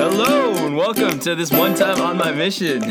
Hello 0.00 0.54
and 0.64 0.74
welcome 0.78 1.18
to 1.18 1.34
this 1.34 1.52
one 1.52 1.74
time 1.74 2.00
on 2.00 2.16
my 2.16 2.32
mission. 2.32 2.82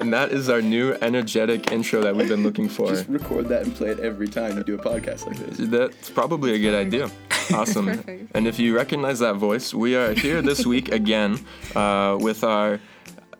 And 0.00 0.12
that 0.12 0.32
is 0.32 0.48
our 0.50 0.60
new 0.60 0.94
energetic 1.00 1.70
intro 1.70 2.02
that 2.02 2.16
we've 2.16 2.26
been 2.26 2.42
looking 2.42 2.68
for. 2.68 2.88
Just 2.88 3.08
record 3.08 3.46
that 3.50 3.62
and 3.62 3.72
play 3.72 3.90
it 3.90 4.00
every 4.00 4.26
time 4.26 4.58
you 4.58 4.64
do 4.64 4.74
a 4.74 4.78
podcast 4.78 5.28
like 5.28 5.36
this. 5.36 5.68
That's 5.68 6.10
probably 6.10 6.54
a 6.54 6.58
good 6.58 6.74
idea. 6.74 7.08
Awesome. 7.54 8.28
and 8.34 8.48
if 8.48 8.58
you 8.58 8.74
recognize 8.74 9.20
that 9.20 9.36
voice, 9.36 9.72
we 9.72 9.94
are 9.94 10.14
here 10.14 10.42
this 10.42 10.66
week 10.66 10.90
again 10.90 11.38
uh, 11.76 12.18
with 12.20 12.42
our 12.42 12.80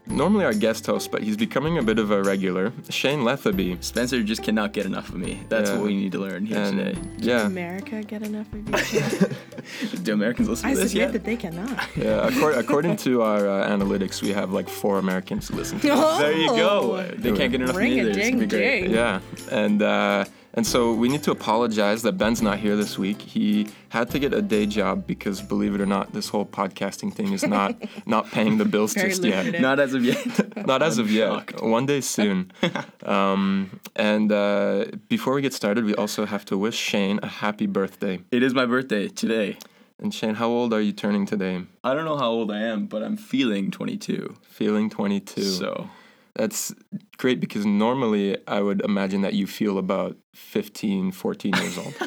normally 0.07 0.45
our 0.45 0.53
guest 0.53 0.87
host, 0.87 1.11
but 1.11 1.23
he's 1.23 1.37
becoming 1.37 1.79
a 1.79 1.83
bit 1.83 1.99
of 1.99 2.11
a 2.11 2.23
regular, 2.23 2.73
Shane 2.91 3.21
Lethaby. 3.21 3.83
Spencer 3.83 4.23
just 4.23 4.43
cannot 4.43 4.73
get 4.73 4.85
enough 4.87 5.09
of 5.09 5.17
me. 5.17 5.41
That's 5.49 5.71
Yeah. 5.71 5.77
what 5.77 5.87
we 5.87 5.95
need 5.95 6.13
to 6.13 6.19
learn 6.19 6.45
here 6.45 6.59
And 6.59 6.79
today. 6.79 6.99
yeah, 7.19 7.47
America 7.47 8.03
get 8.03 8.23
enough 8.23 8.47
of 8.53 8.93
you? 8.93 9.97
Do 10.03 10.13
Americans 10.13 10.49
listen 10.49 10.69
I 10.69 10.75
to 10.75 10.81
this 10.81 10.91
submit 10.91 11.07
yet? 11.09 11.13
that 11.13 11.25
they 11.25 11.37
cannot. 11.37 11.79
yeah. 11.97 12.27
According, 12.29 12.59
according 12.61 12.97
to 12.99 13.23
our 13.23 13.49
uh, 13.49 13.69
analytics, 13.69 14.21
we 14.23 14.33
have 14.33 14.53
like 14.53 14.69
four 14.69 14.99
Americans 14.99 15.49
who 15.49 15.57
listen 15.57 15.79
to 15.81 15.93
us. 15.93 16.19
There 16.21 16.33
you 16.33 16.49
go. 16.49 16.97
Oh. 16.99 17.15
They 17.17 17.33
can't 17.33 17.53
get 17.53 17.61
enough 17.63 17.71
of 17.77 17.83
me 17.83 17.99
a 18.01 18.03
either. 18.03 18.11
It's 18.11 18.19
be 18.19 18.23
ding 18.23 18.49
great. 18.49 18.81
ding. 18.83 18.91
Yeah, 18.91 19.21
and 19.51 19.81
uh, 19.83 20.25
and 20.55 20.67
so 20.67 20.93
we 20.93 21.09
need 21.09 21.23
to 21.25 21.31
apologize 21.31 22.03
that 22.03 22.13
Ben's 22.19 22.43
not 22.43 22.59
here 22.59 22.77
this 22.77 22.99
week. 22.99 23.23
He 23.23 23.69
had 23.89 24.11
to 24.11 24.19
get 24.19 24.35
a 24.35 24.43
day 24.43 24.67
job 24.67 25.07
because, 25.07 25.41
believe 25.41 25.75
it 25.75 25.81
or 25.81 25.87
not, 25.87 26.13
this 26.13 26.29
whole 26.29 26.45
podcasting 26.45 27.13
thing 27.15 27.33
is 27.33 27.45
not 27.45 27.75
not 28.07 28.31
paying 28.31 28.59
the 28.59 28.65
bills 28.65 28.95
Very 28.95 29.09
just 29.09 29.25
yet. 29.25 29.61
Not 29.61 29.81
as 29.81 29.95
of 29.95 30.05
yet. 30.05 30.23
Not 30.67 30.83
as 30.83 30.99
of 30.99 31.11
yet. 31.11 31.29
shocked. 31.29 31.63
One 31.63 31.87
day 31.87 32.01
soon. 32.01 32.53
um, 33.05 33.81
and 33.97 34.31
uh, 34.31 34.87
before 35.09 35.35
we 35.35 35.43
get 35.43 35.53
started, 35.53 35.85
we 35.85 35.95
also 35.95 36.25
have 36.27 36.45
to 36.47 36.59
wish 36.59 36.77
Shane 36.77 37.19
a 37.23 37.27
happy 37.27 37.67
birthday. 37.67 38.21
it 38.31 38.43
is 38.43 38.55
my 38.55 38.67
birthday 38.67 39.09
today. 39.09 39.57
And 39.99 40.13
Shane, 40.13 40.35
how 40.35 40.49
old 40.49 40.73
are 40.75 40.81
you 40.81 40.93
turning 40.93 41.27
today? 41.27 41.65
I 41.85 41.95
don't 41.95 42.05
know 42.05 42.17
how 42.17 42.31
old 42.31 42.51
I 42.51 42.61
am, 42.61 42.87
but 42.87 43.03
I'm 43.03 43.17
feeling 43.17 43.71
22. 43.71 44.37
Feeling 44.43 44.91
22. 44.91 45.43
So 45.43 45.89
That's 46.35 46.75
great 47.23 47.39
because 47.39 47.65
normally 47.65 48.37
I 48.49 48.61
would 48.61 48.81
imagine 48.83 49.21
that 49.21 49.35
you 49.35 49.47
feel 49.47 49.79
about 49.79 50.17
15, 50.35 51.13
14 51.13 51.55
years 51.55 51.79
old. 51.79 51.95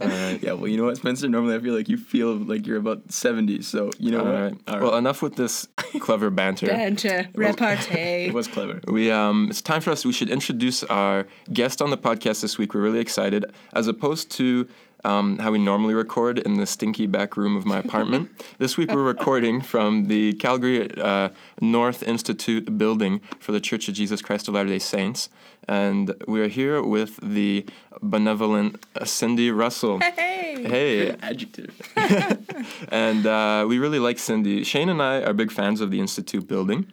All 0.00 0.08
right. 0.08 0.38
yeah, 0.40 0.52
well, 0.52 0.68
you 0.68 0.76
know 0.76 0.84
what, 0.84 0.96
Spencer? 0.96 1.28
Normally 1.28 1.56
I 1.56 1.58
feel 1.58 1.74
like 1.74 1.88
you 1.88 1.96
feel 1.96 2.34
like 2.36 2.68
you're 2.68 2.76
about 2.76 3.12
70. 3.12 3.60
So 3.62 3.90
you 3.98 4.12
know 4.12 4.20
All 4.20 4.24
what? 4.26 4.34
right. 4.34 4.54
All 4.68 4.74
right. 4.74 4.82
Well, 4.82 4.96
enough 4.96 5.22
with 5.22 5.34
this 5.34 5.66
clever 5.98 6.30
banter. 6.30 6.68
Banter, 6.68 7.28
repartee. 7.34 8.26
it 8.28 8.32
was 8.32 8.46
clever. 8.46 8.80
We 8.86 9.10
um, 9.10 9.48
it's 9.50 9.60
time 9.60 9.80
for 9.80 9.90
us. 9.90 10.04
We 10.04 10.12
should 10.12 10.30
introduce 10.30 10.84
our 10.84 11.26
guest 11.52 11.82
on 11.82 11.90
the 11.90 11.98
podcast 11.98 12.42
this 12.42 12.58
week. 12.58 12.74
We're 12.74 12.80
really 12.80 13.00
excited, 13.00 13.44
as 13.74 13.88
opposed 13.88 14.30
to 14.32 14.68
um, 15.04 15.38
how 15.38 15.50
we 15.50 15.58
normally 15.58 15.94
record 15.94 16.38
in 16.38 16.54
the 16.54 16.66
stinky 16.66 17.06
back 17.06 17.36
room 17.36 17.56
of 17.56 17.64
my 17.64 17.78
apartment. 17.78 18.30
this 18.58 18.76
week 18.76 18.92
we're 18.92 19.02
recording 19.02 19.60
from 19.60 20.06
the 20.06 20.32
Calgary 20.34 20.90
uh, 20.98 21.30
North 21.60 22.02
Institute 22.02 22.78
building 22.78 23.20
for 23.38 23.52
the 23.52 23.60
Church 23.60 23.88
of 23.88 23.94
Jesus 23.94 24.22
Christ 24.22 24.48
of 24.48 24.54
Latter 24.54 24.68
Day 24.68 24.78
Saints, 24.78 25.28
and 25.68 26.14
we 26.26 26.40
are 26.40 26.48
here 26.48 26.82
with 26.82 27.18
the 27.22 27.66
benevolent 28.00 28.84
uh, 28.96 29.04
Cindy 29.04 29.50
Russell. 29.50 30.00
Hey. 30.00 30.42
Hey, 30.62 31.10
Adjective. 31.22 31.74
and 32.88 33.26
uh, 33.26 33.64
we 33.68 33.78
really 33.78 33.98
like 33.98 34.18
Cindy. 34.18 34.64
Shane 34.64 34.88
and 34.88 35.02
I 35.02 35.22
are 35.22 35.32
big 35.32 35.50
fans 35.50 35.80
of 35.80 35.90
the 35.90 36.00
Institute 36.00 36.46
building. 36.46 36.86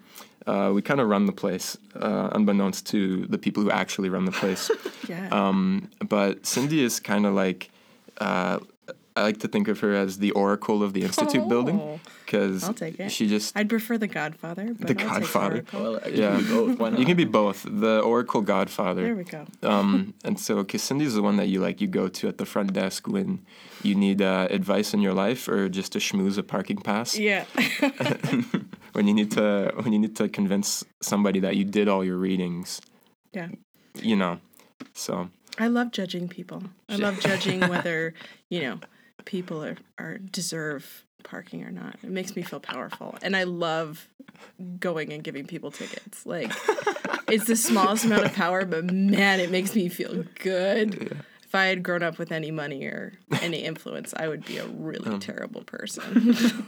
Uh, 0.48 0.72
we 0.74 0.82
kind 0.82 1.00
of 1.00 1.08
run 1.08 1.26
the 1.26 1.32
place, 1.32 1.78
uh, 1.96 2.30
unbeknownst 2.32 2.88
to 2.88 3.26
the 3.28 3.38
people 3.38 3.62
who 3.62 3.70
actually 3.70 4.10
run 4.10 4.26
the 4.26 4.32
place. 4.32 4.72
Yeah. 5.08 5.28
um, 5.32 5.90
but 6.08 6.46
Cindy 6.46 6.84
is 6.84 7.00
kind 7.00 7.26
of 7.26 7.34
like, 7.34 7.70
uh, 8.20 8.60
I 9.16 9.24
like 9.24 9.40
to 9.40 9.48
think 9.50 9.68
of 9.68 9.80
her 9.82 9.94
as 9.94 10.20
the 10.20 10.32
oracle 10.32 10.82
of 10.82 10.94
the 10.94 11.02
Institute 11.04 11.50
building 11.50 11.78
Oh, 11.80 12.00
because 12.26 12.64
I'll 12.64 12.74
take 12.74 13.00
it. 13.00 13.12
she 13.12 13.28
just. 13.28 13.58
I'd 13.58 13.68
prefer 13.68 13.98
the 13.98 14.08
Godfather. 14.08 14.74
But 14.80 14.88
The 14.88 15.04
I'll 15.04 15.20
Godfather. 15.20 15.56
Oracle. 15.56 15.82
Well, 15.82 16.00
I 16.06 16.08
Yeah. 16.10 16.38
can 16.40 16.76
both. 16.78 17.00
You 17.00 17.06
can 17.06 17.18
be 17.18 17.26
both, 17.26 17.66
the 17.68 18.00
oracle 18.00 18.42
godfather. 18.42 19.04
There 19.04 19.16
we 19.16 19.24
go. 19.26 19.46
um, 19.64 20.14
and 20.24 20.40
so, 20.40 20.58
because 20.64 20.84
Cindy's 20.84 21.16
the 21.16 21.22
one 21.22 21.36
that 21.38 21.48
you 21.48 21.60
like, 21.60 21.82
you 21.82 21.88
go 21.88 22.08
to 22.08 22.28
at 22.30 22.38
the 22.38 22.46
front 22.46 22.72
desk 22.74 23.08
when 23.08 23.46
you 23.84 23.94
need 23.96 24.22
uh, 24.22 24.48
advice 24.50 24.94
in 24.94 25.02
your 25.02 25.14
life 25.14 25.48
or 25.50 25.68
just 25.68 25.92
to 25.94 26.00
schmooze 26.00 26.38
a 26.38 26.44
parking 26.44 26.78
pass. 26.78 27.18
Yeah. 27.18 27.44
when 28.94 29.08
you 29.08 29.14
need 29.14 29.32
to 29.32 29.72
when 29.82 29.92
you 29.94 30.00
need 30.00 30.16
to 30.16 30.30
convince 30.30 30.84
somebody 31.02 31.40
that 31.40 31.56
you 31.56 31.64
did 31.66 31.88
all 31.88 32.04
your 32.04 32.18
readings 32.18 32.82
yeah. 33.34 33.48
you 34.02 34.16
know 34.16 34.40
so 34.94 35.30
I 35.60 35.68
love 35.68 35.92
judging 35.92 36.28
people. 36.30 36.64
I 36.88 36.96
love 36.96 37.20
judging 37.20 37.60
whether, 37.70 38.14
you 38.50 38.62
know, 38.62 38.80
people 39.26 39.64
are, 39.64 39.78
are 39.98 40.18
deserve 40.18 41.06
parking 41.24 41.64
or 41.64 41.72
not. 41.72 41.98
It 42.02 42.10
makes 42.10 42.36
me 42.36 42.42
feel 42.42 42.60
powerful. 42.62 43.18
And 43.22 43.36
I 43.36 43.44
love 43.44 44.08
going 44.80 45.12
and 45.12 45.24
giving 45.24 45.46
people 45.46 45.70
tickets. 45.70 46.26
Like 46.26 46.52
it's 47.28 47.46
the 47.46 47.56
smallest 47.56 48.06
amount 48.06 48.26
of 48.26 48.34
power, 48.34 48.66
but 48.66 48.86
man, 48.86 49.40
it 49.40 49.52
makes 49.52 49.76
me 49.76 49.90
feel 49.90 50.24
good. 50.40 51.22
If 51.50 51.56
I 51.56 51.66
had 51.66 51.82
grown 51.82 52.04
up 52.04 52.20
with 52.20 52.32
any 52.32 52.52
money 52.52 52.86
or 52.86 53.14
any 53.42 53.64
influence, 53.66 54.14
I 54.16 54.28
would 54.28 54.46
be 54.46 54.60
a 54.60 54.68
really 54.68 55.10
Um. 55.10 55.20
terrible 55.20 55.62
person. 55.64 56.04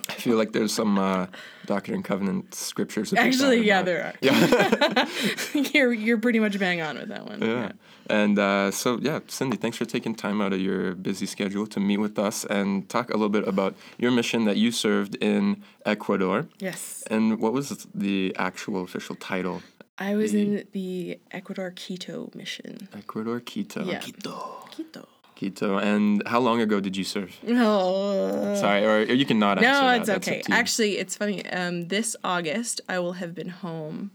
i 0.09 0.14
feel 0.14 0.38
like 0.38 0.53
there's 0.53 0.74
some 0.74 0.97
uh, 0.97 1.28
doctrine 1.68 1.96
and 1.97 2.03
covenant 2.03 2.56
scriptures 2.56 3.14
Actually, 3.14 3.62
yeah, 3.64 3.84
there 3.84 4.03
are. 4.08 4.14
yeah 4.22 5.06
you're 5.74 5.94
you're 5.94 6.18
pretty 6.18 6.40
much 6.40 6.58
bang 6.58 6.81
on 6.81 6.97
with 6.97 7.09
that 7.09 7.25
one. 7.28 7.40
yeah 7.42 7.72
and 8.09 8.40
uh, 8.40 8.72
so 8.72 8.97
yeah 9.02 9.19
cindy 9.28 9.56
thanks 9.56 9.78
for 9.78 9.86
taking 9.86 10.16
time 10.16 10.42
out 10.42 10.52
of 10.52 10.59
your 10.59 10.96
busy 10.96 11.28
schedule 11.28 11.68
to 11.68 11.80
meet 11.80 11.98
with 11.98 12.18
us 12.18 12.44
and 12.46 12.90
talk 12.90 13.09
a 13.09 13.13
little 13.13 13.30
bit 13.30 13.48
about 13.48 13.75
your 14.00 14.09
mission 14.12 14.46
that 14.46 14.58
you 14.58 14.72
served 14.72 15.13
in 15.22 15.62
ecuador 15.86 16.48
Yes. 16.59 17.03
and 17.12 17.40
what 17.40 17.53
was 17.53 17.86
the 17.94 18.34
actual 18.38 18.81
official 18.84 19.16
title 19.16 19.62
I 20.07 20.16
was 20.16 20.31
The- 20.31 20.41
in 20.41 20.67
the 20.72 21.19
Ecuador 21.39 21.69
Quito 21.81 22.29
mission. 22.41 22.88
ecuador 23.01 23.39
quito 23.39 23.81
Yeah. 23.85 24.00
Quito. 24.00 24.35
Quito. 24.75 25.07
quito 25.35 25.78
and 25.78 26.22
how 26.28 26.39
long 26.47 26.62
ago 26.62 26.79
did 26.79 26.95
you 27.00 27.03
serve 27.03 27.31
Oh. 27.47 28.56
sorry 28.63 28.84
or, 28.85 28.97
or 29.12 29.16
you 29.22 29.25
can 29.25 29.39
not 29.39 29.57
answer 29.57 29.69
No, 29.72 29.79
that. 29.88 29.97
it's 30.00 30.07
That's 30.07 30.28
okay. 30.28 30.41
Actually, 30.62 30.94
it's 31.01 31.16
funny. 31.22 31.39
Um, 31.59 31.88
this 31.88 32.16
August, 32.23 32.75
I 32.94 33.00
will 33.00 33.13
have 33.22 33.34
been 33.34 33.50
home 33.66 34.12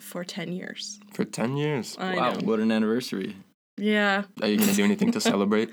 for 0.00 0.24
10 0.24 0.52
years. 0.52 0.98
for 1.16 1.24
10 1.24 1.56
years 1.56 1.96
I 1.98 2.16
Wow, 2.16 2.32
know. 2.32 2.46
what 2.48 2.58
an 2.60 2.70
anniversary. 2.72 3.36
Yeah. 3.76 4.24
are 4.42 4.48
you 4.48 4.56
going 4.58 4.68
to 4.70 4.74
do 4.76 4.84
anything 4.84 5.10
to 5.12 5.20
celebrate 5.32 5.70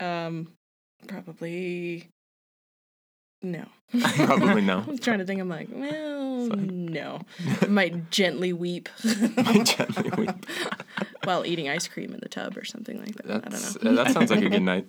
Um, 0.00 0.34
probably 1.06 2.08
no. 3.44 3.66
Probably 4.16 4.62
no. 4.62 4.78
I 4.86 4.90
was 4.90 5.00
trying 5.00 5.18
to 5.18 5.24
think. 5.24 5.40
I'm 5.40 5.48
like, 5.48 5.68
well, 5.70 6.48
no. 6.48 7.20
Might 7.68 8.10
gently 8.10 8.52
weep 8.52 8.88
Might 9.36 9.66
Gently 9.66 10.10
weep. 10.16 10.46
while 11.24 11.46
eating 11.46 11.68
ice 11.68 11.86
cream 11.86 12.12
in 12.12 12.20
the 12.20 12.28
tub 12.28 12.56
or 12.56 12.64
something 12.64 12.98
like 12.98 13.14
that. 13.16 13.44
That's, 13.44 13.76
I 13.76 13.80
don't 13.80 13.84
know. 13.84 13.90
uh, 14.00 14.04
that 14.04 14.12
sounds 14.12 14.30
like 14.30 14.42
a 14.42 14.48
good 14.50 14.62
night. 14.74 14.86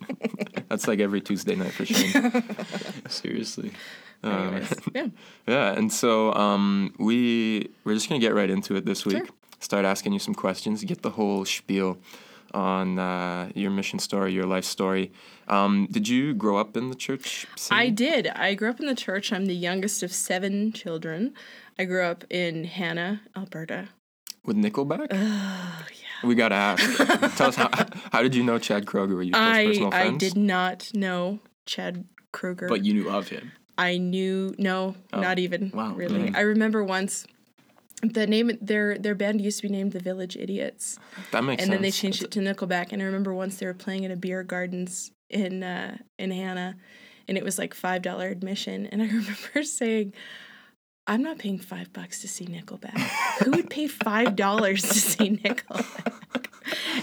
That's 0.69 0.87
like 0.87 0.99
every 0.99 1.21
Tuesday 1.21 1.55
night 1.55 1.71
for 1.71 1.85
Shane. 1.85 2.43
Seriously. 3.07 3.71
Uh, 4.23 4.61
yeah. 4.93 5.07
yeah, 5.45 5.73
and 5.73 5.93
so 5.93 6.33
um, 6.33 6.95
we 6.97 7.69
we're 7.83 7.93
just 7.93 8.09
gonna 8.09 8.19
get 8.19 8.33
right 8.33 8.49
into 8.49 8.75
it 8.75 8.85
this 8.85 9.05
week. 9.05 9.17
Sure. 9.17 9.27
Start 9.59 9.85
asking 9.85 10.13
you 10.13 10.19
some 10.19 10.33
questions, 10.33 10.83
get 10.83 11.03
the 11.03 11.11
whole 11.11 11.45
spiel 11.45 11.97
on 12.55 12.97
uh, 12.97 13.49
your 13.53 13.69
mission 13.69 13.99
story, 13.99 14.33
your 14.33 14.45
life 14.45 14.65
story. 14.65 15.11
Um, 15.47 15.87
did 15.91 16.07
you 16.07 16.33
grow 16.33 16.57
up 16.57 16.75
in 16.77 16.89
the 16.89 16.95
church? 16.95 17.45
I 17.69 17.89
did. 17.89 18.27
I 18.27 18.55
grew 18.55 18.69
up 18.69 18.79
in 18.79 18.87
the 18.87 18.95
church. 18.95 19.31
I'm 19.33 19.45
the 19.45 19.55
youngest 19.55 20.01
of 20.01 20.11
seven 20.11 20.71
children. 20.71 21.33
I 21.77 21.83
grew 21.85 22.03
up 22.03 22.23
in 22.29 22.63
Hanna, 22.63 23.21
Alberta. 23.35 23.89
with 24.45 24.55
Nickelback. 24.57 25.07
Oh, 25.11 25.85
yeah. 25.91 26.27
we 26.27 26.33
gotta 26.35 26.55
ask. 26.55 27.35
Tell 27.37 27.49
us 27.49 27.55
how, 27.55 27.69
how 28.11 28.21
did 28.23 28.33
you 28.33 28.43
know 28.43 28.57
Chad 28.57 28.85
Kroeger? 28.85 29.15
Were 29.15 29.23
you 29.23 29.33
close 29.33 29.43
I 29.45 29.65
personal 29.65 29.93
I 29.93 30.09
did 30.11 30.37
not 30.37 30.91
know 30.95 31.39
Chad 31.65 32.05
Kroeger. 32.33 32.69
But 32.69 32.83
you 32.85 32.93
knew 32.93 33.09
of 33.09 33.27
him. 33.27 33.51
I 33.77 33.97
knew 33.97 34.55
no, 34.57 34.95
Oh, 35.11 35.19
not 35.19 35.37
even. 35.37 35.71
wow. 35.73 35.93
Really. 35.93 36.29
Mm. 36.29 36.35
I 36.37 36.41
remember 36.41 36.81
once 36.83 37.25
the 38.01 38.27
name 38.27 38.51
their 38.61 38.97
their 38.97 39.15
band 39.15 39.41
used 39.41 39.61
to 39.61 39.67
be 39.67 39.71
named 39.71 39.93
the 39.93 39.99
Village 39.99 40.35
Idiots. 40.35 40.99
That 41.31 41.43
makes 41.43 41.61
and 41.61 41.69
sense. 41.69 41.75
then 41.75 41.81
they 41.81 41.91
changed 41.91 42.23
it 42.23 42.31
to 42.31 42.39
Nickelback. 42.39 42.91
And 42.91 43.01
I 43.01 43.05
remember 43.05 43.33
once 43.33 43.57
they 43.57 43.65
were 43.65 43.73
playing 43.73 44.05
at 44.05 44.11
a 44.11 44.15
beer 44.15 44.43
gardens 44.43 45.11
in 45.29 45.63
uh, 45.63 45.97
in 46.19 46.31
Hanna, 46.31 46.75
and 47.27 47.37
it 47.37 47.43
was 47.43 47.57
like 47.57 47.73
five 47.73 48.01
dollar 48.01 48.27
admission. 48.27 48.85
And 48.87 49.01
I 49.01 49.05
remember 49.07 49.63
saying, 49.63 50.13
"I'm 51.07 51.21
not 51.21 51.37
paying 51.37 51.59
five 51.59 51.93
bucks 51.93 52.21
to 52.21 52.27
see 52.27 52.45
Nickelback. 52.45 52.97
Who 53.43 53.51
would 53.51 53.69
pay 53.69 53.87
five 53.87 54.35
dollars 54.35 54.81
to 54.83 54.93
see 54.93 55.37
Nickelback?" 55.37 56.44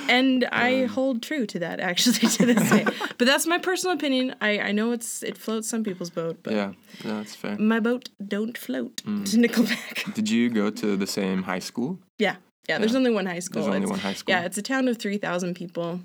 And 0.08 0.44
I 0.52 0.84
hold 0.86 1.22
true 1.22 1.46
to 1.46 1.58
that 1.60 1.80
actually 1.80 2.28
to 2.28 2.46
this 2.46 2.70
day. 2.70 2.84
But 3.18 3.26
that's 3.26 3.46
my 3.46 3.58
personal 3.58 3.94
opinion. 3.96 4.34
I, 4.40 4.58
I 4.58 4.72
know 4.72 4.92
it's 4.92 5.22
it 5.22 5.38
floats 5.38 5.68
some 5.68 5.84
people's 5.84 6.10
boat, 6.10 6.38
but 6.42 6.52
Yeah, 6.52 6.72
yeah, 7.04 7.18
that's 7.18 7.36
fair. 7.36 7.56
my 7.58 7.80
boat 7.80 8.08
don't 8.26 8.58
float 8.58 9.02
Mm. 9.04 9.24
to 9.30 9.36
Nickelback. 9.36 10.14
Did 10.18 10.28
you 10.30 10.50
go 10.50 10.70
to 10.70 10.96
the 10.96 11.06
same 11.06 11.42
high 11.44 11.60
school? 11.60 11.98
Yeah. 12.18 12.36
Yeah, 12.68 12.78
there's 12.78 12.92
Yeah. 12.92 12.98
only 12.98 13.12
one 13.12 13.26
high 13.26 13.40
school. 13.40 13.62
There's 13.62 13.74
only 13.74 13.84
It's- 13.86 13.90
one 13.90 14.00
high 14.00 14.14
school. 14.14 14.32
Yeah, 14.34 14.44
it's 14.46 14.58
a 14.58 14.62
town 14.62 14.88
of 14.88 14.96
3,000 14.98 15.54
people, 15.54 16.00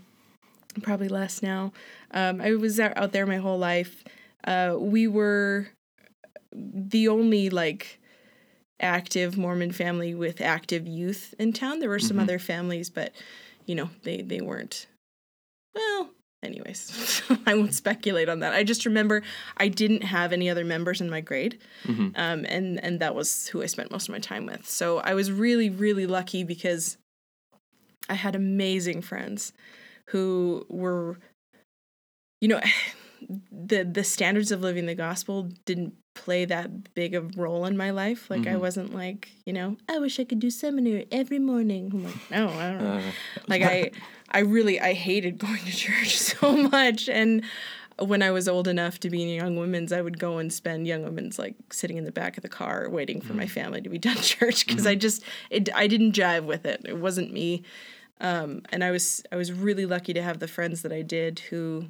probably 0.81 1.07
less 1.09 1.41
now. 1.41 1.71
Um, 2.11 2.41
I 2.41 2.53
was 2.55 2.79
out 2.79 3.11
there 3.11 3.25
my 3.25 3.37
whole 3.37 3.57
life. 3.59 4.03
uh, 4.45 4.75
we 4.79 5.07
were 5.07 5.67
the 6.53 7.07
only 7.07 7.49
like 7.49 7.99
active 8.79 9.37
Mormon 9.37 9.71
family 9.71 10.13
with 10.15 10.39
active 10.41 10.87
youth 10.87 11.33
in 11.39 11.51
town. 11.53 11.79
There 11.79 11.89
were 11.89 11.99
some 11.99 12.17
Mhm. 12.17 12.21
other 12.23 12.39
families, 12.39 12.89
but 12.89 13.11
you 13.67 13.75
know 13.75 13.89
they 14.03 14.21
they 14.23 14.41
weren't. 14.41 14.87
Well, 15.75 16.09
anyways, 16.41 17.21
I 17.45 17.53
won't 17.53 17.75
speculate 17.75 18.29
on 18.29 18.39
that. 18.39 18.53
I 18.53 18.63
just 18.63 18.85
remember 18.85 19.21
I 19.57 19.67
didn't 19.67 20.01
have 20.03 20.33
any 20.33 20.49
other 20.49 20.65
members 20.65 21.01
in 21.01 21.09
my 21.09 21.21
grade, 21.21 21.59
Mhm. 21.83 22.13
um, 22.17 22.45
and 22.49 22.83
and 22.83 22.99
that 22.99 23.13
was 23.13 23.47
who 23.47 23.61
I 23.61 23.67
spent 23.67 23.91
most 23.91 24.09
of 24.09 24.13
my 24.13 24.19
time 24.19 24.45
with. 24.47 24.67
So 24.67 24.97
I 24.99 25.13
was 25.13 25.31
really 25.31 25.69
really 25.69 26.07
lucky 26.07 26.43
because 26.43 26.97
I 28.09 28.15
had 28.15 28.35
amazing 28.35 29.01
friends 29.01 29.51
who 30.11 30.65
were, 30.69 31.19
you 32.41 32.47
know, 32.47 32.61
the 33.51 33.83
the 33.83 34.03
standards 34.03 34.51
of 34.51 34.61
living 34.61 34.85
the 34.85 34.95
gospel 34.95 35.49
didn't 35.65 35.93
play 36.15 36.45
that 36.45 36.93
big 36.95 37.13
of 37.13 37.37
role 37.37 37.65
in 37.65 37.77
my 37.77 37.91
life. 37.91 38.29
Like 38.29 38.47
I 38.47 38.53
Mhm. 38.53 38.59
wasn't 38.61 38.93
like 38.93 39.29
you 39.45 39.53
know 39.53 39.77
I 39.87 39.99
wish 39.99 40.19
I 40.19 40.23
could 40.23 40.39
do 40.39 40.49
seminary 40.49 41.07
every 41.11 41.39
morning. 41.39 41.91
I'm 41.93 42.03
like 42.03 42.29
no, 42.29 42.49
I 42.57 42.71
don't 42.71 42.79
know 42.83 42.87
Uh, 42.87 43.11
like 43.47 43.61
i 43.61 43.91
i 44.31 44.39
really 44.39 44.79
i 44.81 44.93
hated 44.93 45.37
going 45.37 45.59
to 45.59 45.71
church 45.85 46.17
so 46.17 46.55
much 46.57 47.07
and 47.07 47.43
when 47.99 48.21
i 48.21 48.29
was 48.29 48.47
old 48.47 48.67
enough 48.67 48.99
to 48.99 49.09
be 49.09 49.21
in 49.23 49.29
young 49.29 49.55
women's 49.55 49.91
i 49.93 50.01
would 50.01 50.19
go 50.19 50.37
and 50.37 50.51
spend 50.51 50.85
young 50.85 51.03
women's 51.03 51.39
like 51.39 51.55
sitting 51.71 51.97
in 51.97 52.03
the 52.03 52.11
back 52.11 52.35
of 52.37 52.43
the 52.43 52.49
car 52.49 52.89
waiting 52.89 53.21
for 53.21 53.33
my 53.33 53.47
family 53.47 53.79
to 53.81 53.89
be 53.89 53.97
done 54.09 54.17
church 54.17 54.67
because 54.67 54.85
i 54.85 54.95
just 54.95 55.23
it, 55.49 55.69
i 55.73 55.87
didn't 55.87 56.11
jive 56.13 56.43
with 56.45 56.65
it 56.65 56.81
it 56.85 56.97
wasn't 56.97 57.31
me 57.31 57.63
um, 58.19 58.61
and 58.69 58.83
i 58.83 58.91
was 58.91 59.23
i 59.31 59.35
was 59.35 59.51
really 59.51 59.85
lucky 59.85 60.13
to 60.13 60.21
have 60.21 60.39
the 60.39 60.47
friends 60.47 60.81
that 60.81 60.91
i 60.91 61.01
did 61.01 61.39
who 61.49 61.85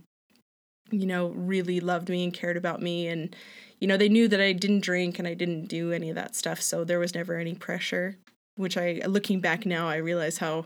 you 0.92 1.06
know 1.06 1.28
really 1.30 1.80
loved 1.80 2.10
me 2.10 2.24
and 2.24 2.34
cared 2.34 2.58
about 2.58 2.82
me. 2.82 3.08
And 3.08 3.36
you 3.80 3.88
know 3.88 3.98
they 3.98 4.10
knew 4.10 4.28
that 4.28 4.42
i 4.42 4.54
didn't 4.54 4.80
drink 4.80 5.20
and 5.20 5.28
i 5.28 5.34
didn't 5.34 5.68
do 5.68 5.92
any 5.92 6.10
of 6.10 6.16
that 6.16 6.36
stuff. 6.36 6.62
So 6.62 6.84
there 6.84 7.00
was 7.00 7.14
never 7.16 7.36
any 7.36 7.56
pressure 7.56 8.18
which 8.56 8.76
i 8.76 9.02
looking 9.06 9.40
back 9.40 9.66
now 9.66 9.88
i 9.88 9.98
realize 9.98 10.40
how 10.40 10.66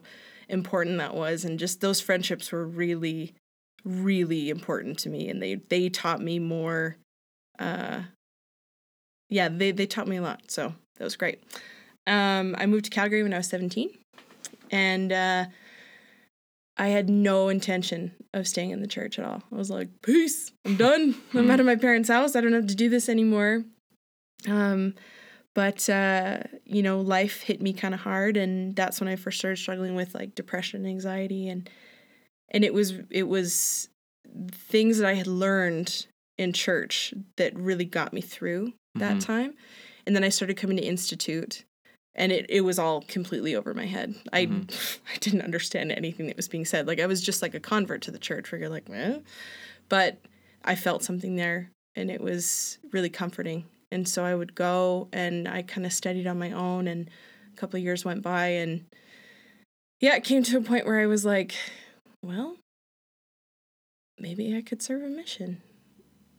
important 0.49 0.97
that 0.97 1.15
was. 1.15 1.45
And 1.45 1.57
just 1.57 1.81
those 1.81 2.01
friendships 2.01 2.51
were 2.51 2.65
really 2.65 3.33
really 3.83 4.49
important 4.49 4.99
to 4.99 5.09
me. 5.09 5.29
And 5.29 5.41
they 5.41 5.55
they 5.55 5.89
taught 5.89 6.21
me 6.21 6.39
more 6.39 6.97
uh 7.59 8.03
yeah 9.29 9.49
they 9.49 9.71
they 9.71 9.85
taught 9.85 10.07
me 10.07 10.17
a 10.17 10.21
lot. 10.21 10.43
So 10.49 10.73
that 10.97 11.03
was 11.03 11.15
great. 11.15 11.41
Um 12.07 12.55
i 12.57 12.65
moved 12.65 12.85
to 12.85 12.91
calgary 12.91 13.23
when 13.23 13.33
i 13.33 13.37
was 13.37 13.47
17 13.47 13.89
and 14.71 15.11
uh 15.11 15.45
i 16.85 16.87
had 16.87 17.09
no 17.09 17.49
intention 17.49 18.11
of 18.33 18.47
staying 18.47 18.71
in 18.71 18.81
the 18.81 18.87
church 18.97 19.19
at 19.19 19.25
all. 19.25 19.41
I 19.51 19.55
was 19.55 19.69
like 19.69 19.89
peace 20.01 20.51
i'm 20.65 20.75
done. 20.77 21.15
I'm 21.33 21.49
out 21.51 21.59
of 21.59 21.65
my 21.65 21.75
parents 21.75 22.09
house. 22.09 22.35
I 22.35 22.41
don't 22.41 22.53
have 22.59 22.67
to 22.67 22.75
do 22.83 22.89
this 22.89 23.07
anymore. 23.09 23.63
Um 24.47 24.95
but 25.53 25.89
uh, 25.89 26.37
you 26.65 26.81
know 26.81 27.01
life 27.01 27.41
hit 27.41 27.61
me 27.61 27.73
kind 27.73 27.93
of 27.93 27.99
hard 27.99 28.37
and 28.37 28.73
that's 28.75 28.99
when 29.01 29.09
i 29.09 29.15
first 29.17 29.37
started 29.39 29.57
struggling 29.57 29.95
with 29.95 30.15
like 30.15 30.33
depression 30.33 30.81
and 30.81 30.87
anxiety 30.89 31.49
and 31.49 31.69
and 32.53 32.63
it 32.63 32.73
was 32.73 32.93
it 33.09 33.27
was 33.27 33.89
things 34.53 34.97
that 34.97 35.07
i 35.07 35.13
had 35.13 35.27
learned 35.27 36.05
in 36.37 36.53
church 36.53 37.13
that 37.35 37.53
really 37.55 37.83
got 37.85 38.13
me 38.13 38.21
through 38.21 38.71
that 38.95 39.17
Mhm. 39.17 39.25
time. 39.25 39.53
And 40.07 40.15
then 40.15 40.23
i 40.23 40.29
started 40.29 40.55
coming 40.57 40.77
to 40.77 40.83
institute 40.83 41.65
and 42.15 42.31
it, 42.31 42.45
it 42.49 42.61
was 42.61 42.77
all 42.77 43.01
completely 43.07 43.55
over 43.55 43.73
my 43.73 43.85
head 43.85 44.15
i 44.33 44.45
Mhm. 44.45 44.99
i 45.13 45.17
didn't 45.19 45.41
understand 45.41 45.91
anything 45.91 46.27
that 46.27 46.37
was 46.37 46.47
being 46.47 46.65
said 46.65 46.87
like 46.87 46.99
i 46.99 47.05
was 47.05 47.21
just 47.21 47.41
like 47.41 47.53
a 47.53 47.59
convert 47.59 48.01
to 48.03 48.11
the 48.11 48.19
church 48.19 48.51
where 48.51 48.59
you're 48.59 48.69
like 48.69 48.89
eh? 48.91 49.19
but 49.89 50.17
i 50.63 50.75
felt 50.75 51.03
something 51.03 51.35
there 51.35 51.71
and 51.95 52.09
it 52.11 52.21
was 52.21 52.77
really 52.91 53.09
comforting 53.09 53.65
and 53.93 54.07
so 54.07 54.23
I 54.23 54.33
would 54.33 54.55
go 54.55 55.09
and 55.11 55.49
I 55.49 55.63
kind 55.63 55.85
of 55.85 55.91
studied 55.91 56.25
on 56.25 56.39
my 56.39 56.51
own 56.53 56.87
and 56.87 57.09
a 57.53 57.57
couple 57.57 57.77
of 57.77 57.83
years 57.83 58.05
went 58.05 58.21
by 58.21 58.47
and 58.47 58.85
yeah, 59.99 60.15
it 60.15 60.23
came 60.23 60.43
to 60.43 60.57
a 60.57 60.61
point 60.61 60.85
where 60.85 61.01
I 61.01 61.07
was 61.07 61.25
like, 61.25 61.53
well, 62.23 62.55
maybe 64.17 64.55
I 64.55 64.61
could 64.61 64.81
serve 64.81 65.03
a 65.03 65.09
mission. 65.09 65.61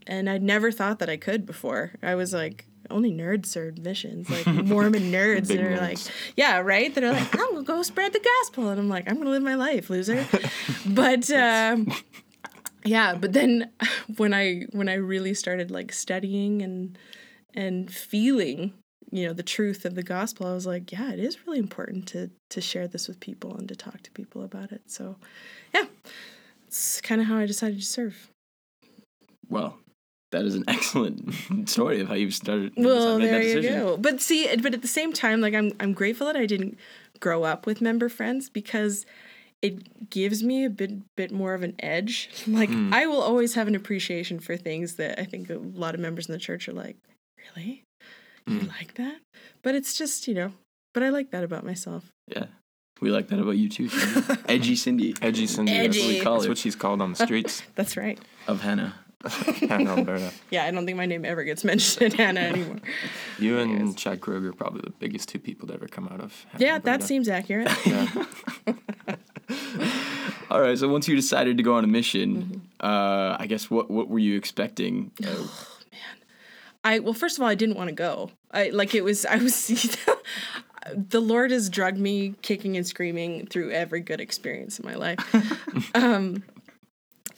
And 0.06 0.28
I'd 0.30 0.42
never 0.42 0.72
thought 0.72 0.98
that 0.98 1.10
I 1.10 1.16
could 1.16 1.44
before. 1.44 1.92
I 2.02 2.14
was 2.14 2.32
like, 2.32 2.64
only 2.92 3.12
nerds 3.12 3.46
serve 3.46 3.78
missions, 3.78 4.28
like 4.30 4.46
Mormon 4.66 5.10
nerds 5.10 5.48
that 5.48 5.60
are 5.60 5.76
like, 5.78 5.98
yeah, 6.36 6.58
right? 6.58 6.94
That 6.94 7.04
are 7.04 7.12
like, 7.12 7.34
I'm 7.34 7.52
gonna 7.54 7.62
go 7.62 7.82
spread 7.82 8.12
the 8.12 8.20
gospel. 8.20 8.68
And 8.68 8.78
I'm 8.78 8.88
like, 8.88 9.10
I'm 9.10 9.18
gonna 9.18 9.30
live 9.30 9.42
my 9.42 9.54
life, 9.54 9.90
loser. 9.90 10.26
but 10.86 11.30
um, 11.30 11.92
yeah, 12.84 13.14
but 13.14 13.32
then 13.32 13.70
when 14.16 14.34
I 14.34 14.66
when 14.72 14.88
I 14.88 14.94
really 14.94 15.34
started 15.34 15.70
like 15.70 15.92
studying 15.92 16.62
and 16.62 16.98
and 17.54 17.92
feeling 17.92 18.72
you 19.10 19.26
know 19.26 19.34
the 19.34 19.42
truth 19.42 19.84
of 19.84 19.94
the 19.94 20.02
gospel 20.02 20.46
i 20.46 20.54
was 20.54 20.66
like 20.66 20.90
yeah 20.90 21.12
it 21.12 21.18
is 21.18 21.46
really 21.46 21.58
important 21.58 22.06
to 22.06 22.30
to 22.48 22.62
share 22.62 22.88
this 22.88 23.08
with 23.08 23.20
people 23.20 23.54
and 23.54 23.68
to 23.68 23.76
talk 23.76 24.00
to 24.02 24.10
people 24.12 24.42
about 24.42 24.72
it 24.72 24.80
so 24.86 25.16
yeah 25.74 25.84
it's 26.66 26.98
kind 27.02 27.20
of 27.20 27.26
how 27.26 27.36
i 27.36 27.44
decided 27.44 27.78
to 27.78 27.84
serve 27.84 28.30
Well, 29.50 29.76
that 30.32 30.44
is 30.44 30.54
an 30.54 30.64
excellent 30.68 31.68
story 31.68 32.00
of 32.00 32.08
how 32.08 32.14
you 32.14 32.30
started. 32.30 32.72
well 32.76 33.18
made 33.18 33.26
that 33.26 33.30
there 33.32 33.42
you 33.42 33.54
decision. 33.60 33.78
go 33.80 33.96
but 33.96 34.20
see 34.20 34.54
but 34.56 34.74
at 34.74 34.82
the 34.82 34.88
same 34.88 35.12
time 35.12 35.40
like 35.40 35.54
i'm 35.54 35.72
i'm 35.80 35.92
grateful 35.92 36.26
that 36.26 36.36
i 36.36 36.44
didn't 36.46 36.76
grow 37.20 37.44
up 37.44 37.64
with 37.66 37.80
member 37.80 38.08
friends 38.08 38.50
because 38.50 39.06
it 39.62 40.10
gives 40.10 40.42
me 40.42 40.64
a 40.64 40.70
bit 40.70 40.90
bit 41.16 41.30
more 41.30 41.54
of 41.54 41.62
an 41.62 41.74
edge 41.78 42.28
like 42.48 42.68
Mm. 42.70 42.92
i 42.92 43.06
will 43.06 43.20
always 43.22 43.54
have 43.54 43.68
an 43.68 43.74
appreciation 43.76 44.40
for 44.40 44.56
things 44.56 44.96
that 44.96 45.20
i 45.20 45.24
think 45.24 45.48
a 45.50 45.58
lot 45.58 45.94
of 45.94 46.00
members 46.00 46.26
in 46.28 46.32
the 46.32 46.38
church 46.40 46.68
are 46.68 46.72
like 46.72 46.96
really 47.38 47.84
you 48.46 48.58
Mm. 48.58 48.68
like 48.68 48.94
that 48.94 49.18
but 49.62 49.76
it's 49.76 49.94
just 49.96 50.26
you 50.26 50.34
know 50.34 50.52
but 50.94 51.02
i 51.04 51.10
like 51.10 51.30
that 51.30 51.44
about 51.44 51.64
myself 51.64 52.10
Yeah, 52.26 52.46
we 53.00 53.10
like 53.12 53.28
that 53.28 53.38
about 53.38 53.56
you 53.56 53.68
too. 53.68 53.88
Cindy. 53.88 54.34
Edgy 54.48 54.74
Cindy 54.76 55.14
Edgy 55.22 55.46
Cindy. 55.46 55.72
That's 55.72 55.96
what, 55.96 56.04
Edgy. 56.06 56.08
we 56.18 56.20
call 56.20 56.34
that's 56.38 56.48
what 56.48 56.58
she's 56.58 56.74
called 56.74 57.00
on 57.00 57.12
the 57.12 57.24
streets. 57.24 57.62
that's 57.76 57.96
right 57.96 58.18
of 58.48 58.62
Hanna. 58.62 58.94
in 59.62 59.86
Alberta. 59.88 60.32
yeah 60.50 60.64
i 60.64 60.70
don't 60.70 60.84
think 60.86 60.96
my 60.98 61.06
name 61.06 61.24
ever 61.24 61.44
gets 61.44 61.64
mentioned 61.64 62.12
in 62.12 62.18
hanna 62.18 62.40
anymore 62.40 62.76
You 63.38 63.58
and 63.58 63.96
Chad 63.96 64.20
Kroeger 64.20 64.48
are 64.50 64.52
probably 64.52 64.80
the 64.82 64.90
biggest 64.90 65.28
two 65.28 65.38
people 65.38 65.68
to 65.68 65.74
ever 65.74 65.86
come 65.88 66.08
out 66.08 66.20
of. 66.20 66.46
yeah 66.58 66.78
that 66.78 67.02
seems 67.02 67.28
accurate 67.28 67.70
Yeah. 67.86 68.08
All 70.50 70.60
right, 70.60 70.76
so 70.78 70.88
once 70.88 71.08
you 71.08 71.16
decided 71.16 71.56
to 71.56 71.62
go 71.62 71.74
on 71.76 71.84
a 71.84 71.86
mission, 71.86 72.42
Mm-hmm. 72.42 72.86
uh, 72.86 73.36
I 73.38 73.46
guess 73.46 73.70
what 73.70 73.90
what 73.90 74.08
were 74.08 74.18
you 74.18 74.36
expecting? 74.36 75.10
Uh, 75.24 75.46
I 76.84 76.98
well, 76.98 77.12
first 77.14 77.38
of 77.38 77.42
all, 77.42 77.48
I 77.48 77.54
didn't 77.54 77.76
want 77.76 77.88
to 77.88 77.94
go. 77.94 78.32
I 78.50 78.70
like 78.70 78.92
it 78.94 79.02
was 79.04 79.24
I 79.24 79.36
was 79.36 79.96
the 80.96 81.20
Lord 81.20 81.52
has 81.52 81.70
drugged 81.70 81.98
me 81.98 82.34
kicking 82.42 82.76
and 82.76 82.84
screaming 82.84 83.46
through 83.46 83.70
every 83.70 84.00
good 84.00 84.20
experience 84.20 84.80
in 84.80 84.84
my 84.84 84.96
life. 84.96 85.20
um, 85.94 86.42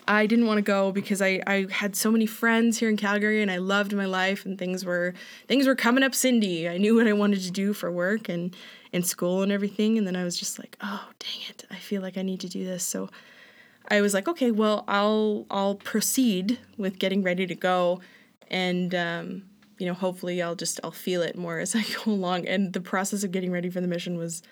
I 0.06 0.26
didn't 0.26 0.46
want 0.46 0.58
to 0.58 0.62
go 0.62 0.92
because 0.92 1.22
I 1.22 1.42
I 1.46 1.66
had 1.70 1.96
so 1.96 2.10
many 2.10 2.26
friends 2.26 2.78
here 2.78 2.88
in 2.88 2.96
Calgary 2.96 3.40
and 3.42 3.50
I 3.50 3.56
loved 3.56 3.94
my 3.94 4.04
life 4.04 4.44
and 4.44 4.58
things 4.58 4.84
were 4.84 5.14
things 5.48 5.66
were 5.66 5.74
coming 5.74 6.04
up 6.04 6.14
Cindy. 6.14 6.68
I 6.68 6.78
knew 6.78 6.94
what 6.96 7.06
I 7.06 7.12
wanted 7.12 7.40
to 7.42 7.50
do 7.50 7.72
for 7.72 7.90
work 7.90 8.28
and 8.28 8.54
in 8.92 9.02
school 9.02 9.42
and 9.42 9.50
everything 9.50 9.98
and 9.98 10.06
then 10.06 10.16
I 10.16 10.24
was 10.24 10.38
just 10.38 10.58
like, 10.58 10.76
"Oh, 10.80 11.08
dang 11.18 11.48
it. 11.48 11.64
I 11.70 11.76
feel 11.76 12.02
like 12.02 12.18
I 12.18 12.22
need 12.22 12.40
to 12.40 12.48
do 12.48 12.64
this." 12.64 12.84
So 12.84 13.08
I 13.88 14.00
was 14.00 14.14
like, 14.14 14.28
"Okay, 14.28 14.50
well, 14.50 14.84
I'll 14.88 15.46
I'll 15.50 15.76
proceed 15.76 16.58
with 16.76 16.98
getting 16.98 17.22
ready 17.22 17.46
to 17.46 17.54
go 17.54 18.00
and 18.48 18.94
um, 18.94 19.42
you 19.78 19.86
know 19.86 19.94
hopefully 19.94 20.40
i'll 20.40 20.54
just 20.54 20.80
i'll 20.84 20.90
feel 20.90 21.22
it 21.22 21.36
more 21.36 21.58
as 21.58 21.74
i 21.74 21.82
go 21.82 22.02
along 22.12 22.46
and 22.46 22.72
the 22.72 22.80
process 22.80 23.24
of 23.24 23.32
getting 23.32 23.50
ready 23.50 23.70
for 23.70 23.80
the 23.80 23.88
mission 23.88 24.16
was 24.16 24.42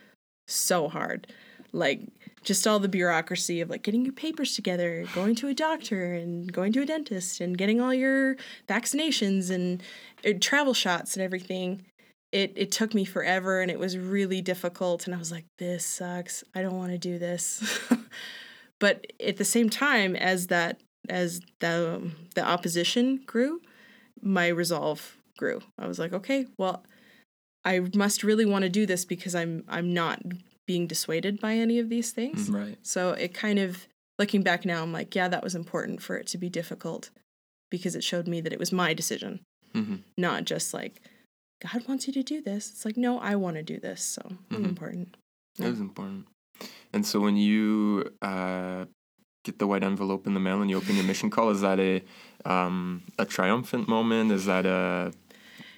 so 0.46 0.88
hard 0.88 1.26
like 1.72 2.00
just 2.42 2.66
all 2.66 2.78
the 2.78 2.88
bureaucracy 2.88 3.60
of 3.60 3.70
like 3.70 3.82
getting 3.82 4.04
your 4.04 4.12
papers 4.12 4.54
together 4.54 5.04
going 5.14 5.34
to 5.34 5.48
a 5.48 5.54
doctor 5.54 6.14
and 6.14 6.52
going 6.52 6.72
to 6.72 6.82
a 6.82 6.86
dentist 6.86 7.40
and 7.40 7.56
getting 7.56 7.80
all 7.80 7.94
your 7.94 8.36
vaccinations 8.68 9.50
and 9.50 9.82
uh, 10.26 10.32
travel 10.40 10.74
shots 10.74 11.14
and 11.14 11.22
everything 11.22 11.84
it 12.32 12.52
it 12.56 12.72
took 12.72 12.94
me 12.94 13.04
forever 13.04 13.60
and 13.60 13.70
it 13.70 13.78
was 13.78 13.96
really 13.96 14.40
difficult. 14.40 15.06
And 15.06 15.14
i 15.14 15.18
was 15.18 15.30
like 15.30 15.44
this 15.58 15.84
sucks. 15.84 16.42
I 16.54 16.62
don't 16.62 16.76
want 16.76 16.92
to 16.92 16.98
do 16.98 17.18
this. 17.18 17.62
But 18.82 19.06
at 19.24 19.36
the 19.36 19.44
same 19.44 19.70
time 19.70 20.16
as 20.16 20.48
that 20.48 20.80
as 21.08 21.40
the 21.60 21.94
um, 21.94 22.16
the 22.34 22.42
opposition 22.44 23.22
grew 23.24 23.60
my 24.20 24.48
resolve 24.48 25.18
grew. 25.36 25.60
I 25.78 25.86
was 25.86 26.00
like, 26.00 26.12
okay, 26.12 26.46
well, 26.58 26.84
I 27.64 27.78
must 27.94 28.24
really 28.24 28.44
want 28.44 28.62
to 28.62 28.68
do 28.68 28.84
this 28.84 29.04
because 29.04 29.36
I'm 29.36 29.62
I'm 29.68 29.94
not 29.94 30.20
being 30.66 30.86
dissuaded 30.86 31.40
by 31.40 31.54
any 31.54 31.78
of 31.78 31.88
these 31.88 32.10
things. 32.12 32.48
right. 32.50 32.78
So 32.82 33.10
it 33.12 33.34
kind 33.34 33.58
of 33.58 33.86
looking 34.18 34.42
back 34.42 34.64
now, 34.64 34.82
I'm 34.82 34.92
like, 34.92 35.14
yeah, 35.14 35.28
that 35.28 35.42
was 35.42 35.54
important 35.54 36.02
for 36.02 36.16
it 36.16 36.26
to 36.28 36.38
be 36.38 36.48
difficult 36.48 37.10
because 37.70 37.94
it 37.96 38.04
showed 38.04 38.28
me 38.28 38.40
that 38.40 38.52
it 38.52 38.58
was 38.58 38.72
my 38.72 38.94
decision, 38.94 39.40
hmm 39.74 39.96
not 40.18 40.44
just 40.44 40.74
like 40.74 41.00
God 41.62 41.86
wants 41.88 42.06
you 42.06 42.12
to 42.14 42.22
do 42.22 42.40
this. 42.42 42.68
It's 42.70 42.84
like, 42.84 42.96
no, 42.96 43.18
I 43.18 43.34
want 43.36 43.56
to 43.56 43.62
do 43.62 43.78
this. 43.78 44.02
So 44.02 44.22
it's 44.50 44.60
Mhm. 44.60 44.64
important. 44.68 45.16
That 45.58 45.68
is 45.72 45.80
important. 45.80 46.26
And 46.92 47.06
so 47.06 47.18
when 47.20 47.36
you 47.36 48.12
uh, 48.20 48.84
get 49.44 49.58
the 49.58 49.66
white 49.66 49.82
envelope 49.82 50.26
in 50.26 50.34
the 50.34 50.40
mail 50.40 50.60
and 50.60 50.70
you 50.70 50.76
open 50.76 50.94
your 50.96 51.04
mission 51.04 51.30
call, 51.30 51.50
is 51.50 51.60
that 51.62 51.78
a 51.80 52.02
um, 52.44 53.02
a 53.18 53.24
triumphant 53.24 53.88
moment? 53.88 54.30
Is 54.32 54.44
that 54.46 54.66
a 54.66 55.12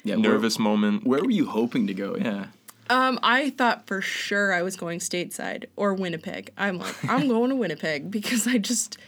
Yeah, 0.04 0.16
nervous 0.16 0.58
moment? 0.58 1.04
Where, 1.04 1.20
where 1.20 1.24
were 1.26 1.30
you 1.30 1.46
hoping 1.46 1.86
to 1.86 1.94
go? 1.94 2.16
Yeah. 2.16 2.46
Um, 2.90 3.18
I 3.22 3.50
thought 3.50 3.86
for 3.86 4.00
sure 4.00 4.52
I 4.52 4.62
was 4.62 4.76
going 4.76 4.98
stateside 4.98 5.66
or 5.76 5.94
Winnipeg. 5.94 6.50
I'm 6.56 6.78
like, 6.78 7.04
I'm 7.08 7.28
going 7.28 7.50
to 7.50 7.56
Winnipeg 7.56 8.10
because 8.10 8.46
I 8.46 8.58
just 8.58 8.98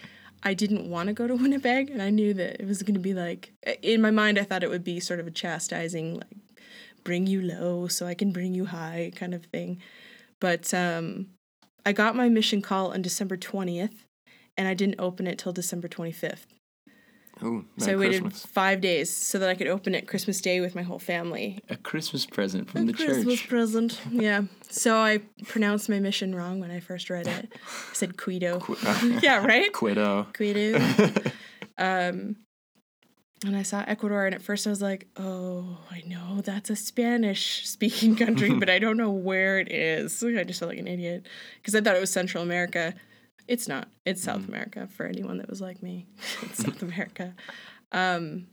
I 0.43 0.55
didn't 0.55 0.89
want 0.89 1.09
to 1.09 1.13
go 1.13 1.27
to 1.27 1.35
Winnipeg 1.37 1.91
and 1.91 2.03
I 2.03 2.11
knew 2.11 2.33
that 2.35 2.61
it 2.61 2.67
was 2.67 2.83
going 2.83 2.95
to 2.95 3.01
be 3.01 3.15
like 3.15 3.53
in 3.83 4.01
my 4.01 4.11
mind 4.11 4.39
I 4.39 4.45
thought 4.45 4.63
it 4.63 4.71
would 4.71 4.85
be 4.85 5.01
sort 5.01 5.21
of 5.21 5.27
a 5.27 5.31
chastising 5.31 6.15
like 6.15 6.37
bring 7.05 7.27
you 7.27 7.41
low 7.43 7.89
so 7.89 8.07
I 8.07 8.15
can 8.15 8.33
bring 8.33 8.55
you 8.55 8.67
high 8.67 9.13
kind 9.15 9.35
of 9.35 9.45
thing. 9.47 9.81
But 10.41 10.73
um 10.73 11.29
I 11.85 11.93
got 11.93 12.17
my 12.17 12.29
mission 12.29 12.63
call 12.63 12.93
on 12.93 13.03
December 13.03 13.37
20th 13.37 14.05
and 14.57 14.67
I 14.67 14.75
didn't 14.75 14.99
open 14.99 15.27
it 15.27 15.39
till 15.39 15.53
December 15.53 15.87
25th. 15.87 16.47
So 17.39 17.65
I 17.93 17.97
waited 17.97 18.23
Christmas. 18.23 18.47
5 18.47 18.81
days 18.81 19.15
so 19.15 19.39
that 19.39 19.49
I 19.49 19.55
could 19.55 19.67
open 19.67 19.95
it 19.95 20.09
Christmas 20.09 20.41
Day 20.41 20.61
with 20.61 20.75
my 20.75 20.83
whole 20.83 20.99
family. 20.99 21.61
A 21.69 21.77
Christmas 21.77 22.25
present 22.25 22.71
from 22.71 22.87
the 22.87 22.95
Christmas 22.95 23.17
church. 23.19 23.25
Christmas 23.27 23.47
present. 23.47 24.01
Yeah. 24.11 24.43
So 24.69 24.97
I 24.97 25.21
pronounced 25.45 25.89
my 25.89 26.01
mission 26.01 26.35
wrong 26.35 26.61
when 26.61 26.71
I 26.71 26.81
first 26.81 27.11
read 27.11 27.27
it. 27.27 27.53
I 27.53 27.95
said 27.95 28.17
Quito. 28.17 28.63
yeah, 29.23 29.45
right? 29.45 29.73
Quito. 29.73 30.27
Quito. 30.33 30.79
um, 31.79 32.37
and 33.45 33.55
I 33.55 33.63
saw 33.63 33.85
Ecuador, 33.87 34.25
and 34.25 34.35
at 34.35 34.41
first 34.41 34.67
I 34.67 34.71
was 34.71 34.81
like, 34.81 35.07
oh, 35.19 35.79
I 35.91 36.03
know 36.07 36.41
that's 36.41 36.71
a 36.71 36.77
Spanish 36.77 37.69
speaking 37.69 38.17
country, 38.17 38.55
but 38.55 38.71
I 38.71 38.79
don't 38.79 38.97
know 38.97 39.11
where 39.11 39.59
it 39.59 39.71
is. 39.71 40.23
I 40.25 40.43
just 40.45 40.59
felt 40.59 40.71
like 40.71 40.79
an 40.79 40.89
idiot 40.89 41.29
because 41.61 41.75
I 41.75 41.83
thought 41.83 41.97
it 41.97 42.01
was 42.01 42.11
Central 42.11 42.43
America. 42.43 42.95
It's 43.49 43.69
not. 43.69 43.89
It's 44.05 44.23
South 44.23 44.49
America 44.49 44.89
for 44.89 45.07
anyone 45.07 45.39
that 45.39 45.49
was 45.49 45.61
like 45.61 45.83
me. 45.83 46.07
It's 46.43 46.65
South 46.65 46.83
America. 46.91 47.35
Um, 47.93 48.49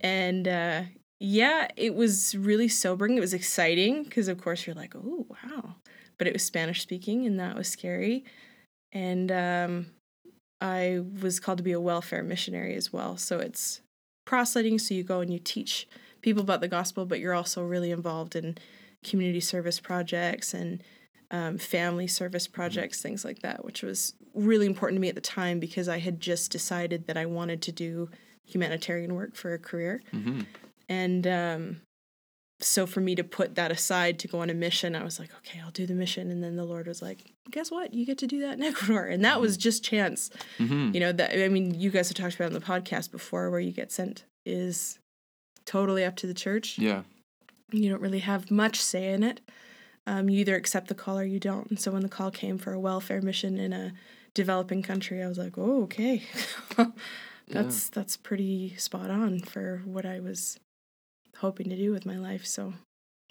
and 0.00 0.46
uh, 0.46 0.82
yeah, 1.18 1.68
it 1.76 1.94
was 1.94 2.34
really 2.34 2.68
sobering. 2.68 3.16
It 3.16 3.20
was 3.20 3.34
exciting 3.34 4.04
because, 4.04 4.28
of 4.28 4.40
course, 4.40 4.66
you're 4.66 4.76
like, 4.76 4.94
oh, 4.94 5.26
wow. 5.28 5.76
But 6.18 6.26
it 6.26 6.32
was 6.32 6.44
Spanish 6.44 6.82
speaking, 6.82 7.26
and 7.26 7.40
that 7.40 7.56
was 7.56 7.68
scary. 7.68 8.24
And 8.92 9.32
um, 9.32 9.86
I 10.60 11.02
was 11.20 11.40
called 11.40 11.58
to 11.58 11.64
be 11.64 11.72
a 11.72 11.80
welfare 11.80 12.22
missionary 12.22 12.74
as 12.74 12.92
well. 12.92 13.16
So 13.16 13.38
it's 13.38 13.80
proselyting. 14.24 14.78
So 14.78 14.94
you 14.94 15.02
go 15.02 15.20
and 15.20 15.32
you 15.32 15.38
teach 15.38 15.88
people 16.22 16.42
about 16.42 16.60
the 16.60 16.68
gospel, 16.68 17.04
but 17.04 17.20
you're 17.20 17.34
also 17.34 17.62
really 17.62 17.90
involved 17.90 18.36
in 18.36 18.56
community 19.04 19.40
service 19.40 19.80
projects 19.80 20.54
and 20.54 20.82
um, 21.34 21.58
family 21.58 22.06
service 22.06 22.46
projects, 22.46 23.02
things 23.02 23.24
like 23.24 23.40
that, 23.40 23.64
which 23.64 23.82
was 23.82 24.14
really 24.34 24.66
important 24.66 24.96
to 24.98 25.00
me 25.00 25.08
at 25.08 25.16
the 25.16 25.20
time 25.20 25.58
because 25.58 25.88
I 25.88 25.98
had 25.98 26.20
just 26.20 26.52
decided 26.52 27.08
that 27.08 27.16
I 27.16 27.26
wanted 27.26 27.60
to 27.62 27.72
do 27.72 28.08
humanitarian 28.46 29.14
work 29.14 29.34
for 29.34 29.52
a 29.52 29.58
career. 29.58 30.00
hmm 30.12 30.42
And 30.88 31.26
um, 31.26 31.80
so 32.60 32.86
for 32.86 33.00
me 33.00 33.16
to 33.16 33.24
put 33.24 33.56
that 33.56 33.72
aside 33.72 34.20
to 34.20 34.28
go 34.28 34.38
on 34.38 34.48
a 34.48 34.54
mission, 34.54 34.94
I 34.94 35.02
was 35.02 35.18
like, 35.18 35.30
okay, 35.38 35.58
I'll 35.60 35.72
do 35.72 35.86
the 35.86 35.94
mission. 35.94 36.30
And 36.30 36.40
then 36.40 36.54
the 36.54 36.64
Lord 36.64 36.86
was 36.86 37.02
like, 37.02 37.32
guess 37.50 37.68
what? 37.68 37.92
You 37.92 38.06
get 38.06 38.18
to 38.18 38.28
do 38.28 38.40
that 38.42 38.54
in 38.58 38.62
Ecuador. 38.72 39.06
And 39.06 39.24
that 39.24 39.40
was 39.40 39.56
just 39.56 39.82
chance. 39.82 40.30
hmm 40.58 40.92
You 40.94 41.00
know, 41.00 41.10
that 41.12 41.36
I 41.44 41.48
mean, 41.48 41.74
you 41.74 41.90
guys 41.90 42.08
have 42.10 42.16
talked 42.16 42.36
about 42.36 42.46
on 42.46 42.52
the 42.52 42.60
podcast 42.60 43.10
before 43.10 43.50
where 43.50 43.60
you 43.60 43.72
get 43.72 43.90
sent 43.90 44.24
is 44.46 45.00
totally 45.64 46.04
up 46.04 46.14
to 46.16 46.28
the 46.28 46.34
church. 46.34 46.78
Yeah. 46.78 47.02
You 47.72 47.90
don't 47.90 48.02
really 48.02 48.20
have 48.20 48.52
much 48.52 48.80
say 48.80 49.12
in 49.12 49.24
it. 49.24 49.40
Um, 50.06 50.28
you 50.28 50.40
either 50.40 50.54
accept 50.54 50.88
the 50.88 50.94
call 50.94 51.18
or 51.18 51.24
you 51.24 51.40
don't. 51.40 51.70
And 51.70 51.80
so 51.80 51.90
when 51.90 52.02
the 52.02 52.08
call 52.08 52.30
came 52.30 52.58
for 52.58 52.72
a 52.72 52.80
welfare 52.80 53.22
mission 53.22 53.58
in 53.58 53.72
a 53.72 53.92
developing 54.34 54.82
country, 54.82 55.22
I 55.22 55.28
was 55.28 55.38
like, 55.38 55.56
oh, 55.56 55.84
okay. 55.84 56.22
that's 57.48 57.88
that's 57.88 58.16
pretty 58.16 58.74
spot 58.76 59.10
on 59.10 59.40
for 59.40 59.82
what 59.84 60.04
I 60.04 60.20
was 60.20 60.58
hoping 61.38 61.70
to 61.70 61.76
do 61.76 61.92
with 61.92 62.04
my 62.04 62.16
life. 62.16 62.44
So 62.46 62.74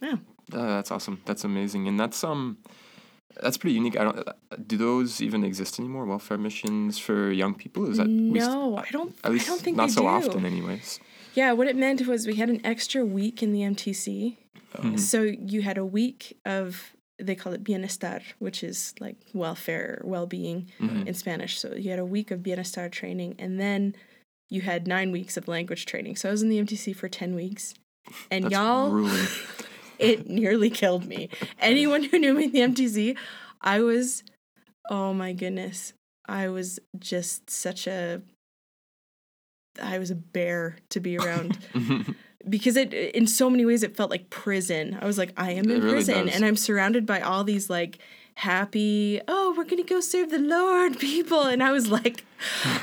yeah. 0.01 0.18
Uh, 0.51 0.68
that's 0.68 0.92
awesome. 0.92 1.22
That's 1.25 1.44
amazing, 1.44 1.88
and 1.88 2.00
that's 2.00 2.24
um, 2.24 2.58
that's 3.42 3.58
pretty 3.58 3.75
unique. 3.75 3.98
I 3.98 4.03
don't. 4.03 4.68
Do 4.68 4.77
those 4.77 5.22
even 5.22 5.44
exist 5.44 5.80
anymore? 5.80 6.06
Welfare 6.06 6.38
missions 6.38 7.00
for 7.00 7.32
young 7.32 7.56
people? 7.56 7.89
Is 7.89 7.98
that 7.98 8.08
we 8.08 8.39
st- 8.39 8.51
no, 8.51 8.77
I 8.77 8.89
don't. 8.92 9.15
at 9.24 9.32
least 9.32 9.48
I 9.48 9.51
don't 9.51 9.62
think 9.62 9.77
not 9.77 9.92
so 9.92 10.01
do. 10.01 10.08
often, 10.08 10.46
anyways. 10.46 11.00
Yeah, 11.33 11.51
what 11.53 11.67
it 11.67 11.75
meant 11.75 12.05
was 12.07 12.27
we 12.27 12.35
had 12.35 12.49
an 12.49 12.61
extra 12.65 13.05
week 13.05 13.41
in 13.41 13.53
the 13.53 13.61
MTC. 13.61 14.37
Mhm. 14.75 14.99
So 14.99 15.21
you 15.23 15.61
had 15.61 15.77
a 15.77 15.85
week 15.85 16.37
of 16.45 16.91
they 17.19 17.35
call 17.35 17.53
it 17.53 17.63
bienestar, 17.63 18.21
which 18.39 18.63
is 18.63 18.93
like 18.99 19.15
welfare, 19.33 20.01
well-being 20.03 20.71
Mhm. 20.79 21.07
in 21.07 21.13
Spanish. 21.13 21.59
So 21.59 21.73
you 21.75 21.89
had 21.91 21.99
a 21.99 22.05
week 22.05 22.31
of 22.31 22.39
bienestar 22.41 22.91
training, 22.91 23.35
and 23.37 23.59
then 23.59 23.95
you 24.49 24.61
had 24.61 24.87
nine 24.87 25.11
weeks 25.11 25.37
of 25.37 25.47
language 25.47 25.85
training. 25.85 26.15
So 26.15 26.27
I 26.27 26.31
was 26.31 26.41
in 26.41 26.49
the 26.49 26.57
MTC 26.57 26.91
for 26.91 27.07
ten 27.07 27.35
weeks, 27.35 27.75
and 28.31 28.45
That's 28.45 28.53
y'all, 28.53 28.91
it 29.99 30.27
nearly 30.27 30.69
killed 30.71 31.05
me. 31.05 31.29
Anyone 31.59 32.03
who 32.03 32.17
knew 32.19 32.33
me 32.33 32.45
in 32.45 32.51
the 32.51 32.61
MTC, 32.61 33.15
I 33.61 33.79
was, 33.79 34.23
oh 34.89 35.13
my 35.13 35.33
goodness, 35.33 35.93
I 36.27 36.49
was 36.49 36.79
just 36.97 37.49
such 37.49 37.87
a, 37.87 38.21
I 39.82 39.98
was 40.00 40.12
a 40.12 40.15
bear 40.15 40.77
to 40.89 41.00
be 41.00 41.18
around 41.18 41.58
because 42.50 42.75
it 42.77 42.94
in 42.94 43.27
so 43.27 43.50
many 43.50 43.65
ways 43.65 43.84
it 43.84 43.96
felt 43.96 44.10
like 44.12 44.30
prison. 44.30 44.98
I 45.01 45.06
was 45.06 45.18
like, 45.18 45.34
I 45.38 45.51
am 45.51 45.65
It 45.70 45.75
in 45.77 45.82
really 45.82 45.94
prison, 45.96 46.25
does. 46.27 46.36
and 46.36 46.46
I'm 46.46 46.56
surrounded 46.56 47.06
by 47.06 47.22
all 47.22 47.44
these 47.44 47.70
like 47.70 48.00
happy, 48.36 49.22
oh, 49.27 49.53
we're 49.56 49.63
gonna 49.63 49.84
go 49.84 50.00
serve 50.01 50.30
the 50.32 50.39
Lord 50.39 50.98
people, 51.10 51.44
and 51.44 51.62
I 51.63 51.72
was 51.72 51.89
like, 51.89 52.24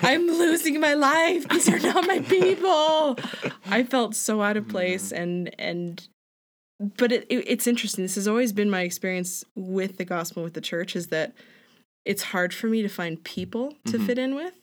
I'm 0.03 0.27
losing 0.27 0.81
my 0.81 0.95
life. 0.95 1.49
These 1.49 1.69
are 1.69 1.79
not 1.79 2.07
my 2.07 2.21
people. 2.21 3.19
I 3.67 3.83
felt 3.83 4.15
so 4.15 4.43
out 4.43 4.57
of 4.57 4.69
place, 4.69 5.13
and 5.13 5.55
and 5.59 6.07
but 6.97 7.13
it, 7.13 7.27
it, 7.29 7.45
it's 7.47 7.67
interesting. 7.67 8.05
This 8.05 8.15
has 8.15 8.27
always 8.29 8.53
been 8.53 8.71
my 8.71 8.83
experience 8.83 9.45
with 9.55 9.97
the 9.99 10.05
gospel, 10.05 10.43
with 10.43 10.55
the 10.55 10.61
church, 10.63 10.97
is 10.97 11.09
that 11.09 11.33
it's 12.07 12.23
hard 12.23 12.55
for 12.55 12.67
me 12.69 12.81
to 12.83 12.89
find 12.89 13.23
people 13.23 13.75
to 13.87 13.99
Mhm. 13.99 14.07
fit 14.07 14.19
in 14.19 14.35
with. 14.35 14.55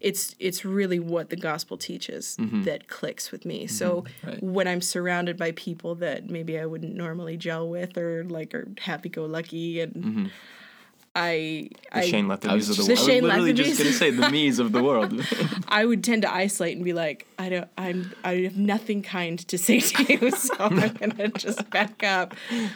It's 0.00 0.34
it's 0.38 0.64
really 0.64 0.98
what 0.98 1.28
the 1.30 1.36
gospel 1.36 1.76
teaches 1.76 2.36
Mhm. 2.40 2.64
that 2.64 2.88
clicks 2.88 3.30
with 3.30 3.44
me. 3.44 3.66
So 3.66 4.04
Right. 4.26 4.42
when 4.42 4.66
I'm 4.66 4.80
surrounded 4.80 5.36
by 5.36 5.52
people 5.52 5.94
that 5.96 6.30
maybe 6.30 6.58
I 6.58 6.66
wouldn't 6.66 6.94
normally 6.94 7.36
gel 7.36 7.68
with, 7.68 7.96
or 7.98 8.24
like 8.24 8.54
are 8.54 8.68
happy 8.78 9.08
go 9.10 9.26
lucky, 9.26 9.80
and 9.80 9.92
Mhm. 9.94 10.30
I 11.14 11.70
The 11.92 11.98
I 11.98 12.06
Shane 12.08 12.30
I 12.30 12.36
Letherby's 12.36 12.68
was, 12.68 12.78
of 12.78 12.86
the 12.86 12.94
The 12.94 12.94
world. 12.94 12.98
I 12.98 13.02
was 13.02 13.06
Shane 13.06 13.22
literally 13.24 13.52
just 13.52 13.78
gonna 13.78 13.92
say 13.92 14.10
the 14.10 14.30
me's 14.30 14.58
of 14.60 14.70
the 14.70 14.82
world. 14.82 15.26
I 15.68 15.84
would 15.84 16.04
tend 16.04 16.22
to 16.22 16.32
isolate 16.32 16.76
and 16.76 16.84
be 16.84 16.92
like, 16.92 17.26
I 17.38 17.48
don't, 17.48 17.68
I'm, 17.76 18.12
I 18.22 18.34
have 18.42 18.56
nothing 18.56 19.02
kind 19.02 19.38
to 19.48 19.58
say 19.58 19.80
to 19.80 20.12
you, 20.12 20.30
so 20.30 20.54
I'm 20.58 20.78
gonna 20.78 21.28
just 21.28 21.68
back 21.70 22.04
up. 22.04 22.34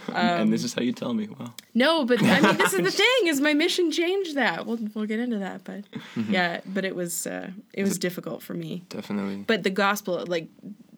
Um, 0.09 0.15
and 0.15 0.53
this 0.53 0.65
is 0.65 0.75
how 0.75 0.83
you 0.83 0.93
tell 0.93 1.15
me. 1.15 1.29
Well, 1.29 1.55
No, 1.75 2.05
but 2.05 2.23
I 2.23 2.41
mean, 2.41 2.57
this 2.57 2.73
is 2.73 2.83
the 2.83 2.91
thing: 3.03 3.27
is 3.27 3.41
my 3.41 3.55
mission 3.55 3.93
changed 3.93 4.35
that. 4.35 4.67
We'll 4.67 4.81
we'll 4.95 5.07
get 5.07 5.21
into 5.21 5.39
that, 5.39 5.63
but 5.63 5.85
yeah, 6.29 6.61
but 6.67 6.85
it 6.85 6.97
was 6.97 7.29
uh, 7.29 7.51
it 7.73 7.85
was 7.85 7.99
difficult 7.99 8.43
for 8.43 8.55
me. 8.55 8.85
Definitely. 8.89 9.45
But 9.47 9.63
the 9.63 9.71
gospel, 9.71 10.25
like 10.27 10.49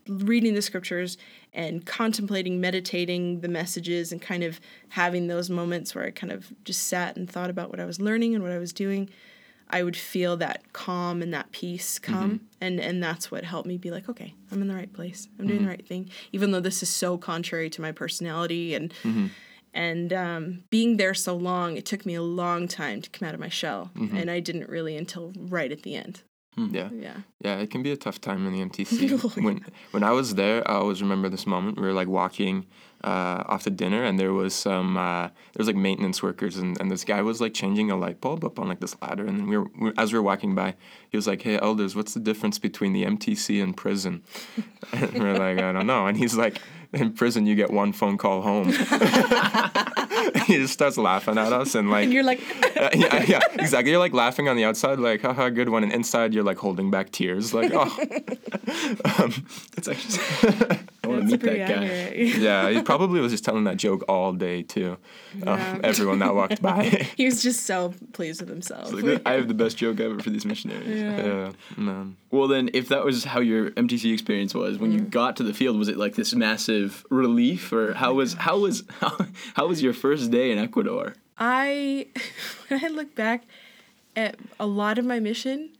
reading 0.08 0.54
the 0.54 0.62
scriptures 0.62 1.16
and 1.52 1.84
contemplating, 1.86 2.60
meditating 2.60 3.40
the 3.40 3.48
messages, 3.48 4.12
and 4.12 4.20
kind 4.20 4.42
of 4.42 4.60
having 4.90 5.26
those 5.26 5.50
moments 5.50 5.94
where 5.94 6.04
I 6.04 6.10
kind 6.10 6.32
of 6.32 6.52
just 6.64 6.86
sat 6.86 7.16
and 7.16 7.30
thought 7.30 7.50
about 7.50 7.70
what 7.70 7.80
I 7.80 7.84
was 7.84 8.00
learning 8.00 8.34
and 8.34 8.42
what 8.42 8.52
I 8.52 8.58
was 8.58 8.72
doing. 8.72 9.08
I 9.68 9.82
would 9.82 9.96
feel 9.96 10.36
that 10.36 10.72
calm 10.72 11.22
and 11.22 11.34
that 11.34 11.50
peace 11.50 11.98
mm-hmm. 11.98 12.12
come, 12.12 12.40
and 12.60 12.78
and 12.78 13.02
that's 13.02 13.30
what 13.30 13.44
helped 13.44 13.66
me 13.66 13.78
be 13.78 13.90
like, 13.90 14.08
okay, 14.08 14.34
I'm 14.52 14.62
in 14.62 14.68
the 14.68 14.74
right 14.74 14.92
place. 14.92 15.28
I'm 15.38 15.46
doing 15.46 15.58
the 15.58 15.62
mm-hmm. 15.62 15.70
right 15.70 15.86
thing, 15.86 16.10
even 16.32 16.52
though 16.52 16.60
this 16.60 16.82
is 16.82 16.88
so 16.88 17.18
contrary 17.18 17.68
to 17.70 17.80
my 17.80 17.90
personality 17.90 18.74
and 18.74 18.92
mm-hmm. 19.02 19.26
and 19.74 20.12
um, 20.12 20.62
being 20.70 20.98
there 20.98 21.14
so 21.14 21.34
long, 21.34 21.76
it 21.76 21.84
took 21.84 22.06
me 22.06 22.14
a 22.14 22.22
long 22.22 22.68
time 22.68 23.02
to 23.02 23.10
come 23.10 23.26
out 23.26 23.34
of 23.34 23.40
my 23.40 23.48
shell, 23.48 23.90
and 23.96 24.30
I 24.30 24.38
didn't 24.38 24.68
really 24.68 24.96
until 24.96 25.32
right 25.36 25.72
at 25.72 25.82
the 25.82 25.96
end. 25.96 26.22
Yeah. 26.56 26.88
Yeah. 26.92 27.16
Yeah, 27.40 27.58
it 27.58 27.70
can 27.70 27.82
be 27.82 27.92
a 27.92 27.96
tough 27.96 28.20
time 28.20 28.46
in 28.46 28.52
the 28.52 28.64
MTC. 28.64 29.36
when 29.42 29.64
when 29.90 30.02
I 30.02 30.12
was 30.12 30.34
there, 30.34 30.68
I 30.68 30.74
always 30.74 31.02
remember 31.02 31.28
this 31.28 31.46
moment. 31.46 31.78
We 31.78 31.86
were 31.86 31.92
like 31.92 32.08
walking 32.08 32.66
uh, 33.04 33.44
off 33.46 33.64
to 33.64 33.70
dinner, 33.70 34.02
and 34.02 34.18
there 34.18 34.32
was 34.32 34.54
some 34.54 34.96
uh, 34.96 35.28
there 35.28 35.58
was 35.58 35.66
like 35.66 35.76
maintenance 35.76 36.22
workers, 36.22 36.56
and, 36.56 36.80
and 36.80 36.90
this 36.90 37.04
guy 37.04 37.20
was 37.20 37.40
like 37.40 37.52
changing 37.52 37.90
a 37.90 37.96
light 37.96 38.20
bulb 38.20 38.44
up 38.44 38.58
on 38.58 38.68
like 38.68 38.80
this 38.80 38.96
ladder. 39.02 39.26
And 39.26 39.38
then 39.38 39.48
we 39.48 39.58
were, 39.58 39.70
we 39.78 39.92
as 39.98 40.12
we 40.12 40.18
were 40.18 40.22
walking 40.22 40.54
by, 40.54 40.74
he 41.10 41.16
was 41.16 41.26
like, 41.26 41.42
"Hey, 41.42 41.58
elders, 41.58 41.94
what's 41.94 42.14
the 42.14 42.20
difference 42.20 42.58
between 42.58 42.94
the 42.94 43.04
MTC 43.04 43.62
and 43.62 43.76
prison?" 43.76 44.22
and 44.92 45.12
we 45.12 45.20
are 45.20 45.38
like, 45.38 45.58
"I 45.58 45.72
don't 45.72 45.86
know." 45.86 46.06
And 46.06 46.16
he's 46.16 46.36
like, 46.36 46.58
"In 46.92 47.12
prison, 47.12 47.46
you 47.46 47.54
get 47.54 47.70
one 47.70 47.92
phone 47.92 48.18
call 48.18 48.42
home." 48.42 48.68
he 50.46 50.56
just 50.56 50.72
starts 50.72 50.96
laughing 50.96 51.38
at 51.38 51.52
us, 51.52 51.74
and 51.74 51.90
like 51.90 52.04
And 52.04 52.12
you're 52.12 52.22
like, 52.22 52.40
uh, 52.76 52.90
yeah, 52.94 53.24
yeah, 53.26 53.40
exactly. 53.54 53.90
You're 53.90 54.00
like 54.00 54.12
laughing 54.14 54.48
on 54.48 54.56
the 54.56 54.64
outside, 54.64 54.98
like, 54.98 55.22
haha, 55.22 55.48
good 55.48 55.68
one. 55.68 55.82
And 55.82 55.92
inside, 55.92 56.34
you're 56.34 56.44
like 56.44 56.58
holding 56.58 56.90
back 56.90 57.10
tears, 57.10 57.52
like, 57.54 57.72
oh. 57.74 57.84
um, 59.18 59.46
it's 59.76 59.88
actually 59.88 60.78
I 61.06 61.08
want 61.08 61.20
to 61.22 61.26
meet 61.32 61.40
pretty 61.40 61.58
that 61.58 61.68
guy. 61.68 62.12
Yeah, 62.40 62.70
he 62.70 62.82
probably 62.92 63.20
was 63.20 63.32
just 63.32 63.44
telling 63.44 63.64
that 63.64 63.76
joke 63.76 64.04
all 64.08 64.32
day 64.32 64.62
too. 64.62 64.96
Uh, 65.46 65.56
Yeah. 65.56 65.80
everyone 65.84 66.18
that 66.20 66.34
walked 66.34 66.60
by. 66.60 66.84
he 67.16 67.24
was 67.24 67.42
just 67.42 67.64
so 67.64 67.94
pleased 68.12 68.40
with 68.40 68.48
himself. 68.50 68.92
Like, 68.92 69.22
I 69.26 69.32
have 69.32 69.48
the 69.48 69.54
best 69.54 69.76
joke 69.76 70.00
ever 70.00 70.18
for 70.20 70.30
these 70.30 70.44
missionaries. 70.44 71.00
Yeah. 71.00 71.24
yeah, 71.26 71.52
man. 71.76 72.16
Well, 72.30 72.48
then, 72.48 72.70
if 72.74 72.88
that 72.88 73.04
was 73.04 73.24
how 73.24 73.40
your 73.40 73.70
MTC 73.72 74.12
experience 74.12 74.54
was 74.54 74.78
when 74.78 74.92
you 74.92 75.00
Mm. 75.00 75.10
got 75.10 75.36
to 75.36 75.42
the 75.42 75.54
field, 75.54 75.78
was 75.78 75.88
it 75.88 75.96
like 75.96 76.14
this 76.16 76.34
massive 76.34 77.04
relief, 77.10 77.72
or 77.72 77.94
how 77.94 78.14
was 78.14 78.34
how 78.34 78.58
was 78.58 78.82
how, 79.00 79.16
how 79.54 79.66
was 79.66 79.82
your 79.82 79.92
first 79.92 80.30
day 80.30 80.50
in 80.50 80.58
Ecuador? 80.58 81.14
I 81.38 82.06
when 82.68 82.84
I 82.84 82.88
look 82.88 83.14
back 83.14 83.44
at 84.16 84.36
a 84.58 84.66
lot 84.66 84.98
of 84.98 85.04
my 85.04 85.20
mission, 85.20 85.75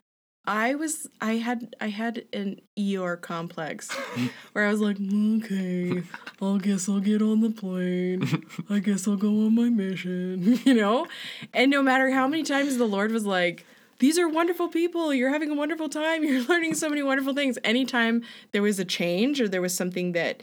I 0.47 0.75
was 0.75 1.09
I 1.21 1.35
had 1.35 1.75
I 1.81 1.89
had 1.89 2.25
an 2.33 2.61
Eeyore 2.79 3.21
complex 3.21 3.93
where 4.53 4.67
I 4.67 4.71
was 4.71 4.81
like, 4.81 4.97
okay, 5.01 6.03
I 6.41 6.59
guess 6.59 6.89
I'll 6.89 7.01
get 7.01 7.23
on 7.23 7.41
the 7.41 7.51
plane. 7.51 8.47
I 8.71 8.79
guess 8.79 9.09
I'll 9.09 9.17
go 9.17 9.29
on 9.29 9.55
my 9.55 9.69
mission, 9.69 10.61
you 10.65 10.75
know? 10.75 11.07
And 11.53 11.71
no 11.71 11.83
matter 11.83 12.11
how 12.11 12.29
many 12.29 12.43
times 12.43 12.77
the 12.77 12.87
Lord 12.87 13.11
was 13.11 13.27
like, 13.27 13.67
these 13.99 14.19
are 14.19 14.29
wonderful 14.29 14.69
people. 14.69 15.13
You're 15.13 15.31
having 15.31 15.51
a 15.51 15.55
wonderful 15.55 15.89
time. 15.89 16.23
You're 16.23 16.43
learning 16.43 16.75
so 16.75 16.89
many 16.89 17.03
wonderful 17.03 17.35
things. 17.35 17.59
Anytime 17.65 18.23
there 18.53 18.63
was 18.63 18.79
a 18.79 18.85
change 18.85 19.41
or 19.41 19.49
there 19.49 19.63
was 19.63 19.75
something 19.75 20.13
that 20.13 20.43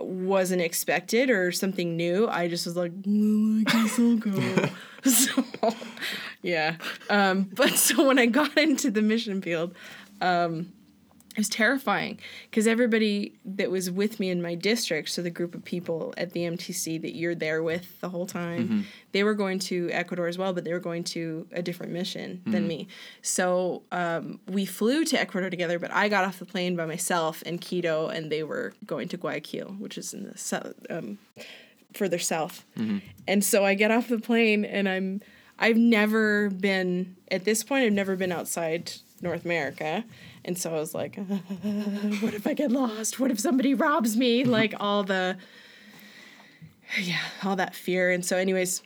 wasn't 0.00 0.62
expected 0.62 1.30
or 1.30 1.52
something 1.52 1.96
new, 1.96 2.28
I 2.28 2.48
just 2.48 2.66
was 2.66 2.76
like, 2.76 2.92
well, 3.06 3.60
I 3.60 3.62
guess 3.64 3.98
I'll 3.98 4.16
go. 4.16 4.68
so, 5.04 5.44
yeah. 6.42 6.76
Um, 7.10 7.50
but 7.54 7.70
so 7.70 8.06
when 8.06 8.18
I 8.18 8.26
got 8.26 8.56
into 8.58 8.90
the 8.90 9.02
mission 9.02 9.42
field, 9.42 9.74
um, 10.20 10.72
it 11.38 11.42
was 11.42 11.48
terrifying 11.48 12.18
because 12.50 12.66
everybody 12.66 13.38
that 13.44 13.70
was 13.70 13.92
with 13.92 14.18
me 14.18 14.28
in 14.28 14.42
my 14.42 14.56
district, 14.56 15.08
so 15.10 15.22
the 15.22 15.30
group 15.30 15.54
of 15.54 15.64
people 15.64 16.12
at 16.16 16.32
the 16.32 16.40
MTC 16.40 17.00
that 17.02 17.14
you're 17.14 17.36
there 17.36 17.62
with 17.62 18.00
the 18.00 18.08
whole 18.08 18.26
time, 18.26 18.86
they 19.12 19.22
were 19.22 19.34
going 19.34 19.60
to 19.60 19.88
Ecuador 19.92 20.26
as 20.26 20.36
well, 20.36 20.52
but 20.52 20.64
they 20.64 20.72
were 20.72 20.80
going 20.80 21.04
to 21.04 21.46
a 21.52 21.62
different 21.62 21.92
mission 21.92 22.42
than 22.44 22.66
me. 22.66 22.88
So 23.22 23.82
um, 23.92 24.40
we 24.48 24.64
flew 24.64 25.04
to 25.04 25.20
Ecuador 25.20 25.48
together, 25.48 25.78
but 25.78 25.92
I 25.92 26.08
got 26.08 26.24
off 26.24 26.40
the 26.40 26.44
plane 26.44 26.74
by 26.74 26.86
myself 26.86 27.40
in 27.42 27.58
Quito, 27.58 28.08
and 28.08 28.32
they 28.32 28.42
were 28.42 28.72
going 28.84 29.06
to 29.08 29.16
Guayaquil, 29.16 29.76
which 29.78 29.96
is 29.96 30.12
in 30.12 30.24
the 30.24 30.36
south, 30.36 30.74
um, 30.90 31.18
further 31.98 32.18
south. 32.18 32.64
Mm-hmm. 32.78 32.98
And 33.26 33.44
so 33.44 33.64
I 33.64 33.74
get 33.74 33.90
off 33.90 34.08
the 34.08 34.18
plane, 34.18 34.64
and 34.64 34.88
I'm 34.88 35.20
I've 35.58 35.76
never 35.76 36.50
been 36.50 37.16
at 37.30 37.44
this 37.44 37.64
point. 37.64 37.84
I've 37.84 37.92
never 37.92 38.16
been 38.16 38.32
outside 38.32 38.92
North 39.20 39.44
America, 39.44 40.04
and 40.44 40.56
so 40.56 40.74
I 40.74 40.78
was 40.78 40.94
like, 40.94 41.16
"What 42.20 42.34
if 42.34 42.46
I 42.46 42.54
get 42.54 42.70
lost? 42.70 43.18
What 43.18 43.30
if 43.30 43.40
somebody 43.40 43.74
robs 43.74 44.16
me?" 44.16 44.42
Mm-hmm. 44.42 44.50
Like 44.50 44.74
all 44.78 45.02
the, 45.02 45.36
yeah, 47.00 47.20
all 47.44 47.56
that 47.56 47.74
fear. 47.74 48.10
And 48.10 48.24
so, 48.24 48.36
anyways, 48.36 48.82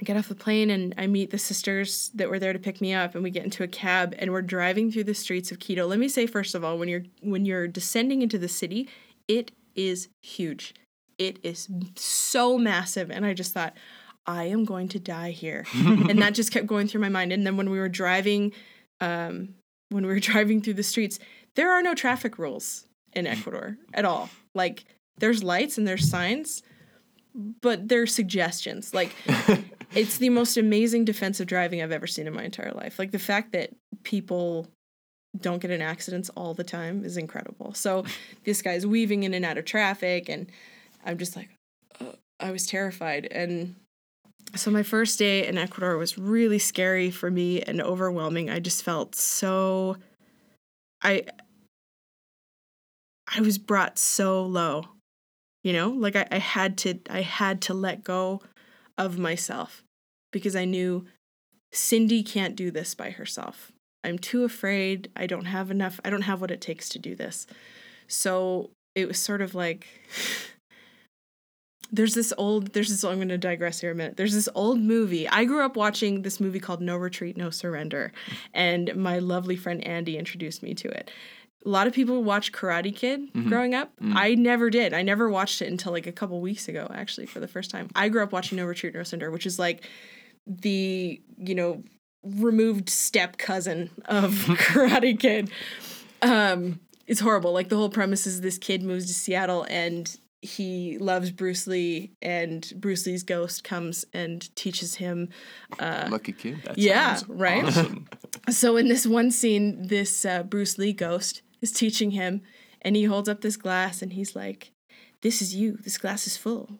I 0.00 0.04
get 0.04 0.16
off 0.16 0.28
the 0.28 0.34
plane 0.34 0.70
and 0.70 0.94
I 0.98 1.06
meet 1.06 1.30
the 1.30 1.38
sisters 1.38 2.10
that 2.14 2.28
were 2.28 2.38
there 2.38 2.52
to 2.52 2.58
pick 2.58 2.80
me 2.80 2.92
up, 2.92 3.14
and 3.14 3.24
we 3.24 3.30
get 3.30 3.44
into 3.44 3.64
a 3.64 3.68
cab 3.68 4.14
and 4.18 4.30
we're 4.30 4.42
driving 4.42 4.92
through 4.92 5.04
the 5.04 5.14
streets 5.14 5.50
of 5.50 5.58
Quito. 5.58 5.86
Let 5.86 5.98
me 5.98 6.08
say 6.08 6.26
first 6.26 6.54
of 6.54 6.62
all, 6.62 6.78
when 6.78 6.88
you're 6.88 7.04
when 7.22 7.46
you're 7.46 7.66
descending 7.66 8.22
into 8.22 8.38
the 8.38 8.48
city, 8.48 8.88
it 9.26 9.52
is 9.74 10.08
huge. 10.22 10.74
It 11.18 11.38
is 11.42 11.68
so 11.96 12.58
massive, 12.58 13.10
and 13.10 13.24
I 13.24 13.34
just 13.34 13.52
thought. 13.52 13.74
I 14.28 14.46
am 14.46 14.64
going 14.64 14.88
to 14.88 14.98
die 14.98 15.30
here. 15.30 15.64
and 15.74 16.20
that 16.20 16.34
just 16.34 16.50
kept 16.50 16.66
going 16.66 16.88
through 16.88 17.00
my 17.00 17.08
mind. 17.08 17.32
And 17.32 17.46
then 17.46 17.56
when 17.56 17.70
we 17.70 17.78
were 17.78 17.88
driving, 17.88 18.52
um, 19.00 19.54
when 19.90 20.04
we 20.04 20.12
were 20.12 20.18
driving 20.32 20.60
through 20.60 20.74
the 20.74 20.82
streets, 20.82 21.20
there 21.54 21.70
are 21.70 21.80
no 21.80 21.94
traffic 21.94 22.36
rules 22.36 22.86
in 23.12 23.26
Ecuador 23.26 23.78
at 23.94 24.04
all. 24.04 24.28
Like 24.52 24.84
there's 25.18 25.42
lights 25.42 25.78
and 25.78 25.86
there's 25.86 26.08
signs, 26.08 26.62
but 27.34 27.88
they're 27.88 28.06
suggestions. 28.06 28.94
Like 28.94 29.12
it's 29.94 30.18
the 30.18 30.30
most 30.30 30.56
amazing 30.56 31.04
defensive 31.04 31.46
driving 31.46 31.82
I've 31.82 31.92
ever 31.92 32.06
seen 32.06 32.26
in 32.26 32.34
my 32.34 32.44
entire 32.44 32.72
life. 32.72 32.98
Like 32.98 33.12
the 33.12 33.18
fact 33.18 33.52
that 33.52 33.70
people 34.02 34.68
don't 35.40 35.60
get 35.60 35.70
in 35.70 35.82
accidents 35.82 36.30
all 36.30 36.54
the 36.54 36.64
time 36.64 37.04
is 37.04 37.16
incredible. 37.16 37.74
So 37.74 38.04
this 38.44 38.62
guy's 38.62 38.86
weaving 38.86 39.24
in 39.24 39.34
and 39.34 39.44
out 39.44 39.58
of 39.58 39.64
traffic, 39.64 40.28
and 40.28 40.50
I'm 41.06 41.18
just 41.18 41.36
like, 41.36 41.50
uh, 42.00 42.12
I 42.40 42.50
was 42.50 42.66
terrified. 42.66 43.28
And 43.30 43.76
so 44.54 44.70
my 44.70 44.82
first 44.82 45.18
day 45.18 45.46
in 45.46 45.56
Ecuador 45.56 45.96
was 45.96 46.18
really 46.18 46.58
scary 46.58 47.10
for 47.10 47.30
me 47.30 47.62
and 47.62 47.80
overwhelming. 47.80 48.50
I 48.50 48.58
just 48.58 48.82
felt 48.82 49.14
so 49.14 49.96
I 51.02 51.24
I 53.34 53.40
was 53.40 53.58
brought 53.58 53.98
so 53.98 54.42
low. 54.42 54.84
You 55.62 55.72
know? 55.72 55.90
Like 55.90 56.16
I, 56.16 56.26
I 56.30 56.38
had 56.38 56.76
to 56.78 56.98
I 57.08 57.22
had 57.22 57.60
to 57.62 57.74
let 57.74 58.04
go 58.04 58.42
of 58.98 59.18
myself 59.18 59.82
because 60.32 60.56
I 60.56 60.64
knew 60.64 61.06
Cindy 61.72 62.22
can't 62.22 62.56
do 62.56 62.70
this 62.70 62.94
by 62.94 63.10
herself. 63.10 63.72
I'm 64.04 64.18
too 64.18 64.44
afraid. 64.44 65.10
I 65.16 65.26
don't 65.26 65.46
have 65.46 65.70
enough. 65.70 66.00
I 66.04 66.10
don't 66.10 66.22
have 66.22 66.40
what 66.40 66.50
it 66.50 66.60
takes 66.60 66.88
to 66.90 66.98
do 66.98 67.14
this. 67.14 67.46
So 68.06 68.70
it 68.94 69.08
was 69.08 69.18
sort 69.18 69.42
of 69.42 69.54
like 69.54 69.86
there's 71.92 72.14
this 72.14 72.32
old 72.36 72.72
there's 72.72 72.88
this 72.88 73.04
I'm 73.04 73.16
going 73.16 73.28
to 73.28 73.38
digress 73.38 73.80
here 73.80 73.92
a 73.92 73.94
minute. 73.94 74.16
There's 74.16 74.34
this 74.34 74.48
old 74.54 74.80
movie. 74.80 75.28
I 75.28 75.44
grew 75.44 75.64
up 75.64 75.76
watching 75.76 76.22
this 76.22 76.40
movie 76.40 76.60
called 76.60 76.80
No 76.80 76.96
Retreat 76.96 77.36
No 77.36 77.50
Surrender 77.50 78.12
and 78.52 78.94
my 78.96 79.18
lovely 79.18 79.56
friend 79.56 79.86
Andy 79.86 80.16
introduced 80.18 80.62
me 80.62 80.74
to 80.74 80.88
it. 80.88 81.10
A 81.64 81.68
lot 81.68 81.86
of 81.88 81.92
people 81.92 82.22
watch 82.22 82.52
Karate 82.52 82.94
Kid 82.94 83.22
growing 83.48 83.74
up. 83.74 83.92
I 84.00 84.34
never 84.36 84.70
did. 84.70 84.92
I 84.94 85.02
never 85.02 85.28
watched 85.28 85.60
it 85.62 85.68
until 85.68 85.92
like 85.92 86.06
a 86.06 86.12
couple 86.12 86.40
weeks 86.40 86.68
ago 86.68 86.88
actually 86.94 87.26
for 87.26 87.40
the 87.40 87.48
first 87.48 87.70
time. 87.70 87.88
I 87.96 88.08
grew 88.08 88.22
up 88.22 88.32
watching 88.32 88.56
No 88.56 88.64
Retreat 88.64 88.94
No 88.94 89.02
Surrender, 89.02 89.30
which 89.30 89.46
is 89.46 89.58
like 89.58 89.84
the, 90.46 91.20
you 91.38 91.54
know, 91.54 91.82
removed 92.22 92.88
step 92.88 93.36
cousin 93.36 93.90
of 94.06 94.32
Karate 94.46 95.18
Kid. 95.18 95.50
Um 96.22 96.80
it's 97.06 97.20
horrible. 97.20 97.52
Like 97.52 97.68
the 97.68 97.76
whole 97.76 97.88
premise 97.88 98.26
is 98.26 98.40
this 98.40 98.58
kid 98.58 98.82
moves 98.82 99.06
to 99.06 99.14
Seattle 99.14 99.64
and 99.70 100.18
he 100.42 100.98
loves 100.98 101.30
Bruce 101.30 101.66
Lee, 101.66 102.12
and 102.22 102.70
Bruce 102.76 103.06
Lee's 103.06 103.22
ghost 103.22 103.64
comes 103.64 104.04
and 104.12 104.54
teaches 104.54 104.96
him. 104.96 105.28
Lucky 105.80 106.32
kid. 106.32 106.62
That 106.64 106.78
Yeah, 106.78 107.18
right? 107.28 107.64
awesome. 107.64 108.06
So 108.48 108.76
in 108.76 108.86
this 108.86 109.06
one 109.08 109.32
scene, 109.32 109.88
this 109.88 110.24
uh, 110.24 110.44
Bruce 110.44 110.78
Lee 110.78 110.92
ghost 110.92 111.42
is 111.60 111.72
teaching 111.72 112.12
him, 112.12 112.42
and 112.80 112.94
he 112.94 113.02
holds 113.04 113.28
up 113.28 113.40
this 113.40 113.56
glass, 113.56 114.02
and 114.02 114.12
he's 114.12 114.36
like, 114.36 114.70
"This 115.22 115.42
is 115.42 115.52
you. 115.54 115.72
This 115.82 115.98
glass 115.98 116.28
is 116.28 116.36
full. 116.36 116.78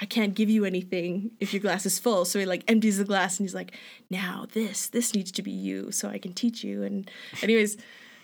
I 0.00 0.04
can't 0.06 0.34
give 0.34 0.48
you 0.48 0.64
anything 0.64 1.32
if 1.40 1.52
your 1.52 1.60
glass 1.60 1.86
is 1.86 1.98
full." 1.98 2.24
So 2.24 2.38
he 2.38 2.46
like 2.46 2.62
empties 2.68 2.98
the 2.98 3.04
glass, 3.04 3.38
and 3.38 3.44
he's 3.48 3.54
like, 3.54 3.72
"Now 4.10 4.46
this, 4.52 4.86
this 4.88 5.12
needs 5.12 5.32
to 5.32 5.42
be 5.42 5.50
you, 5.50 5.90
so 5.90 6.08
I 6.08 6.18
can 6.18 6.34
teach 6.34 6.62
you." 6.62 6.84
And 6.84 7.10
anyways. 7.42 7.76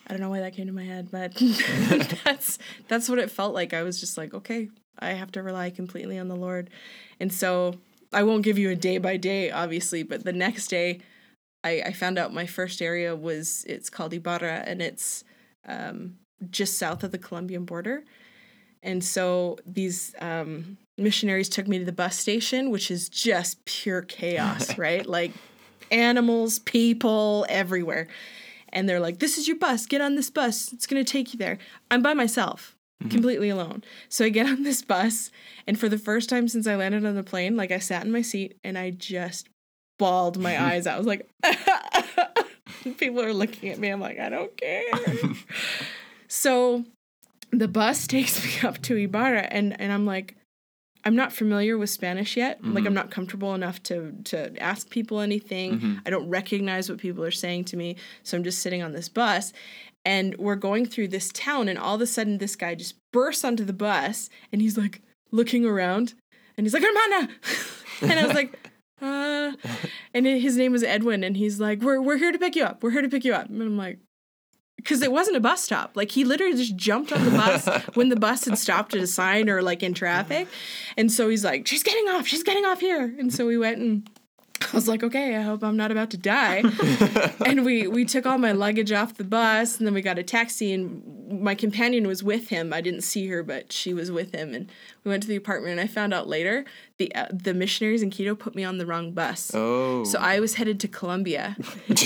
I 0.06 0.12
don't 0.12 0.20
know 0.20 0.30
why 0.30 0.40
that 0.40 0.54
came 0.54 0.66
to 0.66 0.72
my 0.72 0.84
head, 0.84 1.10
but 1.10 1.34
that's 2.24 2.58
that's 2.88 3.08
what 3.08 3.18
it 3.18 3.30
felt 3.30 3.54
like. 3.54 3.72
I 3.72 3.82
was 3.82 4.00
just 4.00 4.18
like, 4.18 4.34
okay, 4.34 4.68
I 4.98 5.10
have 5.10 5.32
to 5.32 5.42
rely 5.42 5.70
completely 5.70 6.18
on 6.18 6.28
the 6.28 6.36
Lord. 6.36 6.70
And 7.20 7.32
so 7.32 7.74
I 8.12 8.22
won't 8.22 8.44
give 8.44 8.58
you 8.58 8.70
a 8.70 8.76
day 8.76 8.98
by 8.98 9.16
day, 9.16 9.50
obviously, 9.50 10.02
but 10.02 10.24
the 10.24 10.32
next 10.32 10.68
day 10.68 11.00
I, 11.64 11.82
I 11.86 11.92
found 11.92 12.18
out 12.18 12.32
my 12.32 12.46
first 12.46 12.82
area 12.82 13.16
was 13.16 13.64
it's 13.66 13.90
called 13.90 14.12
Ibarra 14.12 14.62
and 14.66 14.82
it's 14.82 15.24
um, 15.66 16.18
just 16.50 16.78
south 16.78 17.02
of 17.02 17.10
the 17.10 17.18
Colombian 17.18 17.64
border. 17.64 18.04
And 18.82 19.02
so 19.02 19.56
these 19.64 20.14
um, 20.20 20.76
missionaries 20.98 21.48
took 21.48 21.66
me 21.66 21.78
to 21.78 21.84
the 21.84 21.92
bus 21.92 22.18
station, 22.18 22.70
which 22.70 22.90
is 22.90 23.08
just 23.08 23.64
pure 23.64 24.02
chaos, 24.02 24.76
right? 24.78 25.06
Like 25.06 25.32
animals, 25.90 26.58
people 26.60 27.46
everywhere. 27.48 28.08
And 28.74 28.88
they're 28.88 29.00
like, 29.00 29.20
this 29.20 29.38
is 29.38 29.46
your 29.46 29.56
bus. 29.56 29.86
Get 29.86 30.00
on 30.00 30.16
this 30.16 30.30
bus. 30.30 30.72
It's 30.72 30.86
going 30.86 31.02
to 31.02 31.10
take 31.10 31.32
you 31.32 31.38
there. 31.38 31.58
I'm 31.90 32.02
by 32.02 32.12
myself, 32.12 32.76
mm-hmm. 33.02 33.10
completely 33.10 33.48
alone. 33.48 33.84
So 34.08 34.24
I 34.24 34.28
get 34.28 34.46
on 34.46 34.64
this 34.64 34.82
bus. 34.82 35.30
And 35.66 35.78
for 35.78 35.88
the 35.88 35.98
first 35.98 36.28
time 36.28 36.48
since 36.48 36.66
I 36.66 36.74
landed 36.74 37.06
on 37.06 37.14
the 37.14 37.22
plane, 37.22 37.56
like 37.56 37.70
I 37.70 37.78
sat 37.78 38.04
in 38.04 38.12
my 38.12 38.22
seat 38.22 38.58
and 38.64 38.76
I 38.76 38.90
just 38.90 39.48
bawled 39.98 40.38
my 40.38 40.60
eyes 40.72 40.86
out. 40.86 40.96
I 40.96 40.98
was 40.98 41.06
like, 41.06 41.30
people 42.98 43.22
are 43.22 43.32
looking 43.32 43.70
at 43.70 43.78
me. 43.78 43.88
I'm 43.88 44.00
like, 44.00 44.18
I 44.18 44.28
don't 44.28 44.54
care. 44.56 44.82
so 46.28 46.84
the 47.52 47.68
bus 47.68 48.06
takes 48.08 48.44
me 48.44 48.68
up 48.68 48.82
to 48.82 48.96
Ibarra 48.96 49.42
and, 49.42 49.80
and 49.80 49.92
I'm 49.92 50.04
like, 50.04 50.36
I'm 51.04 51.16
not 51.16 51.32
familiar 51.32 51.76
with 51.76 51.90
Spanish 51.90 52.36
yet. 52.36 52.58
Like 52.64 52.86
I'm 52.86 52.94
not 52.94 53.10
comfortable 53.10 53.54
enough 53.54 53.82
to 53.84 54.12
to 54.24 54.56
ask 54.62 54.88
people 54.90 55.20
anything. 55.20 56.00
I 56.06 56.10
don't 56.10 56.28
recognize 56.28 56.88
what 56.88 56.98
people 56.98 57.22
are 57.24 57.30
saying 57.30 57.64
to 57.66 57.76
me. 57.76 57.96
So 58.22 58.36
I'm 58.36 58.44
just 58.44 58.60
sitting 58.60 58.82
on 58.82 58.92
this 58.92 59.08
bus 59.08 59.52
and 60.04 60.34
we're 60.38 60.56
going 60.56 60.86
through 60.86 61.08
this 61.08 61.30
town 61.32 61.68
and 61.68 61.78
all 61.78 61.94
of 61.94 62.00
a 62.00 62.06
sudden 62.06 62.38
this 62.38 62.56
guy 62.56 62.74
just 62.74 62.94
bursts 63.12 63.44
onto 63.44 63.64
the 63.64 63.72
bus 63.72 64.28
and 64.52 64.60
he's 64.62 64.76
like 64.78 65.02
looking 65.30 65.64
around 65.66 66.14
and 66.56 66.66
he's 66.66 66.74
like, 66.74 66.82
Hermana 66.82 67.28
and 68.02 68.20
I 68.20 68.26
was 68.26 68.34
like, 68.34 68.58
uh 69.02 69.52
and 70.14 70.26
his 70.26 70.56
name 70.56 70.72
was 70.72 70.82
Edwin 70.82 71.22
and 71.24 71.36
he's 71.36 71.60
like, 71.60 71.80
We're 71.82 72.00
we're 72.00 72.18
here 72.18 72.32
to 72.32 72.38
pick 72.38 72.56
you 72.56 72.64
up. 72.64 72.82
We're 72.82 72.90
here 72.90 73.02
to 73.02 73.08
pick 73.08 73.24
you 73.24 73.34
up. 73.34 73.48
And 73.48 73.60
I'm 73.60 73.76
like, 73.76 73.98
because 74.84 75.02
it 75.02 75.10
wasn't 75.10 75.36
a 75.36 75.40
bus 75.40 75.64
stop. 75.64 75.92
Like 75.94 76.10
he 76.10 76.24
literally 76.24 76.54
just 76.54 76.76
jumped 76.76 77.10
on 77.10 77.24
the 77.24 77.30
bus 77.30 77.66
when 77.94 78.10
the 78.10 78.16
bus 78.16 78.44
had 78.44 78.58
stopped 78.58 78.94
at 78.94 79.00
a 79.00 79.06
sign 79.06 79.48
or 79.48 79.62
like 79.62 79.82
in 79.82 79.94
traffic. 79.94 80.46
And 80.96 81.10
so 81.10 81.28
he's 81.28 81.42
like, 81.42 81.66
she's 81.66 81.82
getting 81.82 82.06
off, 82.08 82.26
she's 82.26 82.42
getting 82.42 82.66
off 82.66 82.80
here. 82.80 83.14
And 83.18 83.32
so 83.32 83.46
we 83.46 83.56
went 83.56 83.78
and 83.78 84.08
I 84.72 84.76
was 84.76 84.86
like, 84.86 85.02
okay, 85.02 85.36
I 85.36 85.42
hope 85.42 85.64
I'm 85.64 85.76
not 85.76 85.90
about 85.90 86.10
to 86.10 86.16
die. 86.16 86.62
and 87.46 87.64
we 87.64 87.86
we 87.86 88.04
took 88.04 88.26
all 88.26 88.38
my 88.38 88.52
luggage 88.52 88.92
off 88.92 89.14
the 89.14 89.24
bus, 89.24 89.78
and 89.78 89.86
then 89.86 89.94
we 89.94 90.00
got 90.00 90.18
a 90.18 90.22
taxi, 90.22 90.72
and 90.72 91.42
my 91.42 91.54
companion 91.54 92.06
was 92.06 92.22
with 92.22 92.48
him. 92.48 92.72
I 92.72 92.80
didn't 92.80 93.02
see 93.02 93.26
her, 93.28 93.42
but 93.42 93.72
she 93.72 93.92
was 93.92 94.12
with 94.12 94.32
him, 94.34 94.54
and 94.54 94.70
we 95.04 95.10
went 95.10 95.22
to 95.22 95.28
the 95.28 95.36
apartment. 95.36 95.72
And 95.72 95.80
I 95.80 95.86
found 95.86 96.14
out 96.14 96.26
later 96.28 96.64
the 96.98 97.14
uh, 97.14 97.26
the 97.30 97.54
missionaries 97.54 98.02
in 98.02 98.10
Quito 98.10 98.34
put 98.34 98.54
me 98.54 98.64
on 98.64 98.78
the 98.78 98.86
wrong 98.86 99.12
bus. 99.12 99.50
Oh. 99.54 100.04
So 100.04 100.18
I 100.18 100.40
was 100.40 100.54
headed 100.54 100.80
to 100.80 100.88
Colombia 100.88 101.56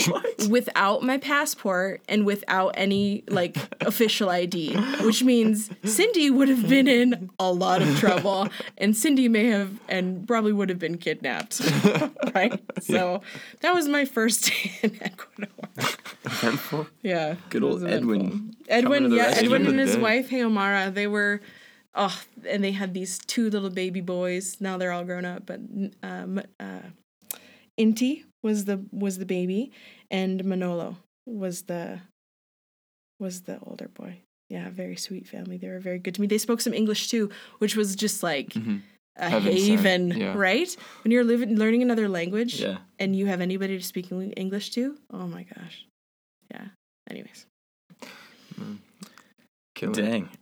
without 0.50 1.02
my 1.02 1.18
passport 1.18 2.02
and 2.08 2.24
without 2.26 2.70
any 2.74 3.24
like 3.28 3.56
official 3.80 4.30
ID, 4.30 4.76
which 5.02 5.22
means 5.22 5.70
Cindy 5.84 6.30
would 6.30 6.48
have 6.48 6.68
been 6.68 6.88
in 6.88 7.30
a 7.38 7.52
lot 7.52 7.82
of 7.82 7.98
trouble, 7.98 8.48
and 8.76 8.96
Cindy 8.96 9.28
may 9.28 9.46
have 9.46 9.78
and 9.88 10.26
probably 10.26 10.52
would 10.52 10.68
have 10.68 10.78
been 10.78 10.98
kidnapped, 10.98 11.60
right? 12.34 12.60
So 12.80 13.22
that 13.60 13.74
was 13.74 13.88
my 13.88 14.04
first 14.04 14.46
day 14.46 14.72
in 14.82 15.02
Ecuador. 15.02 15.48
Eventful. 16.24 16.86
Yeah, 17.02 17.36
Good 17.50 17.62
old. 17.62 17.84
Edwin 17.84 18.56
Edwin, 18.68 19.12
yeah. 19.12 19.32
Edwin 19.34 19.66
and 19.66 19.78
his 19.78 19.94
day. 19.96 20.00
wife 20.00 20.30
Heomara, 20.30 20.92
they 20.92 21.06
were, 21.06 21.40
oh, 21.98 22.18
and 22.48 22.64
they 22.64 22.72
had 22.72 22.94
these 22.94 23.18
two 23.18 23.50
little 23.50 23.68
baby 23.70 24.00
boys. 24.00 24.56
Now 24.60 24.78
they're 24.78 24.92
all 24.92 25.04
grown 25.04 25.24
up, 25.26 25.44
but 25.44 25.60
um, 26.02 26.40
uh, 26.58 26.80
Inti 27.78 28.24
was 28.42 28.64
the 28.64 28.80
was 28.92 29.18
the 29.18 29.26
baby, 29.26 29.72
and 30.10 30.42
Manolo 30.44 30.96
was 31.26 31.62
the 31.62 32.00
was 33.20 33.42
the 33.42 33.58
older 33.66 33.88
boy. 33.88 34.20
Yeah, 34.48 34.70
very 34.70 34.96
sweet 34.96 35.28
family. 35.28 35.58
They 35.58 35.68
were 35.68 35.80
very 35.80 35.98
good 35.98 36.14
to 36.14 36.20
me. 36.22 36.26
They 36.26 36.38
spoke 36.38 36.60
some 36.62 36.72
English 36.72 37.08
too, 37.08 37.28
which 37.58 37.76
was 37.76 37.94
just 37.94 38.22
like 38.22 38.48
Mhm. 38.54 38.80
a 39.16 39.28
Heaven 39.28 39.52
haven, 39.52 40.08
yeah. 40.16 40.34
right? 40.34 40.74
When 41.04 41.10
you're 41.12 41.24
living 41.24 41.56
learning 41.58 41.82
another 41.82 42.08
language 42.08 42.60
Yeah. 42.60 42.78
and 42.98 43.14
you 43.14 43.26
have 43.26 43.42
anybody 43.42 43.76
to 43.76 43.84
speak 43.84 44.10
English 44.12 44.70
to, 44.70 44.96
oh 45.10 45.26
my 45.26 45.42
gosh. 45.44 45.84
Yeah. 46.50 46.68
Anyways. 47.10 47.46
Killer. 49.78 49.92
Dang. 49.94 50.28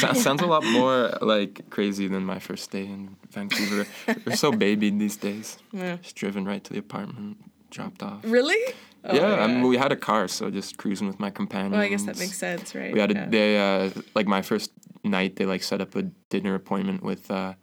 So- 0.00 0.12
sounds 0.26 0.42
a 0.42 0.46
lot 0.46 0.64
more 0.64 1.10
like 1.20 1.68
crazy 1.70 2.06
than 2.08 2.24
my 2.24 2.38
first 2.38 2.70
day 2.70 2.84
in 2.94 3.16
Vancouver. 3.30 3.86
We're 4.24 4.36
so 4.36 4.50
babied 4.66 4.98
these 4.98 5.16
days. 5.16 5.58
Yeah. 5.72 5.96
Just 5.96 6.16
driven 6.16 6.44
right 6.44 6.62
to 6.64 6.72
the 6.72 6.78
apartment, 6.78 7.36
dropped 7.70 8.02
off. 8.02 8.20
Really? 8.24 8.62
Oh 9.04 9.12
my 9.12 9.18
yeah, 9.18 9.44
I 9.44 9.46
mean, 9.46 9.62
we 9.72 9.76
had 9.76 9.92
a 9.92 9.96
car, 9.96 10.26
so 10.28 10.50
just 10.50 10.76
cruising 10.78 11.06
with 11.06 11.20
my 11.20 11.30
companions. 11.30 11.72
Well, 11.72 11.80
I 11.82 11.88
guess 11.88 12.04
that 12.04 12.18
makes 12.18 12.36
sense, 12.38 12.74
right? 12.74 12.92
We 12.92 13.00
had 13.00 13.10
a 13.10 13.14
Yeah. 13.14 13.28
they 13.36 13.48
uh 13.58 13.90
like 14.18 14.26
my 14.26 14.42
first 14.42 14.70
night. 15.04 15.36
They 15.36 15.46
like 15.46 15.62
set 15.62 15.80
up 15.80 15.94
a 15.96 16.02
dinner 16.30 16.54
appointment 16.54 17.02
with 17.02 17.30
uh 17.30 17.54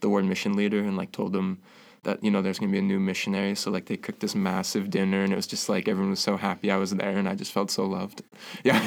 the 0.00 0.08
ward 0.08 0.24
mission 0.24 0.52
leader 0.60 0.80
and 0.80 0.96
like 0.96 1.12
told 1.12 1.32
them 1.32 1.58
that 2.02 2.22
you 2.24 2.30
know 2.30 2.40
there's 2.42 2.58
gonna 2.58 2.72
be 2.72 2.78
a 2.78 2.82
new 2.82 2.98
missionary. 3.00 3.54
So 3.54 3.70
like 3.70 3.86
they 3.86 3.96
cooked 3.96 4.20
this 4.20 4.34
massive 4.34 4.90
dinner 4.90 5.22
and 5.22 5.32
it 5.32 5.36
was 5.36 5.46
just 5.46 5.68
like 5.68 5.86
everyone 5.88 6.10
was 6.10 6.20
so 6.20 6.36
happy 6.36 6.70
I 6.70 6.76
was 6.76 6.90
there 6.92 7.16
and 7.18 7.28
I 7.28 7.34
just 7.34 7.52
felt 7.52 7.70
so 7.70 7.84
loved. 7.84 8.22
Yeah. 8.64 8.78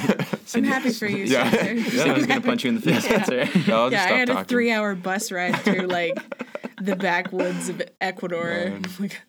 I'm 0.55 0.63
happy 0.63 0.91
for 0.91 1.07
you. 1.07 1.25
Yeah. 1.25 1.49
Spencer. 1.49 1.73
Yeah. 1.95 2.03
Cindy's 2.03 2.25
gonna 2.25 2.41
punch 2.41 2.63
you 2.63 2.69
in 2.69 2.75
the 2.75 2.81
face. 2.81 3.05
Yeah. 3.05 3.17
That's 3.17 3.29
right. 3.55 3.67
No, 3.67 3.83
I'll 3.83 3.89
just 3.89 4.07
yeah, 4.09 4.15
I 4.15 4.23
stop 4.25 4.37
had 4.37 4.45
a 4.45 4.49
three-hour 4.49 4.95
bus 4.95 5.31
ride 5.31 5.55
through 5.61 5.87
like 5.87 6.17
the 6.81 6.95
backwoods 6.95 7.69
of 7.69 7.81
Ecuador. 8.01 8.45
Man. 8.45 8.83
Like- 8.99 9.21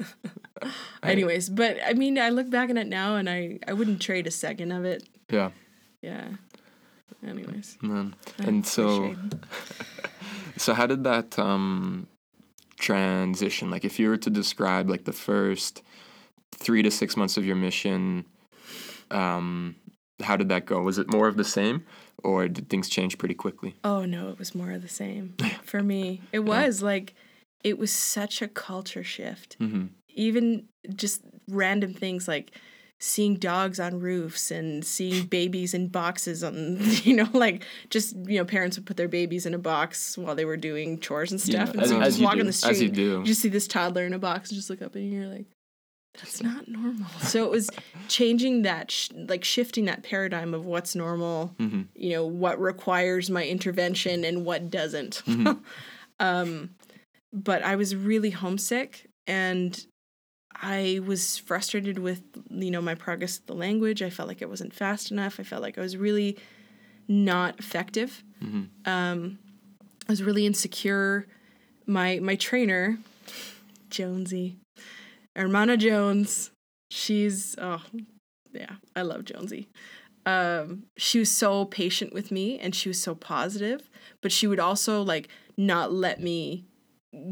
Anyways, 1.02 1.50
but 1.50 1.76
I 1.84 1.92
mean, 1.92 2.18
I 2.18 2.30
look 2.30 2.48
back 2.48 2.70
on 2.70 2.76
it 2.78 2.86
now, 2.86 3.16
and 3.16 3.28
I 3.28 3.58
I 3.68 3.72
wouldn't 3.74 4.00
trade 4.00 4.26
a 4.26 4.30
second 4.30 4.72
of 4.72 4.84
it. 4.86 5.02
Yeah. 5.30 5.50
Yeah. 6.00 6.24
Anyways. 7.26 7.76
Man. 7.82 8.14
I 8.38 8.44
And 8.44 8.66
so 8.66 9.14
So 10.56 10.72
how 10.74 10.86
did 10.86 11.04
that 11.04 11.38
um 11.38 12.06
transition? 12.84 13.70
Like 13.70 13.84
if 13.84 13.98
you 13.98 14.08
were 14.08 14.16
to 14.18 14.30
describe 14.30 14.90
like 14.90 15.04
the 15.04 15.12
first 15.12 15.82
three 16.52 16.82
to 16.82 16.90
six 16.90 17.16
months 17.16 17.36
of 17.36 17.44
your 17.44 17.56
mission, 17.56 18.26
um, 19.10 19.76
how 20.22 20.36
did 20.36 20.48
that 20.50 20.66
go? 20.66 20.82
Was 20.82 20.98
it 20.98 21.10
more 21.10 21.26
of 21.26 21.36
the 21.36 21.44
same 21.44 21.84
or 22.22 22.46
did 22.48 22.68
things 22.68 22.88
change 22.88 23.18
pretty 23.18 23.34
quickly? 23.34 23.74
Oh 23.82 24.04
no, 24.04 24.28
it 24.28 24.38
was 24.38 24.54
more 24.54 24.70
of 24.70 24.82
the 24.82 24.88
same 24.88 25.34
for 25.64 25.82
me. 25.82 26.20
It 26.32 26.40
was 26.40 26.82
like 26.82 27.14
it 27.62 27.78
was 27.78 27.90
such 27.90 28.42
a 28.42 28.48
culture 28.48 29.04
shift. 29.04 29.58
Mm-hmm. 29.58 29.86
Even 30.10 30.68
just 30.94 31.22
random 31.48 31.94
things 31.94 32.28
like 32.28 32.52
seeing 33.04 33.34
dogs 33.34 33.78
on 33.78 34.00
roofs 34.00 34.50
and 34.50 34.84
seeing 34.84 35.26
babies 35.26 35.74
in 35.74 35.88
boxes 35.88 36.42
on 36.42 36.78
you 37.04 37.14
know 37.14 37.28
like 37.34 37.62
just 37.90 38.16
you 38.26 38.38
know 38.38 38.44
parents 38.44 38.76
would 38.78 38.86
put 38.86 38.96
their 38.96 39.08
babies 39.08 39.44
in 39.44 39.52
a 39.52 39.58
box 39.58 40.16
while 40.16 40.34
they 40.34 40.44
were 40.46 40.56
doing 40.56 40.98
chores 41.00 41.30
and 41.30 41.44
Yeah, 41.46 41.64
stuff 41.64 41.74
and 41.74 41.82
as- 41.82 41.88
so 41.90 41.96
you 41.98 42.04
just 42.04 42.18
you 42.18 42.24
walk 42.24 42.34
do. 42.34 42.40
on 42.40 42.46
the 42.46 42.52
street 42.52 42.80
you 42.80 42.88
do. 42.88 43.10
you 43.18 43.24
just 43.24 43.42
see 43.42 43.48
this 43.50 43.68
toddler 43.68 44.04
in 44.06 44.14
a 44.14 44.18
box 44.18 44.50
and 44.50 44.56
just 44.56 44.70
look 44.70 44.80
up 44.82 44.94
and 44.94 45.12
you're 45.12 45.26
like 45.26 45.46
that's 46.14 46.42
not 46.42 46.68
normal 46.68 47.08
so 47.20 47.44
it 47.44 47.50
was 47.50 47.68
changing 48.08 48.62
that 48.62 48.90
sh- 48.90 49.10
like 49.14 49.42
shifting 49.44 49.84
that 49.86 50.02
paradigm 50.02 50.54
of 50.54 50.64
what's 50.64 50.94
normal 50.94 51.54
Mm-hmm. 51.58 51.82
you 51.94 52.10
know 52.10 52.24
what 52.24 52.58
requires 52.60 53.28
my 53.30 53.44
intervention 53.44 54.24
and 54.24 54.44
what 54.46 54.70
doesn't 54.70 55.22
Mm-hmm. 55.26 55.52
um 56.20 56.70
but 57.32 57.62
i 57.64 57.74
was 57.76 57.94
really 57.96 58.30
homesick 58.30 59.08
and 59.26 59.86
i 60.62 61.00
was 61.06 61.36
frustrated 61.38 61.98
with 61.98 62.22
you 62.50 62.70
know 62.70 62.80
my 62.82 62.94
progress 62.94 63.38
with 63.38 63.46
the 63.46 63.54
language. 63.54 64.02
I 64.02 64.10
felt 64.10 64.28
like 64.28 64.42
it 64.42 64.48
wasn't 64.48 64.74
fast 64.74 65.10
enough. 65.10 65.38
I 65.40 65.42
felt 65.42 65.62
like 65.62 65.78
i 65.78 65.80
was 65.80 65.96
really 65.96 66.38
not 67.08 67.58
effective. 67.58 68.22
Mm-hmm. 68.42 68.64
um 68.86 69.38
i 70.08 70.12
was 70.12 70.22
really 70.22 70.46
insecure. 70.46 71.26
My 71.86 72.18
my 72.22 72.36
trainer 72.36 72.98
jonesy 73.90 74.56
hermana 75.36 75.76
jones 75.76 76.50
she's 76.90 77.54
oh 77.58 77.82
yeah 78.52 78.76
i 78.96 79.02
love 79.02 79.24
jonesy. 79.24 79.68
Um 80.26 80.84
she 80.96 81.18
was 81.18 81.30
so 81.30 81.64
patient 81.66 82.12
with 82.14 82.30
me 82.30 82.58
and 82.58 82.74
she 82.74 82.88
was 82.88 83.00
so 83.00 83.14
positive 83.14 83.90
but 84.22 84.32
she 84.32 84.46
would 84.46 84.60
also 84.60 85.02
like 85.02 85.28
not 85.56 85.92
let 85.92 86.20
me 86.20 86.64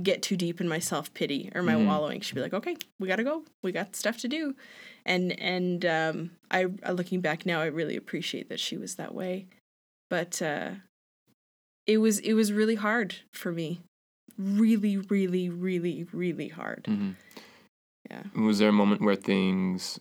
get 0.02 0.22
too 0.22 0.36
deep 0.36 0.60
in 0.60 0.68
my 0.68 0.78
self-pity 0.78 1.50
or 1.54 1.62
my 1.62 1.76
wallowing 1.76 2.20
she'd 2.20 2.34
be 2.34 2.40
like 2.40 2.54
okay 2.54 2.76
we 3.00 3.08
gotta 3.08 3.24
go. 3.24 3.42
We 3.62 3.72
got 3.72 3.96
stuff 3.96 4.18
to 4.18 4.28
do. 4.28 4.54
And 5.04 5.38
and 5.40 5.84
um 5.84 6.30
i 6.50 6.64
looking 6.90 7.20
back 7.20 7.44
now 7.46 7.60
i 7.60 7.66
really 7.66 7.96
appreciate 7.96 8.48
that 8.48 8.60
she 8.60 8.76
was 8.76 8.94
that 8.96 9.14
way. 9.14 9.46
But 10.10 10.40
uh 10.42 10.70
it 11.86 11.98
was 11.98 12.18
it 12.20 12.34
was 12.34 12.52
really 12.52 12.76
hard 12.76 13.16
for 13.32 13.50
me. 13.52 13.80
Really 14.38 14.96
really 14.96 15.48
really 15.48 16.06
really 16.12 16.48
hard. 16.48 16.84
Mm-hmm. 16.88 17.10
yeah. 18.10 18.22
Was 18.36 18.58
there 18.58 18.68
a 18.68 18.72
moment 18.72 19.00
where 19.02 19.16
things 19.16 19.98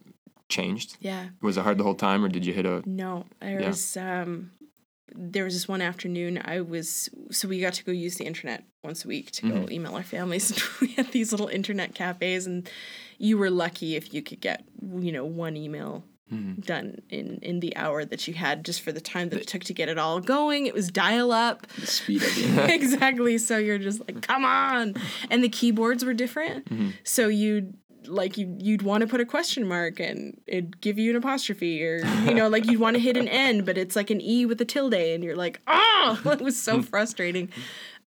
changed? 0.49 0.97
yeah. 0.99 1.29
Was 1.41 1.57
it 1.57 1.61
hard 1.63 1.77
the 1.77 1.83
whole 1.83 1.95
time 1.95 2.23
or 2.23 2.29
did 2.29 2.45
you 2.45 2.53
hit 2.53 2.65
a 2.65 2.83
No, 2.85 3.25
there 3.39 3.59
Yeah. 3.61 3.67
was 3.67 3.97
um 3.97 4.51
there 5.15 5.43
was 5.43 5.53
this 5.53 5.67
one 5.67 5.81
afternoon 5.81 6.41
I 6.43 6.61
was 6.61 7.09
so 7.29 7.47
we 7.47 7.59
got 7.59 7.73
to 7.73 7.83
go 7.83 7.91
use 7.91 8.15
the 8.15 8.25
internet 8.25 8.63
once 8.83 9.05
a 9.05 9.07
week 9.07 9.31
to 9.31 9.41
go 9.43 9.55
mm-hmm. 9.55 9.71
email 9.71 9.95
our 9.95 10.03
families. 10.03 10.61
we 10.81 10.89
had 10.93 11.11
these 11.11 11.31
little 11.31 11.47
internet 11.47 11.93
cafes 11.95 12.45
and 12.45 12.69
you 13.17 13.37
were 13.37 13.49
lucky 13.49 13.95
if 13.95 14.13
you 14.13 14.21
could 14.21 14.41
get 14.41 14.63
you 14.81 15.11
know 15.11 15.25
one 15.25 15.55
email 15.57 16.03
mm-hmm. 16.31 16.59
done 16.61 17.01
in 17.09 17.37
in 17.41 17.59
the 17.59 17.75
hour 17.75 18.05
that 18.05 18.27
you 18.27 18.33
had 18.33 18.63
just 18.63 18.81
for 18.81 18.91
the 18.91 19.01
time 19.01 19.29
that 19.29 19.39
it 19.39 19.47
took 19.47 19.63
to 19.65 19.73
get 19.73 19.89
it 19.89 19.97
all 19.97 20.19
going. 20.19 20.65
It 20.65 20.73
was 20.73 20.89
dial 20.89 21.31
up. 21.31 21.67
The 21.67 21.87
speed 21.87 22.23
of 22.23 22.37
it. 22.37 22.71
exactly. 22.71 23.37
So 23.37 23.57
you're 23.57 23.77
just 23.77 23.99
like, 23.99 24.21
come 24.21 24.45
on. 24.45 24.95
And 25.29 25.43
the 25.43 25.49
keyboards 25.49 26.03
were 26.05 26.13
different. 26.13 26.65
Mm-hmm. 26.65 26.89
So 27.03 27.27
you'd 27.27 27.75
like 28.07 28.37
you 28.37 28.55
you'd 28.59 28.81
want 28.81 29.01
to 29.01 29.07
put 29.07 29.19
a 29.19 29.25
question 29.25 29.67
mark 29.67 29.99
and 29.99 30.39
it'd 30.47 30.81
give 30.81 30.97
you 30.97 31.11
an 31.11 31.15
apostrophe 31.15 31.83
or 31.83 31.97
you 32.25 32.33
know 32.33 32.47
like 32.47 32.65
you'd 32.65 32.79
want 32.79 32.95
to 32.95 32.99
hit 32.99 33.17
an 33.17 33.27
N 33.27 33.63
but 33.63 33.77
it's 33.77 33.95
like 33.95 34.09
an 34.09 34.21
E 34.21 34.45
with 34.45 34.59
a 34.61 34.65
tilde 34.65 34.93
and 34.93 35.23
you're 35.23 35.35
like 35.35 35.61
oh 35.67 36.21
it 36.25 36.41
was 36.41 36.59
so 36.59 36.81
frustrating. 36.81 37.49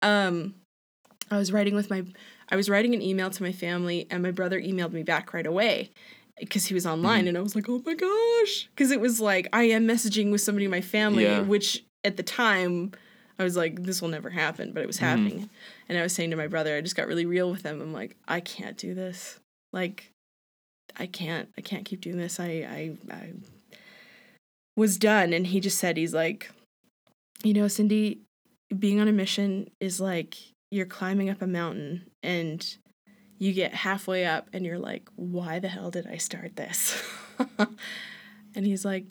Um 0.02 0.56
I 1.30 1.38
was 1.38 1.52
writing 1.52 1.76
with 1.76 1.90
my 1.90 2.04
I 2.50 2.56
was 2.56 2.70
writing 2.70 2.94
an 2.94 3.02
email 3.02 3.30
to 3.30 3.44
my 3.44 3.52
family 3.52 4.08
and 4.10 4.24
my 4.24 4.32
brother 4.32 4.60
emailed 4.60 4.94
me 4.94 5.04
back 5.04 5.34
right 5.34 5.46
away 5.46 5.92
because 6.40 6.66
he 6.66 6.74
was 6.74 6.86
online 6.86 7.22
mm-hmm. 7.22 7.30
and 7.30 7.38
I 7.38 7.42
was 7.42 7.56
like 7.56 7.70
oh 7.70 7.82
my 7.86 7.94
gosh. 7.94 8.70
Because 8.76 8.92
it 8.92 9.00
was 9.00 9.20
like 9.20 9.48
I 9.54 9.64
am 9.64 9.88
messaging 9.88 10.32
with 10.32 10.42
somebody 10.42 10.66
in 10.66 10.72
my 10.72 10.82
family 10.82 11.24
Yeah. 11.24 11.42
which 11.42 11.84
at 12.04 12.18
the 12.18 12.24
time 12.24 12.92
I 13.38 13.44
was 13.44 13.56
like 13.56 13.84
this 13.84 14.02
will 14.02 14.10
never 14.10 14.30
happen 14.32 14.74
but 14.74 14.82
it 14.82 14.88
was 14.88 14.98
mm-hmm. 14.98 15.06
happening. 15.06 15.50
And 15.88 15.98
I 15.98 16.02
was 16.02 16.14
saying 16.14 16.32
to 16.32 16.36
my 16.36 16.48
brother 16.48 16.76
I 16.76 16.82
just 16.82 16.96
got 16.96 17.08
really 17.08 17.26
real 17.26 17.52
with 17.52 17.64
him. 17.64 17.80
I'm 17.80 17.94
like 17.94 18.16
I 18.28 18.40
can't 18.40 18.78
do 18.78 18.96
this 18.96 19.40
like 19.74 20.12
I 20.98 21.08
can't 21.08 21.50
I 21.58 21.62
can't 21.62 21.86
keep 21.86 22.02
doing 22.02 22.18
this 22.18 22.40
I 22.40 22.46
I 23.10 23.14
I 23.14 23.34
was 24.76 24.98
done 24.98 25.34
and 25.34 25.48
he 25.48 25.60
just 25.60 25.78
said 25.78 25.98
he's 25.98 26.14
like 26.14 26.50
you 27.44 27.54
know 27.54 27.68
Cindy 27.68 28.22
being 28.78 29.00
on 29.02 29.08
a 29.08 29.12
mission 29.12 29.70
is 29.80 30.00
like 30.00 30.36
you're 30.72 30.86
climbing 30.86 31.30
up 31.30 31.42
a 31.42 31.48
mountain 31.48 32.06
and 32.24 32.78
you 33.38 33.52
get 33.52 33.74
halfway 33.74 34.26
up 34.26 34.48
and 34.54 34.66
you're 34.66 34.80
like 34.80 35.10
why 35.16 35.60
the 35.60 35.68
hell 35.68 35.92
did 35.92 36.08
I 36.08 36.18
start 36.18 36.56
this 36.56 37.04
and 38.56 38.66
he's 38.66 38.86
like 38.86 39.06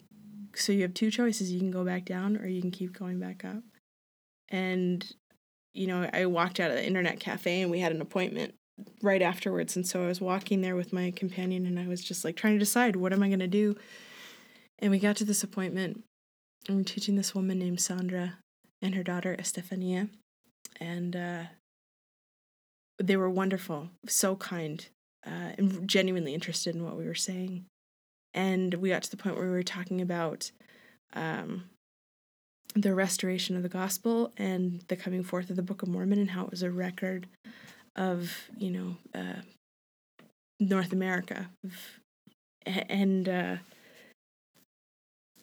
so 0.55 0.71
you 0.71 0.81
have 0.83 0.93
two 0.93 1.11
choices. 1.11 1.51
You 1.51 1.59
can 1.59 1.71
go 1.71 1.83
back 1.83 2.05
down 2.05 2.37
or 2.37 2.47
you 2.47 2.61
can 2.61 2.71
keep 2.71 2.97
going 2.97 3.19
back 3.19 3.43
up. 3.43 3.63
And, 4.49 5.05
you 5.73 5.87
know, 5.87 6.09
I 6.13 6.25
walked 6.27 6.59
out 6.59 6.69
of 6.69 6.77
the 6.77 6.85
internet 6.85 7.19
cafe 7.19 7.61
and 7.61 7.71
we 7.71 7.79
had 7.79 7.91
an 7.91 8.01
appointment 8.01 8.53
right 9.01 9.21
afterwards. 9.21 9.75
And 9.75 9.85
so 9.85 10.03
I 10.03 10.07
was 10.07 10.21
walking 10.21 10.61
there 10.61 10.75
with 10.75 10.93
my 10.93 11.11
companion 11.11 11.65
and 11.65 11.79
I 11.79 11.87
was 11.87 12.03
just 12.03 12.23
like 12.25 12.35
trying 12.35 12.53
to 12.53 12.59
decide 12.59 12.95
what 12.95 13.13
am 13.13 13.23
I 13.23 13.27
going 13.27 13.39
to 13.39 13.47
do. 13.47 13.75
And 14.79 14.91
we 14.91 14.99
got 14.99 15.15
to 15.17 15.25
this 15.25 15.43
appointment 15.43 16.03
and 16.67 16.77
we're 16.77 16.83
teaching 16.83 17.15
this 17.15 17.35
woman 17.35 17.59
named 17.59 17.81
Sandra 17.81 18.37
and 18.81 18.95
her 18.95 19.03
daughter 19.03 19.35
Estefania. 19.37 20.09
And 20.79 21.15
uh, 21.15 21.43
they 22.97 23.15
were 23.15 23.29
wonderful, 23.29 23.89
so 24.07 24.35
kind, 24.35 24.85
uh, 25.25 25.51
and 25.57 25.87
genuinely 25.87 26.33
interested 26.33 26.75
in 26.75 26.83
what 26.83 26.97
we 26.97 27.05
were 27.05 27.15
saying. 27.15 27.65
And 28.33 28.73
we 28.75 28.89
got 28.89 29.03
to 29.03 29.11
the 29.11 29.17
point 29.17 29.35
where 29.35 29.45
we 29.45 29.51
were 29.51 29.63
talking 29.63 30.01
about 30.01 30.51
um, 31.13 31.65
the 32.75 32.95
restoration 32.95 33.55
of 33.55 33.63
the 33.63 33.69
gospel 33.69 34.33
and 34.37 34.83
the 34.87 34.95
coming 34.95 35.23
forth 35.23 35.49
of 35.49 35.55
the 35.55 35.61
Book 35.61 35.83
of 35.83 35.89
Mormon 35.89 36.19
and 36.19 36.31
how 36.31 36.45
it 36.45 36.51
was 36.51 36.63
a 36.63 36.71
record 36.71 37.27
of, 37.95 38.49
you 38.57 38.71
know, 38.71 38.97
uh, 39.13 39.41
North 40.59 40.91
America. 40.91 41.49
And 42.65 43.27
uh, 43.27 43.55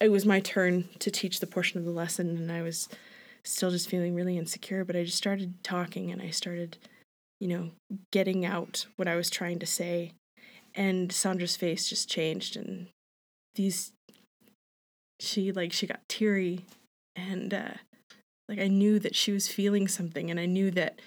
it 0.00 0.10
was 0.10 0.24
my 0.24 0.40
turn 0.40 0.88
to 0.98 1.10
teach 1.10 1.40
the 1.40 1.46
portion 1.46 1.78
of 1.78 1.84
the 1.84 1.90
lesson, 1.90 2.36
and 2.36 2.50
I 2.50 2.62
was 2.62 2.88
still 3.44 3.70
just 3.70 3.88
feeling 3.88 4.14
really 4.14 4.38
insecure, 4.38 4.84
but 4.84 4.96
I 4.96 5.04
just 5.04 5.16
started 5.16 5.62
talking 5.62 6.10
and 6.10 6.20
I 6.20 6.30
started, 6.30 6.78
you 7.40 7.48
know, 7.48 7.70
getting 8.10 8.44
out 8.44 8.86
what 8.96 9.08
I 9.08 9.16
was 9.16 9.30
trying 9.30 9.58
to 9.60 9.66
say. 9.66 10.12
And 10.74 11.12
Sandra's 11.12 11.56
face 11.56 11.88
just 11.88 12.08
changed 12.08 12.56
and 12.56 12.86
these 13.56 13.92
she 15.18 15.50
like 15.52 15.72
she 15.72 15.86
got 15.86 16.00
teary 16.08 16.64
and 17.16 17.52
uh 17.52 17.74
like 18.48 18.60
I 18.60 18.68
knew 18.68 18.98
that 19.00 19.16
she 19.16 19.32
was 19.32 19.48
feeling 19.48 19.88
something 19.88 20.30
and 20.30 20.38
I 20.38 20.46
knew 20.46 20.70
that 20.70 21.00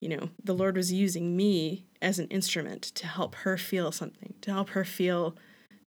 you 0.00 0.08
know 0.08 0.30
the 0.42 0.54
Lord 0.54 0.76
was 0.76 0.92
using 0.92 1.36
me 1.36 1.84
as 2.02 2.18
an 2.18 2.28
instrument 2.28 2.82
to 2.82 3.06
help 3.06 3.34
her 3.36 3.56
feel 3.56 3.92
something, 3.92 4.34
to 4.42 4.50
help 4.52 4.70
her 4.70 4.84
feel 4.84 5.36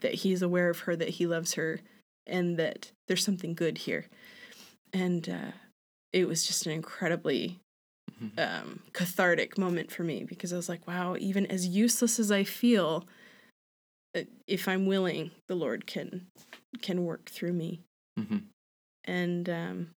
that 0.02 0.16
he's 0.16 0.42
aware 0.42 0.70
of 0.70 0.80
her, 0.80 0.96
that 0.96 1.10
he 1.10 1.26
loves 1.26 1.54
her 1.54 1.80
and 2.28 2.58
that 2.58 2.92
there's 3.08 3.24
something 3.24 3.54
good 3.54 3.80
here. 3.80 4.06
And 4.94 5.28
uh 5.30 5.52
it 6.14 6.30
was 6.30 6.46
just 6.48 6.66
an 6.66 6.72
incredibly 6.72 7.60
um, 8.38 8.80
cathartic 8.94 9.58
moment 9.58 9.92
for 9.92 10.04
me 10.04 10.24
because 10.24 10.54
I 10.54 10.56
was 10.56 10.70
like, 10.70 10.88
wow, 10.88 11.18
even 11.20 11.46
as 11.48 11.68
useless 11.68 12.20
as 12.20 12.32
I 12.32 12.46
feel, 12.46 13.06
uh, 14.16 14.22
if 14.48 14.68
I'm 14.70 14.86
willing, 14.86 15.32
the 15.50 15.56
Lord 15.56 15.86
can 15.86 16.28
can 16.82 17.04
work 17.06 17.30
through 17.30 17.54
me. 17.54 17.82
Mhm. 18.18 18.44
And 19.04 19.50
um, 19.50 19.90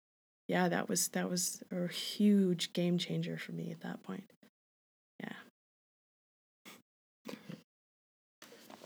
yeah, 0.48 0.68
that 0.68 0.88
was 0.88 1.08
that 1.08 1.30
was 1.30 1.62
a 1.70 1.86
huge 1.88 2.72
game 2.72 2.98
changer 2.98 3.36
for 3.36 3.52
me 3.52 3.70
at 3.70 3.82
that 3.82 4.02
point. 4.02 4.24
Yeah. 5.22 5.32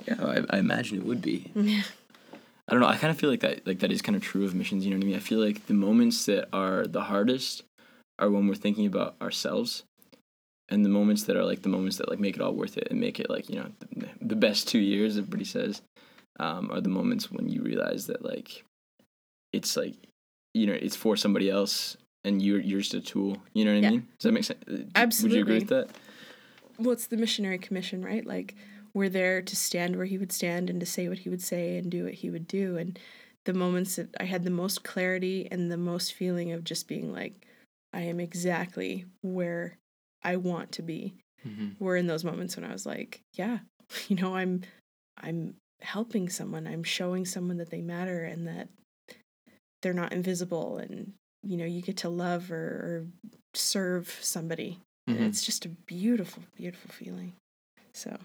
Yeah, 0.07 0.17
I, 0.21 0.57
I 0.57 0.59
imagine 0.59 0.99
it 0.99 1.07
would 1.07 1.23
be. 1.23 1.51
Yeah. 1.55 1.83
I 2.69 2.75
don't 2.75 2.81
know. 2.81 2.87
I 2.87 2.97
kind 2.97 3.11
of 3.11 3.19
feel 3.19 3.29
like 3.29 3.41
that 3.41 3.67
like 3.67 3.81
that 3.81 3.91
is 3.91 4.01
kind 4.03 4.15
of 4.17 4.23
true 4.23 4.45
of 4.45 4.55
missions. 4.55 4.85
You 4.85 4.93
know 4.93 4.97
what 4.97 5.05
I 5.05 5.07
mean? 5.09 5.17
I 5.17 5.21
feel 5.21 5.45
like 5.45 5.67
the 5.67 5.75
moments 5.75 6.25
that 6.27 6.49
are 6.53 6.87
the 6.87 7.03
hardest 7.03 7.65
are 8.21 8.31
when 8.31 8.47
we're 8.47 8.55
thinking 8.55 8.87
about 8.87 9.17
ourselves, 9.21 9.83
and 10.69 10.85
the 10.85 10.89
moments 10.89 11.25
that 11.25 11.37
are 11.37 11.45
like 11.45 11.63
the 11.63 11.69
moments 11.69 11.99
that 11.99 12.09
like 12.09 12.21
make 12.21 12.37
it 12.37 12.41
all 12.41 12.55
worth 12.55 12.79
it 12.79 12.87
and 12.91 13.01
make 13.01 13.19
it 13.19 13.29
like 13.29 13.51
you 13.51 13.57
know 13.57 13.67
the, 13.95 14.09
the 14.21 14.37
best 14.37 14.69
two 14.69 14.79
years. 14.79 15.19
Everybody 15.19 15.45
says 15.45 15.83
um, 16.39 16.71
are 16.71 16.81
the 16.81 16.89
moments 16.89 17.31
when 17.31 17.49
you 17.49 17.63
realize 17.63 18.07
that 18.07 18.25
like 18.25 18.65
it's 19.53 19.77
like 19.77 19.97
you 20.55 20.67
know 20.67 20.73
it's 20.75 20.97
for 20.97 21.17
somebody 21.17 21.51
else 21.51 21.97
and 22.25 22.43
you're 22.43 22.61
you're 22.61 22.81
just 22.81 22.95
a 22.95 23.01
tool. 23.01 23.37
You 23.55 23.65
know 23.65 23.75
what 23.75 23.87
I 23.87 23.91
mean? 23.91 24.09
Does 24.19 24.25
that 24.25 24.33
make 24.33 24.45
sense? 24.45 24.63
Absolutely. 24.95 25.29
Would 25.29 25.37
you 25.37 25.43
agree 25.43 25.59
with 25.61 25.69
that? 25.69 25.97
well, 26.79 26.91
it's 26.93 27.07
the 27.07 27.17
missionary 27.17 27.59
commission, 27.59 28.05
right? 28.05 28.27
Like 28.27 28.55
we're 28.95 29.09
there 29.09 29.41
to 29.43 29.57
stand 29.57 29.97
where 29.97 30.07
he 30.07 30.19
would 30.19 30.33
stand 30.33 30.69
and 30.71 30.81
to 30.81 30.87
say 30.87 31.09
what 31.09 31.19
he 31.19 31.29
would 31.29 31.43
say 31.43 31.77
and 31.77 31.91
do 31.91 32.05
what 32.05 32.15
he 32.15 32.31
would 32.31 32.47
do. 32.47 32.77
And 32.77 32.99
the 33.45 33.55
moments 33.55 33.97
that 33.97 34.09
I 34.21 34.25
had 34.25 34.45
the 34.45 34.51
most 34.51 34.83
clarity 34.85 35.49
and 35.51 35.71
the 35.71 35.77
most 35.77 36.15
feeling 36.15 36.53
of 36.53 36.65
just 36.65 36.89
being 36.89 37.13
like, 37.13 37.47
I 37.93 38.03
am 38.03 38.21
exactly 38.21 39.05
where 39.23 39.79
I 40.23 40.37
want 40.37 40.73
to 40.73 40.83
be 40.83 41.15
Mhm. 41.47 41.79
were 41.81 41.97
in 41.97 42.07
those 42.07 42.25
moments 42.25 42.57
when 42.57 42.65
I 42.65 42.73
was 42.73 42.87
like, 42.87 43.21
yeah, 43.35 43.59
you 44.09 44.17
know, 44.17 44.35
I'm 44.37 44.63
I'm 45.21 45.55
helping 45.81 46.29
someone. 46.29 46.67
I'm 46.67 46.85
showing 46.85 47.25
someone 47.25 47.57
that 47.59 47.71
they 47.71 47.83
matter 47.83 48.25
and 48.25 48.47
that 48.47 48.69
they're 49.83 49.93
not 49.93 50.13
invisible 50.13 50.79
and 50.79 51.13
you 51.45 51.57
know, 51.57 51.65
you 51.65 51.83
get 51.83 51.97
to 51.99 52.09
love 52.09 52.53
or, 52.53 52.57
or 52.57 53.07
serve 53.53 54.09
somebody. 54.21 54.79
And 55.09 55.19
Mhm. 55.19 55.27
it's 55.27 55.45
just 55.45 55.65
a 55.65 55.69
beautiful, 55.69 56.45
beautiful 56.57 56.91
feeling. 56.93 57.33
So 57.93 58.17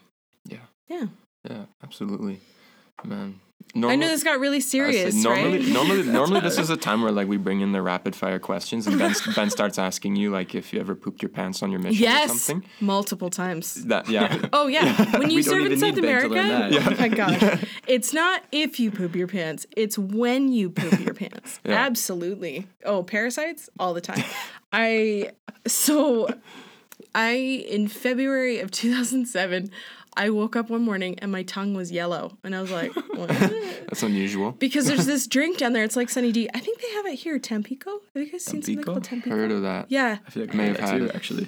Yeah. 0.45 0.67
Yeah. 0.87 1.07
Yeah, 1.49 1.65
absolutely. 1.83 2.39
Man. 3.03 3.39
I 3.75 3.95
know 3.95 4.07
this 4.07 4.23
got 4.23 4.39
really 4.39 4.59
serious, 4.59 5.13
normally, 5.15 5.59
right? 5.59 5.67
normally, 5.67 6.03
normally, 6.11 6.39
this 6.39 6.57
is 6.57 6.69
a 6.69 6.77
time 6.77 7.01
where 7.01 7.11
like 7.11 7.27
we 7.27 7.37
bring 7.37 7.61
in 7.61 7.73
the 7.73 7.81
rapid 7.81 8.15
fire 8.15 8.39
questions, 8.39 8.87
and 8.87 8.97
Ben, 8.97 9.13
Ben 9.35 9.49
starts 9.49 9.77
asking 9.77 10.15
you 10.15 10.31
like 10.31 10.55
if 10.55 10.73
you 10.73 10.79
ever 10.79 10.95
pooped 10.95 11.21
your 11.21 11.29
pants 11.29 11.61
on 11.61 11.71
your 11.71 11.79
mission 11.79 12.03
or 12.03 12.09
yes, 12.09 12.41
something. 12.41 12.69
multiple 12.79 13.29
times. 13.29 13.85
That 13.85 14.09
yeah, 14.09 14.47
Oh 14.53 14.67
yeah, 14.67 15.17
when 15.17 15.29
you 15.29 15.43
serve 15.43 15.65
in 15.65 15.77
South 15.77 15.95
need 15.95 16.01
Ben 16.01 16.21
to 16.21 16.27
America, 16.27 16.69
that. 16.69 16.87
oh 16.87 16.95
my 16.99 17.07
gosh, 17.07 17.65
it's 17.87 18.13
not 18.13 18.43
if 18.51 18.79
you 18.79 18.89
poop 18.89 19.15
your 19.15 19.27
pants; 19.27 19.67
it's 19.75 19.97
when 19.97 20.51
you 20.51 20.69
poop 20.69 20.99
your 20.99 21.13
pants. 21.13 21.59
Yeah. 21.65 21.73
Absolutely. 21.73 22.67
Oh, 22.85 23.03
parasites 23.03 23.69
all 23.79 23.93
the 23.93 24.01
time. 24.01 24.23
I 24.71 25.31
so 25.67 26.29
I 27.13 27.31
in 27.31 27.87
February 27.87 28.59
of 28.59 28.71
2007, 28.71 29.69
I 30.17 30.31
woke 30.31 30.55
up 30.55 30.69
one 30.69 30.81
morning 30.83 31.17
and 31.19 31.31
my 31.31 31.43
tongue 31.43 31.73
was 31.75 31.91
yellow, 31.91 32.37
and 32.43 32.55
I 32.55 32.61
was 32.61 32.71
like, 32.71 32.93
what? 33.15 33.29
that's 33.29 34.03
unusual. 34.03 34.51
because 34.51 34.85
there's 34.87 35.05
this 35.13 35.27
drink 35.27 35.59
down 35.59 35.73
there. 35.73 35.83
It's 35.83 35.95
like 35.95 36.09
Sunny 36.09 36.31
D. 36.31 36.49
I 36.53 36.59
think 36.59 36.81
they 36.81 36.91
have 36.93 37.05
it 37.05 37.15
here, 37.15 37.37
Tampico. 37.39 38.01
Have 38.13 38.23
you 38.25 38.31
guys 38.31 38.43
seen 38.43 38.61
something 38.63 38.75
Tampico? 38.75 38.91
called 38.93 39.03
Tampico? 39.03 39.35
Heard 39.35 39.51
of 39.51 39.61
that? 39.61 39.85
Yeah, 39.89 40.17
I 40.25 40.29
feel 40.29 40.43
like 40.43 40.53
May 40.53 40.63
I 40.63 40.67
have 40.67 40.79
have 40.79 40.89
had 40.89 40.97
too, 40.99 41.11
actually. 41.13 41.47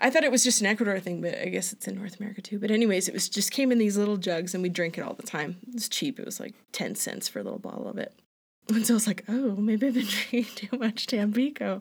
I 0.00 0.10
thought 0.10 0.22
it 0.24 0.30
was 0.30 0.44
just 0.44 0.60
an 0.60 0.66
Ecuador 0.66 1.00
thing, 1.00 1.20
but 1.20 1.36
I 1.38 1.46
guess 1.46 1.72
it's 1.72 1.88
in 1.88 1.96
North 1.96 2.20
America 2.20 2.40
too. 2.42 2.58
But 2.58 2.70
anyways, 2.70 3.08
it 3.08 3.14
was 3.14 3.28
just 3.28 3.50
came 3.50 3.72
in 3.72 3.78
these 3.78 3.96
little 3.96 4.16
jugs 4.16 4.54
and 4.54 4.62
we 4.62 4.68
drink 4.68 4.96
it 4.98 5.02
all 5.02 5.14
the 5.14 5.24
time. 5.24 5.56
It 5.66 5.74
was 5.74 5.88
cheap. 5.88 6.18
It 6.20 6.24
was 6.26 6.38
like 6.38 6.54
ten 6.72 6.94
cents 6.94 7.26
for 7.28 7.38
a 7.40 7.42
little 7.42 7.58
bottle 7.58 7.88
of 7.88 7.98
it. 7.98 8.12
And 8.70 8.84
so 8.86 8.92
I 8.92 8.96
was 8.96 9.06
like, 9.06 9.24
oh, 9.28 9.56
maybe 9.56 9.86
I've 9.86 9.94
been 9.94 10.04
drinking 10.04 10.44
too 10.68 10.76
much 10.78 11.06
Tampico. 11.06 11.80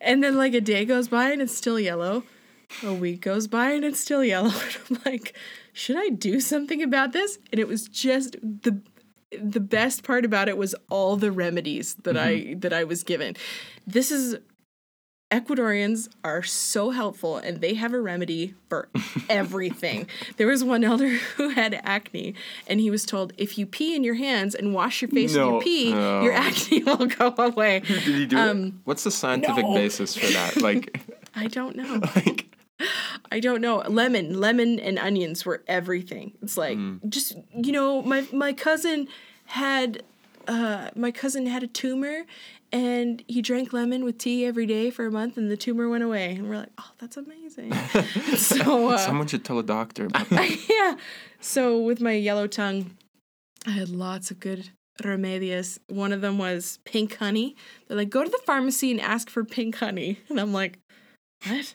And 0.00 0.24
then 0.24 0.36
like 0.36 0.54
a 0.54 0.60
day 0.60 0.84
goes 0.84 1.06
by 1.06 1.30
and 1.30 1.40
it's 1.40 1.56
still 1.56 1.78
yellow. 1.78 2.24
A 2.84 2.92
week 2.92 3.20
goes 3.22 3.46
by 3.46 3.70
and 3.72 3.84
it's 3.84 4.00
still 4.00 4.24
yellow. 4.24 4.50
And 4.50 4.78
I'm 4.90 5.12
like, 5.12 5.36
should 5.72 5.96
I 5.96 6.08
do 6.10 6.40
something 6.40 6.82
about 6.82 7.12
this? 7.12 7.38
And 7.52 7.58
it 7.60 7.68
was 7.68 7.88
just 7.88 8.36
the 8.42 8.80
the 9.42 9.60
best 9.60 10.02
part 10.04 10.24
about 10.24 10.48
it 10.48 10.56
was 10.56 10.74
all 10.88 11.16
the 11.16 11.32
remedies 11.32 11.94
that 12.04 12.16
I 12.16 12.54
that 12.58 12.72
I 12.72 12.84
was 12.84 13.02
given. 13.02 13.36
This 13.86 14.10
is 14.10 14.36
Ecuadorians 15.32 16.08
are 16.22 16.44
so 16.44 16.90
helpful 16.90 17.36
and 17.36 17.60
they 17.60 17.74
have 17.74 17.92
a 17.92 18.00
remedy 18.00 18.54
for 18.68 18.88
everything. 19.28 20.06
there 20.36 20.46
was 20.46 20.62
one 20.62 20.84
elder 20.84 21.08
who 21.36 21.48
had 21.48 21.80
acne 21.82 22.32
and 22.68 22.78
he 22.78 22.90
was 22.92 23.04
told 23.04 23.32
if 23.36 23.58
you 23.58 23.66
pee 23.66 23.96
in 23.96 24.04
your 24.04 24.14
hands 24.14 24.54
and 24.54 24.72
wash 24.72 25.02
your 25.02 25.08
face 25.10 25.34
when 25.34 25.44
No. 25.44 25.54
you 25.56 25.60
pee, 25.62 25.92
No. 25.92 26.22
your 26.22 26.32
acne 26.32 26.84
will 26.84 27.06
go 27.06 27.34
away. 27.38 27.80
Did 27.80 28.02
he 28.02 28.26
do 28.26 28.36
it? 28.36 28.40
Um, 28.40 28.80
What's 28.84 29.02
the 29.02 29.10
scientific 29.10 29.64
No. 29.64 29.74
basis 29.74 30.16
for 30.16 30.26
that? 30.32 30.58
Like, 30.62 31.00
I 31.34 31.48
don't 31.48 31.74
know. 31.74 32.00
like 32.14 32.45
I 33.30 33.40
don't 33.40 33.60
know. 33.60 33.78
Lemon, 33.88 34.40
lemon 34.40 34.78
and 34.78 34.98
onions 34.98 35.44
were 35.44 35.62
everything. 35.66 36.32
It's 36.42 36.56
like 36.56 36.78
just 37.08 37.36
you 37.54 37.72
know, 37.72 38.02
my 38.02 38.26
my 38.32 38.52
cousin 38.52 39.08
had 39.46 40.02
uh 40.48 40.90
my 40.94 41.10
cousin 41.10 41.46
had 41.46 41.62
a 41.62 41.66
tumor 41.66 42.24
and 42.72 43.22
he 43.28 43.42
drank 43.42 43.72
lemon 43.72 44.04
with 44.04 44.18
tea 44.18 44.44
every 44.44 44.66
day 44.66 44.90
for 44.90 45.06
a 45.06 45.10
month 45.10 45.36
and 45.36 45.50
the 45.50 45.56
tumor 45.56 45.88
went 45.88 46.04
away. 46.04 46.34
And 46.34 46.48
we're 46.48 46.56
like, 46.56 46.72
"Oh, 46.78 46.90
that's 46.98 47.16
amazing." 47.16 47.72
so 48.36 48.90
uh, 48.90 48.98
someone 48.98 49.26
should 49.26 49.44
tell 49.44 49.58
a 49.58 49.62
doctor. 49.62 50.06
About 50.06 50.30
yeah. 50.68 50.96
So 51.40 51.80
with 51.80 52.00
my 52.00 52.12
yellow 52.12 52.46
tongue, 52.46 52.96
I 53.66 53.70
had 53.70 53.88
lots 53.88 54.30
of 54.30 54.40
good 54.40 54.70
remedios. 55.02 55.78
One 55.88 56.12
of 56.12 56.20
them 56.20 56.38
was 56.38 56.78
pink 56.84 57.16
honey. 57.16 57.56
They're 57.86 57.96
like, 57.96 58.10
go 58.10 58.24
to 58.24 58.30
the 58.30 58.40
pharmacy 58.44 58.90
and 58.90 59.00
ask 59.00 59.28
for 59.28 59.44
pink 59.44 59.76
honey. 59.76 60.20
And 60.28 60.40
I'm 60.40 60.52
like, 60.52 60.78
what? 61.46 61.74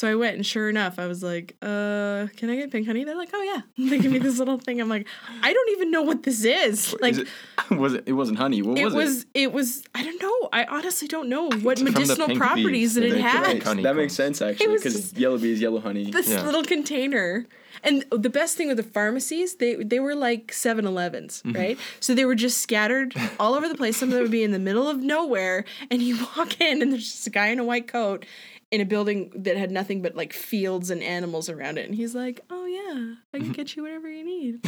So 0.00 0.08
I 0.08 0.14
went 0.14 0.34
and 0.36 0.46
sure 0.46 0.70
enough, 0.70 0.98
I 0.98 1.06
was 1.06 1.22
like, 1.22 1.56
uh, 1.60 2.28
can 2.38 2.48
I 2.48 2.56
get 2.56 2.70
pink 2.70 2.86
honey? 2.86 3.04
They're 3.04 3.14
like, 3.18 3.28
oh 3.34 3.42
yeah. 3.42 3.60
They 3.90 3.98
give 3.98 4.10
me 4.10 4.18
this 4.18 4.38
little 4.38 4.56
thing. 4.56 4.80
I'm 4.80 4.88
like, 4.88 5.06
I 5.42 5.52
don't 5.52 5.70
even 5.72 5.90
know 5.90 6.00
what 6.00 6.22
this 6.22 6.42
is. 6.42 6.94
Like 7.02 7.12
Is 7.12 7.18
it, 7.18 7.28
was 7.70 7.92
it? 7.92 8.04
It 8.06 8.14
wasn't 8.14 8.38
honey. 8.38 8.62
What 8.62 8.78
was 8.78 8.80
it 8.80 8.84
was, 8.84 8.94
was 8.94 9.26
it 9.34 9.52
was 9.52 9.84
I 9.94 10.02
don't 10.02 10.22
know. 10.22 10.48
I 10.54 10.64
honestly 10.64 11.06
don't 11.06 11.28
know 11.28 11.50
what 11.50 11.76
from 11.78 11.92
medicinal 11.92 12.34
properties 12.34 12.64
bees 12.64 12.94
that 12.94 13.00
that 13.02 13.06
it 13.08 13.12
they 13.12 13.20
had. 13.20 13.44
create. 13.44 13.62
honeycombs. 13.62 13.82
that 13.82 13.96
makes 13.96 14.14
sense 14.14 14.40
actually 14.40 14.76
because 14.76 15.12
yellow 15.12 15.36
bees, 15.36 15.60
yellow 15.60 15.80
honey. 15.80 16.10
This 16.10 16.30
Yeah. 16.30 16.46
little 16.46 16.64
container. 16.64 17.44
And 17.82 18.04
the 18.10 18.28
best 18.30 18.56
thing 18.56 18.68
with 18.68 18.78
the 18.78 18.82
pharmacies, 18.82 19.56
they 19.56 19.74
they 19.74 20.00
were 20.00 20.14
like 20.14 20.46
7-Elevens, 20.52 21.42
Mm-hmm. 21.44 21.56
right? 21.58 21.78
So 22.00 22.14
they 22.14 22.24
were 22.24 22.34
just 22.34 22.58
scattered 22.62 23.14
all 23.38 23.52
over 23.54 23.68
the 23.68 23.74
place. 23.74 23.98
Some 23.98 24.08
of 24.08 24.14
them 24.14 24.22
would 24.22 24.30
be 24.30 24.42
in 24.42 24.50
the 24.52 24.58
middle 24.58 24.88
of 24.88 24.98
nowhere, 24.98 25.64
and 25.90 26.00
you 26.02 26.16
walk 26.36 26.58
in 26.58 26.80
and 26.80 26.90
there's 26.90 27.10
just 27.10 27.26
a 27.26 27.30
guy 27.30 27.48
in 27.48 27.58
a 27.58 27.64
white 27.64 27.86
coat 27.86 28.24
in 28.70 28.80
a 28.80 28.84
building 28.84 29.32
that 29.34 29.56
had 29.56 29.70
nothing 29.70 30.00
but 30.00 30.14
like 30.14 30.32
fields 30.32 30.90
and 30.90 31.02
animals 31.02 31.48
around 31.48 31.78
it. 31.78 31.86
And 31.86 31.94
he's 31.94 32.14
like, 32.14 32.40
Oh 32.50 32.66
yeah, 32.66 33.14
I 33.34 33.38
can 33.38 33.52
get 33.52 33.74
you 33.74 33.82
whatever 33.82 34.08
you 34.08 34.24
need. 34.24 34.64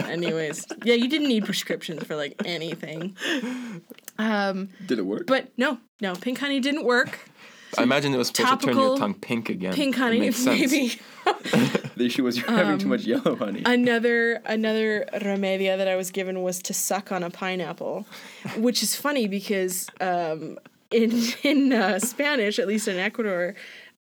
Anyways. 0.08 0.66
Yeah, 0.84 0.94
you 0.94 1.08
didn't 1.08 1.28
need 1.28 1.44
prescriptions 1.44 2.04
for 2.04 2.16
like 2.16 2.40
anything. 2.44 3.16
Um, 4.18 4.68
Did 4.86 4.98
it 4.98 5.06
work? 5.06 5.26
but 5.26 5.48
no, 5.56 5.78
no, 6.00 6.14
pink 6.14 6.38
honey 6.38 6.60
didn't 6.60 6.84
work. 6.84 7.18
I 7.76 7.82
imagine 7.82 8.14
it 8.14 8.18
was 8.18 8.28
supposed 8.28 8.60
to 8.60 8.66
turn 8.66 8.76
your 8.76 8.84
Topical 8.84 8.98
tongue 8.98 9.14
pink 9.14 9.48
again. 9.48 9.72
Pink 9.72 9.96
honey, 9.96 10.30
maybe. 10.44 11.00
the 11.24 12.04
issue 12.04 12.22
was 12.22 12.36
you're 12.36 12.50
having 12.50 12.78
too 12.78 12.86
much 12.86 13.02
yellow 13.04 13.34
honey. 13.34 13.62
another 13.64 14.34
another 14.44 15.06
remedia 15.14 15.76
that 15.76 15.88
I 15.88 15.96
was 15.96 16.10
given 16.10 16.42
was 16.42 16.60
to 16.62 16.74
suck 16.74 17.10
on 17.10 17.22
a 17.22 17.30
pineapple, 17.30 18.06
which 18.56 18.82
is 18.82 18.94
funny 18.94 19.26
because 19.26 19.88
um, 20.00 20.58
in 20.94 21.22
in 21.42 21.72
uh, 21.72 21.98
Spanish, 21.98 22.58
at 22.58 22.68
least 22.68 22.88
in 22.88 22.96
Ecuador, 22.96 23.54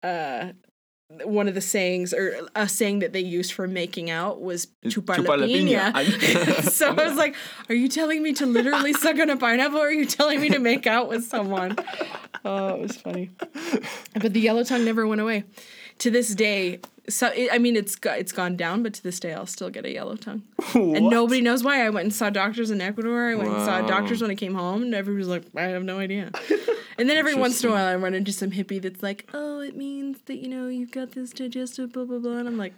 uh, 0.03 0.53
one 1.23 1.47
of 1.47 1.53
the 1.53 1.61
sayings 1.61 2.13
or 2.13 2.47
a 2.55 2.67
saying 2.67 2.99
that 2.99 3.13
they 3.13 3.21
used 3.21 3.53
for 3.53 3.67
making 3.67 4.09
out 4.09 4.41
was 4.41 4.67
chupar, 4.85 5.17
la 5.17 5.23
Chupar 5.23 5.39
la 5.39 5.47
piña. 5.47 5.93
piña. 5.93 6.63
so 6.71 6.89
I 6.89 7.07
was 7.07 7.15
like, 7.15 7.35
"Are 7.69 7.75
you 7.75 7.87
telling 7.87 8.21
me 8.21 8.33
to 8.33 8.45
literally 8.45 8.93
suck 8.93 9.19
on 9.19 9.29
a 9.29 9.37
pineapple, 9.37 9.79
or 9.79 9.87
are 9.87 9.91
you 9.91 10.05
telling 10.05 10.41
me 10.41 10.49
to 10.49 10.59
make 10.59 10.87
out 10.87 11.07
with 11.07 11.25
someone?" 11.25 11.77
Oh, 12.43 12.75
it 12.75 12.81
was 12.81 12.97
funny. 12.97 13.31
But 14.13 14.33
the 14.33 14.39
yellow 14.39 14.63
tongue 14.63 14.85
never 14.85 15.07
went 15.07 15.21
away. 15.21 15.43
To 15.99 16.11
this 16.11 16.35
day, 16.35 16.79
so 17.09 17.27
it, 17.27 17.49
I 17.51 17.57
mean, 17.57 17.75
it's 17.75 17.97
it's 18.03 18.31
gone 18.31 18.55
down, 18.57 18.83
but 18.83 18.93
to 18.95 19.03
this 19.03 19.19
day, 19.19 19.33
I'll 19.33 19.45
still 19.45 19.69
get 19.69 19.85
a 19.85 19.91
yellow 19.91 20.15
tongue, 20.15 20.43
and 20.73 21.09
nobody 21.09 21.41
knows 21.41 21.63
why. 21.63 21.85
I 21.85 21.89
went 21.89 22.05
and 22.05 22.13
saw 22.13 22.29
doctors 22.29 22.69
in 22.69 22.81
Ecuador. 22.81 23.29
I 23.29 23.35
went 23.35 23.49
and 23.49 23.65
saw 23.65 23.81
doctors 23.81 24.21
when 24.21 24.29
I 24.29 24.35
came 24.35 24.53
home, 24.53 24.83
and 24.83 24.93
everybody 24.93 25.19
was 25.19 25.27
like, 25.27 25.43
"I 25.55 25.63
have 25.63 25.83
no 25.83 25.99
idea." 25.99 26.31
And 26.97 27.09
then 27.09 27.17
every 27.17 27.35
once 27.35 27.63
in 27.63 27.69
a 27.69 27.73
while, 27.73 27.85
I 27.85 27.95
run 27.95 28.13
into 28.13 28.33
some 28.33 28.51
hippie 28.51 28.81
that's 28.81 29.01
like, 29.01 29.29
"Oh, 29.33 29.59
it 29.59 29.75
means 29.75 30.19
that 30.25 30.37
you 30.37 30.49
know 30.49 30.67
you've 30.67 30.91
got 30.91 31.11
this 31.11 31.31
digestive 31.31 31.93
blah 31.93 32.05
blah 32.05 32.19
blah," 32.19 32.37
and 32.37 32.47
I'm 32.47 32.57
like, 32.57 32.73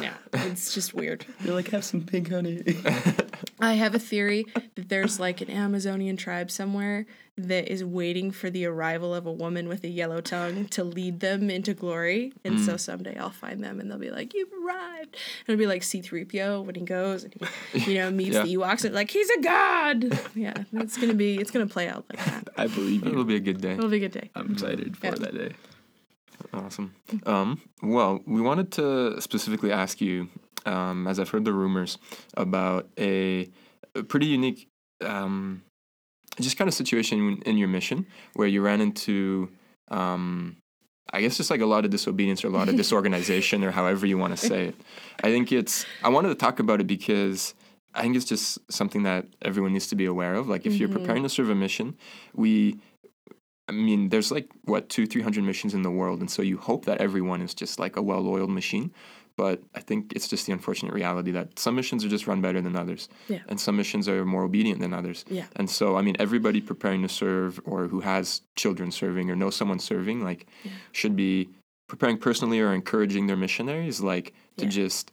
"No, 0.00 0.10
it's 0.32 0.74
just 0.74 0.92
weird." 0.94 1.24
You're 1.44 1.54
like, 1.54 1.68
have 1.68 1.84
some 1.84 2.02
pink 2.02 2.30
honey. 2.30 2.62
I 3.60 3.74
have 3.74 3.94
a 3.94 3.98
theory 3.98 4.44
that 4.74 4.88
there's 4.88 5.18
like 5.18 5.40
an 5.40 5.50
Amazonian 5.50 6.16
tribe 6.18 6.50
somewhere 6.50 7.06
that 7.38 7.70
is 7.70 7.84
waiting 7.84 8.30
for 8.30 8.48
the 8.48 8.64
arrival 8.64 9.14
of 9.14 9.26
a 9.26 9.32
woman 9.32 9.68
with 9.68 9.84
a 9.84 9.88
yellow 9.88 10.20
tongue 10.22 10.64
to 10.68 10.82
lead 10.82 11.20
them 11.20 11.50
into 11.50 11.74
glory. 11.74 12.32
And 12.44 12.58
so 12.58 12.76
someday 12.78 13.16
I'll 13.18 13.28
find 13.30 13.62
them 13.62 13.78
and 13.78 13.90
they'll 13.90 13.98
be 13.98 14.10
like, 14.10 14.32
You've 14.32 14.48
arrived. 14.64 15.16
And 15.46 15.48
it'll 15.54 15.58
be 15.58 15.66
like 15.66 15.82
C3PO 15.82 16.64
when 16.64 16.74
he 16.76 16.80
goes 16.80 17.24
and 17.24 17.34
he, 17.74 17.92
you 17.92 17.98
know, 17.98 18.10
meets 18.20 18.34
Yeah. 18.36 18.42
the 18.44 18.56
Ewoks 18.56 18.84
and 18.86 18.94
like, 18.94 19.10
He's 19.10 19.28
a 19.30 19.40
god. 19.42 20.18
Yeah, 20.34 20.64
it's 20.72 20.96
gonna 20.96 21.12
be 21.14 21.36
it's 21.36 21.50
gonna 21.50 21.66
play 21.66 21.88
out 21.88 22.04
like 22.10 22.24
that. 22.24 22.48
I 22.56 22.68
believe 22.68 23.04
you. 23.04 23.12
It'll 23.12 23.24
be 23.24 23.36
a 23.36 23.40
good 23.40 23.60
day. 23.60 23.72
It'll 23.74 23.90
be 23.90 23.98
a 23.98 24.00
good 24.08 24.12
day. 24.12 24.30
I'm 24.34 24.52
excited 24.52 24.96
for 24.96 25.06
Yeah. 25.06 25.14
that 25.16 25.34
day. 25.34 25.52
Awesome. 26.54 26.94
Um, 27.26 27.60
well, 27.82 28.22
we 28.26 28.40
wanted 28.40 28.72
to 28.72 29.20
specifically 29.20 29.72
ask 29.72 30.00
you, 30.00 30.28
um, 30.64 31.06
as 31.06 31.18
I've 31.18 31.28
heard 31.30 31.44
the 31.44 31.52
rumors, 31.52 31.98
about 32.34 32.88
a, 32.98 33.48
a 33.94 34.02
pretty 34.02 34.26
unique, 34.26 34.68
um, 35.04 35.62
just 36.42 36.56
kind 36.56 36.68
of 36.68 36.74
situation 36.74 37.18
in, 37.18 37.42
in 37.42 37.58
your 37.58 37.68
mission 37.68 38.06
where 38.34 38.48
you 38.48 38.60
ran 38.60 38.80
into, 38.80 39.50
um, 39.88 40.56
I 41.12 41.20
guess, 41.20 41.36
just 41.36 41.50
like 41.50 41.60
a 41.60 41.66
lot 41.66 41.84
of 41.84 41.90
disobedience 41.90 42.44
or 42.44 42.48
a 42.48 42.50
lot 42.50 42.68
of 42.68 42.76
disorganization 42.82 43.64
or 43.64 43.70
however 43.70 44.06
you 44.06 44.18
want 44.18 44.36
to 44.36 44.46
say 44.46 44.66
it. 44.66 44.74
I 45.22 45.28
think 45.28 45.52
it's, 45.52 45.86
I 46.02 46.08
wanted 46.08 46.28
to 46.28 46.34
talk 46.34 46.60
about 46.60 46.80
it 46.80 46.86
because. 46.86 47.54
I 47.94 48.02
think 48.02 48.14
it's 48.14 48.26
just 48.26 48.58
something 48.70 49.04
that 49.04 49.24
everyone 49.40 49.72
needs 49.72 49.86
to 49.86 49.96
be 49.96 50.04
aware 50.04 50.34
of. 50.34 50.48
Like, 50.48 50.66
if 50.66 50.74
you're 50.74 50.90
preparing 50.90 51.22
to 51.22 51.30
serve 51.30 51.48
a 51.48 51.54
mission, 51.54 51.96
we 52.34 52.78
I 53.68 53.72
mean, 53.72 54.10
there's 54.10 54.30
like 54.30 54.48
what 54.64 54.88
two, 54.88 55.06
three 55.06 55.22
hundred 55.22 55.44
missions 55.44 55.74
in 55.74 55.82
the 55.82 55.90
world, 55.90 56.20
and 56.20 56.30
so 56.30 56.42
you 56.42 56.56
hope 56.56 56.84
that 56.84 56.98
everyone 57.00 57.42
is 57.42 57.54
just 57.54 57.78
like 57.78 57.96
a 57.96 58.02
well-oiled 58.02 58.50
machine. 58.50 58.92
But 59.36 59.62
I 59.74 59.80
think 59.80 60.12
it's 60.16 60.28
just 60.28 60.46
the 60.46 60.52
unfortunate 60.52 60.94
reality 60.94 61.30
that 61.32 61.58
some 61.58 61.76
missions 61.76 62.04
are 62.04 62.08
just 62.08 62.26
run 62.26 62.40
better 62.40 62.60
than 62.62 62.74
others, 62.74 63.08
Yeah. 63.28 63.40
and 63.48 63.60
some 63.60 63.76
missions 63.76 64.08
are 64.08 64.24
more 64.24 64.44
obedient 64.44 64.80
than 64.80 64.94
others. 64.94 65.24
Yeah. 65.28 65.44
And 65.56 65.68
so, 65.68 65.96
I 65.96 66.02
mean, 66.02 66.16
everybody 66.18 66.60
preparing 66.60 67.02
to 67.02 67.08
serve 67.08 67.60
or 67.64 67.88
who 67.88 68.00
has 68.00 68.40
children 68.56 68.90
serving 68.90 69.30
or 69.30 69.36
knows 69.36 69.54
someone 69.54 69.78
serving, 69.78 70.24
like, 70.24 70.46
should 70.92 71.16
be 71.16 71.50
preparing 71.86 72.16
personally 72.18 72.60
or 72.60 72.72
encouraging 72.72 73.26
their 73.26 73.36
missionaries, 73.36 74.00
like, 74.00 74.32
to 74.56 74.64
Yeah. 74.64 74.70
just 74.70 75.12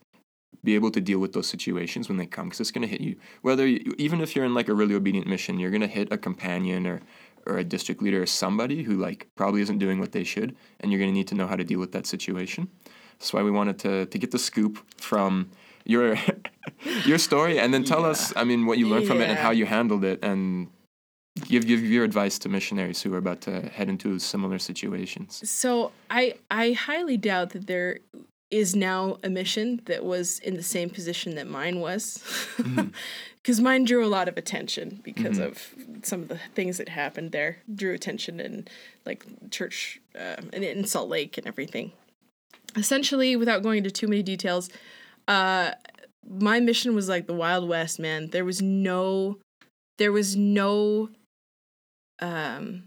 be 0.63 0.75
able 0.75 0.91
to 0.91 1.01
deal 1.01 1.19
with 1.19 1.33
those 1.33 1.47
situations 1.47 2.07
when 2.07 2.17
they 2.17 2.25
come 2.25 2.45
because 2.45 2.61
it's 2.61 2.71
going 2.71 2.83
to 2.83 2.87
hit 2.87 3.01
you 3.01 3.17
whether 3.41 3.67
you, 3.67 3.93
even 3.97 4.21
if 4.21 4.33
you're 4.33 4.45
in 4.45 4.53
like 4.53 4.69
a 4.69 4.73
really 4.73 4.95
obedient 4.95 5.27
mission 5.27 5.59
you're 5.59 5.71
going 5.71 5.81
to 5.81 5.87
hit 5.87 6.09
a 6.13 6.17
companion 6.17 6.87
or 6.87 7.01
or 7.45 7.57
a 7.57 7.63
district 7.65 8.01
leader 8.01 8.21
or 8.21 8.25
somebody 8.25 8.83
who 8.83 8.95
like 8.95 9.27
probably 9.35 9.59
isn't 9.61 9.79
doing 9.79 9.99
what 9.99 10.13
they 10.13 10.23
should 10.23 10.55
and 10.79 10.89
you're 10.89 10.99
going 10.99 11.09
to 11.09 11.13
need 11.13 11.27
to 11.27 11.35
know 11.35 11.47
how 11.47 11.57
to 11.57 11.65
deal 11.65 11.79
with 11.79 11.91
that 11.91 12.05
situation 12.05 12.69
that's 13.19 13.33
why 13.33 13.41
we 13.41 13.51
wanted 13.51 13.79
to 13.79 14.05
to 14.07 14.17
get 14.17 14.31
the 14.31 14.39
scoop 14.39 14.79
from 14.97 15.49
your 15.85 16.17
your 17.05 17.17
story 17.17 17.59
and 17.59 17.73
then 17.73 17.83
tell 17.83 18.05
us 18.05 18.33
i 18.35 18.43
mean 18.43 18.65
what 18.65 18.77
you 18.77 18.87
learned 18.87 19.07
from 19.07 19.21
it 19.21 19.29
and 19.29 19.37
how 19.37 19.51
you 19.51 19.65
handled 19.65 20.03
it 20.03 20.19
and 20.23 20.67
give 21.41 21.65
give 21.65 21.83
your 21.83 22.03
advice 22.03 22.37
to 22.39 22.49
missionaries 22.49 23.01
who 23.01 23.13
are 23.13 23.17
about 23.17 23.41
to 23.41 23.61
head 23.69 23.89
into 23.89 24.19
similar 24.19 24.59
situations. 24.59 25.49
So 25.49 25.91
I 26.09 26.35
I 26.51 26.73
highly 26.73 27.17
doubt 27.17 27.51
that 27.51 27.67
there 27.67 27.99
is 28.51 28.75
now 28.75 29.17
a 29.23 29.29
mission 29.29 29.81
that 29.85 30.05
was 30.05 30.37
in 30.39 30.53
the 30.53 30.63
same 30.63 30.89
position 30.89 31.33
that 31.35 31.47
mine 31.47 31.79
was, 31.79 32.23
because 33.41 33.59
mine 33.59 33.83
drew 33.83 34.05
a 34.05 34.07
lot 34.07 34.27
of 34.27 34.37
attention 34.37 34.99
because 35.03 35.39
of 35.39 35.73
some 36.03 36.21
of 36.21 36.27
the 36.27 36.39
things 36.53 36.77
that 36.77 36.89
happened 36.89 37.31
there. 37.31 37.57
Drew 37.73 37.93
attention 37.93 38.39
in 38.39 38.67
like 39.05 39.25
church 39.49 39.99
um, 40.15 40.51
and 40.53 40.63
in 40.63 40.85
Salt 40.85 41.09
Lake 41.09 41.37
and 41.37 41.47
everything. 41.47 41.93
Essentially, 42.75 43.35
without 43.35 43.61
going 43.63 43.79
into 43.79 43.91
too 43.91 44.07
many 44.07 44.23
details, 44.23 44.69
uh, 45.27 45.71
my 46.27 46.59
mission 46.59 46.95
was 46.95 47.09
like 47.09 47.27
the 47.27 47.33
Wild 47.33 47.67
West. 47.67 47.99
Man, 47.99 48.29
there 48.29 48.45
was 48.45 48.61
no, 48.61 49.37
there 49.97 50.11
was 50.11 50.35
no, 50.35 51.09
um, 52.19 52.85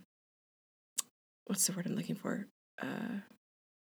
what's 1.46 1.66
the 1.66 1.72
word 1.72 1.87
I'm 1.87 1.94
looking 1.94 2.16
for? 2.16 2.46
Uh, 2.81 3.20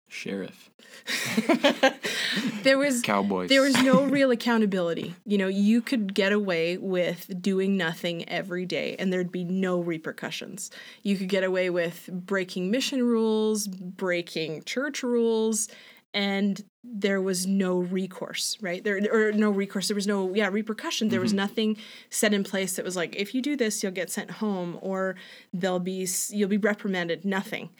Sheriff. 0.08 0.70
there 2.62 2.76
was 2.76 3.02
cowboys 3.02 3.48
there 3.48 3.62
was 3.62 3.80
no 3.82 4.04
real 4.04 4.30
accountability. 4.30 5.14
You 5.24 5.38
know, 5.38 5.48
you 5.48 5.80
could 5.80 6.14
get 6.14 6.32
away 6.32 6.76
with 6.76 7.30
doing 7.40 7.76
nothing 7.76 8.28
every 8.28 8.66
day 8.66 8.96
and 8.98 9.12
there'd 9.12 9.32
be 9.32 9.44
no 9.44 9.80
repercussions. 9.80 10.70
You 11.02 11.16
could 11.16 11.28
get 11.28 11.44
away 11.44 11.70
with 11.70 12.08
breaking 12.12 12.70
mission 12.70 13.02
rules, 13.02 13.68
breaking 13.68 14.64
church 14.64 15.02
rules, 15.02 15.68
and 16.14 16.62
there 16.82 17.20
was 17.20 17.46
no 17.46 17.78
recourse, 17.78 18.56
right? 18.60 18.82
There 18.82 18.98
or 19.12 19.32
no 19.32 19.50
recourse, 19.50 19.88
there 19.88 19.94
was 19.94 20.06
no 20.06 20.34
yeah, 20.34 20.48
repercussion. 20.48 21.10
There 21.10 21.20
was 21.20 21.34
nothing 21.34 21.76
set 22.08 22.32
in 22.32 22.44
place 22.44 22.76
that 22.76 22.84
was 22.84 22.96
like 22.96 23.14
if 23.14 23.34
you 23.34 23.42
do 23.42 23.56
this, 23.56 23.82
you'll 23.82 23.92
get 23.92 24.10
sent 24.10 24.30
home 24.30 24.78
or 24.80 25.16
they'll 25.52 25.80
be 25.80 26.08
you'll 26.30 26.48
be 26.48 26.56
reprimanded, 26.56 27.24
nothing. 27.24 27.70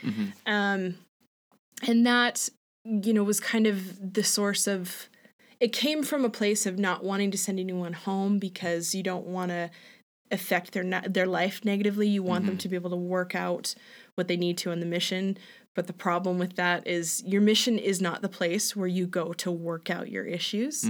Um 0.46 0.96
and 1.86 2.06
that 2.06 2.48
you 2.84 3.12
know 3.12 3.24
was 3.24 3.40
kind 3.40 3.66
of 3.66 4.14
the 4.14 4.24
source 4.24 4.66
of 4.66 5.08
it 5.60 5.72
came 5.72 6.02
from 6.02 6.24
a 6.24 6.30
place 6.30 6.66
of 6.66 6.78
not 6.78 7.04
wanting 7.04 7.30
to 7.32 7.38
send 7.38 7.58
anyone 7.58 7.92
home 7.92 8.38
because 8.38 8.94
you 8.94 9.02
don't 9.02 9.26
want 9.26 9.50
to 9.50 9.70
affect 10.30 10.72
their 10.72 10.84
na- 10.84 11.02
their 11.08 11.26
life 11.26 11.64
negatively. 11.64 12.06
You 12.08 12.22
want 12.22 12.46
them 12.46 12.58
to 12.58 12.68
be 12.68 12.76
able 12.76 12.90
to 12.90 12.96
work 12.96 13.34
out 13.34 13.74
what 14.14 14.28
they 14.28 14.36
need 14.36 14.58
to 14.58 14.70
on 14.70 14.80
the 14.80 14.86
mission. 14.86 15.36
But 15.74 15.86
the 15.86 15.92
problem 15.92 16.38
with 16.38 16.56
that 16.56 16.86
is 16.86 17.22
your 17.24 17.40
mission 17.40 17.78
is 17.78 18.00
not 18.00 18.20
the 18.20 18.28
place 18.28 18.74
where 18.74 18.88
you 18.88 19.06
go 19.06 19.32
to 19.34 19.50
work 19.50 19.90
out 19.90 20.10
your 20.10 20.24
issues. 20.24 20.84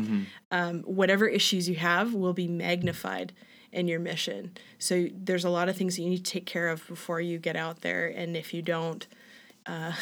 Um, 0.50 0.82
whatever 0.82 1.26
issues 1.28 1.68
you 1.68 1.76
have 1.76 2.14
will 2.14 2.32
be 2.32 2.48
magnified 2.48 3.32
in 3.70 3.86
your 3.86 4.00
mission. 4.00 4.52
So 4.78 5.08
there's 5.12 5.44
a 5.44 5.50
lot 5.50 5.68
of 5.68 5.76
things 5.76 5.96
that 5.96 6.02
you 6.02 6.08
need 6.10 6.24
to 6.24 6.30
take 6.30 6.46
care 6.46 6.68
of 6.68 6.86
before 6.88 7.20
you 7.20 7.38
get 7.38 7.54
out 7.54 7.82
there. 7.82 8.06
And 8.08 8.34
if 8.36 8.54
you 8.54 8.62
don't 8.62 9.06
uh, 9.68 9.92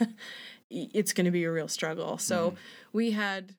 it's 0.70 1.12
going 1.12 1.26
to 1.26 1.30
be 1.30 1.44
a 1.44 1.52
real 1.52 1.68
struggle. 1.68 2.18
So 2.18 2.54
we 2.92 3.10
had. 3.12 3.54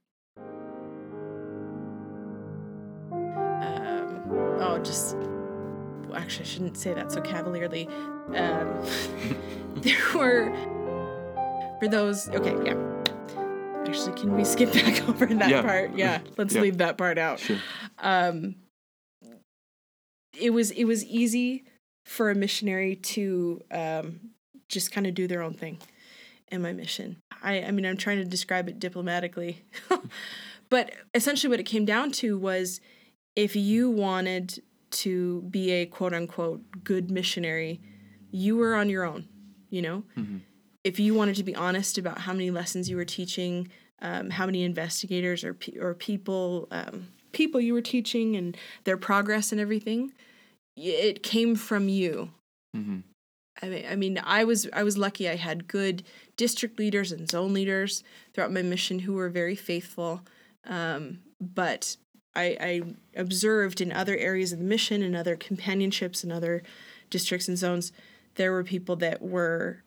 Um, 3.61 4.21
oh, 4.59 4.79
just. 4.83 5.15
well, 6.07 6.15
Actually, 6.15 6.45
I 6.45 6.47
shouldn't 6.47 6.77
say 6.77 6.93
that 6.93 7.11
so 7.11 7.21
cavalierly. 7.21 7.87
Um, 8.33 8.81
there 9.75 9.97
were. 10.15 10.51
For 11.79 11.87
those. 11.89 12.29
Okay, 12.29 12.55
yeah. 12.65 12.77
Actually, 13.87 14.15
can 14.19 14.33
we 14.35 14.43
skip 14.43 14.73
back 14.73 15.07
over 15.07 15.25
that 15.27 15.49
Yeah. 15.49 15.61
part? 15.61 15.95
Yeah, 15.95 16.21
let's 16.37 16.53
Yeah. 16.55 16.61
leave 16.61 16.77
that 16.79 16.97
part 16.97 17.17
out 17.17 17.39
sure 17.39 17.57
um 17.99 18.55
it 20.37 20.49
was 20.51 20.71
it 20.71 20.83
was 20.85 21.05
easy 21.05 21.63
for 22.05 22.29
a 22.29 22.35
missionary 22.35 22.95
to 22.97 23.61
um, 23.71 24.31
just 24.69 24.91
kind 24.91 25.07
of 25.07 25.13
do 25.13 25.27
their 25.27 25.41
own 25.41 25.53
thing 25.53 25.79
in 26.51 26.61
my 26.61 26.73
mission. 26.73 27.17
I, 27.43 27.63
I 27.63 27.71
mean, 27.71 27.85
I'm 27.85 27.97
trying 27.97 28.17
to 28.17 28.25
describe 28.25 28.67
it 28.69 28.79
diplomatically, 28.79 29.63
but 30.69 30.91
essentially, 31.13 31.49
what 31.49 31.59
it 31.59 31.63
came 31.63 31.85
down 31.85 32.11
to 32.13 32.37
was 32.37 32.79
if 33.35 33.55
you 33.55 33.89
wanted 33.89 34.61
to 34.91 35.41
be 35.43 35.71
a 35.71 35.85
quote 35.85 36.13
unquote 36.13 36.61
good 36.83 37.11
missionary, 37.11 37.81
you 38.31 38.55
were 38.55 38.75
on 38.75 38.89
your 38.89 39.03
own, 39.03 39.27
you 39.69 39.81
know? 39.81 40.03
If 40.83 40.99
you 40.99 41.13
wanted 41.13 41.35
to 41.37 41.43
be 41.43 41.55
honest 41.55 41.97
about 41.97 42.19
how 42.19 42.33
many 42.33 42.51
lessons 42.51 42.89
you 42.89 42.95
were 42.95 43.05
teaching, 43.05 43.69
um, 44.01 44.29
how 44.29 44.45
many 44.45 44.63
investigators 44.63 45.43
or, 45.43 45.53
pe- 45.53 45.77
or 45.77 45.93
people, 45.93 46.67
um, 46.71 47.07
people 47.31 47.59
you 47.59 47.73
were 47.73 47.81
teaching 47.81 48.35
and 48.35 48.55
their 48.83 48.97
progress 48.97 49.51
and 49.51 49.59
everything, 49.59 50.13
it 50.77 51.23
came 51.23 51.55
from 51.55 51.89
you. 51.89 52.31
Mm-hmm. 52.75 52.99
I 53.61 53.69
mean, 53.69 53.85
I 53.89 53.95
mean, 53.95 54.21
I 54.23 54.43
was 54.43 54.67
I 54.73 54.83
was 54.83 54.97
lucky. 54.97 55.29
I 55.29 55.35
had 55.35 55.67
good 55.67 56.03
district 56.35 56.77
leaders 56.77 57.11
and 57.11 57.29
zone 57.29 57.53
leaders 57.53 58.03
throughout 58.33 58.51
my 58.51 58.61
mission 58.61 58.99
who 58.99 59.13
were 59.13 59.29
very 59.29 59.55
faithful. 59.55 60.21
Um, 60.65 61.19
but 61.39 61.97
I, 62.35 62.57
I 62.59 62.81
observed 63.15 63.79
in 63.79 63.91
other 63.91 64.17
areas 64.17 64.51
of 64.51 64.59
the 64.59 64.65
mission 64.65 65.01
and 65.01 65.15
other 65.15 65.35
companionships 65.35 66.23
and 66.23 66.33
other 66.33 66.63
districts 67.09 67.47
and 67.47 67.57
zones, 67.57 67.91
there 68.35 68.51
were 68.51 68.63
people 68.63 68.95
that 68.97 69.21
were 69.21 69.83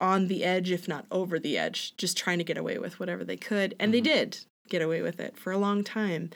on 0.00 0.28
the 0.28 0.44
edge, 0.44 0.70
if 0.70 0.88
not 0.88 1.06
over 1.10 1.38
the 1.38 1.58
edge, 1.58 1.96
just 1.96 2.16
trying 2.16 2.38
to 2.38 2.44
get 2.44 2.58
away 2.58 2.78
with 2.78 2.98
whatever 2.98 3.24
they 3.24 3.36
could, 3.36 3.74
and 3.78 3.92
they 3.92 4.00
did 4.00 4.38
get 4.68 4.82
away 4.82 5.02
with 5.02 5.20
it 5.20 5.36
for 5.36 5.52
a 5.52 5.58
long 5.58 5.84
time, 5.84 6.30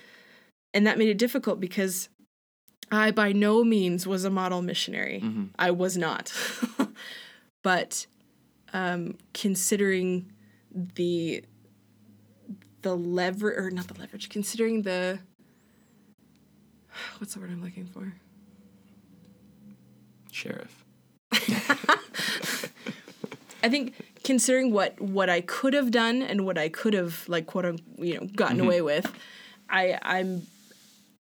and 0.74 0.86
that 0.86 0.98
made 0.98 1.08
it 1.08 1.18
difficult 1.18 1.60
because 1.60 2.08
I 2.91 3.11
by 3.11 3.32
no 3.32 3.64
means 3.64 4.07
was 4.07 4.24
a 4.24 4.30
model 4.30 4.62
missionary. 4.62 5.20
Mm-hmm. 5.22 5.45
I 5.59 5.70
was 5.70 5.97
not. 5.97 6.32
but 7.62 8.07
um, 8.72 9.16
considering 9.34 10.32
the 10.72 11.45
the 12.82 12.97
lever 12.97 13.55
or 13.57 13.70
not 13.70 13.89
the 13.89 13.99
leverage, 13.99 14.28
considering 14.28 14.82
the 14.82 15.18
what's 17.18 17.34
the 17.34 17.41
word 17.41 17.51
I'm 17.51 17.62
looking 17.62 17.86
for? 17.86 18.14
Sheriff. 20.32 20.84
I 23.62 23.68
think 23.68 23.95
considering 24.24 24.72
what 24.72 25.01
what 25.01 25.28
I 25.28 25.41
could 25.41 25.74
have 25.74 25.91
done 25.91 26.22
and 26.22 26.47
what 26.47 26.57
I 26.59 26.68
could 26.68 26.95
have 26.95 27.28
like 27.28 27.47
quote 27.47 27.64
unquote 27.64 27.99
you 27.99 28.20
know 28.20 28.26
gotten 28.34 28.61
away 28.61 28.80
with, 28.80 29.12
I 29.68 29.99
I'm 30.03 30.47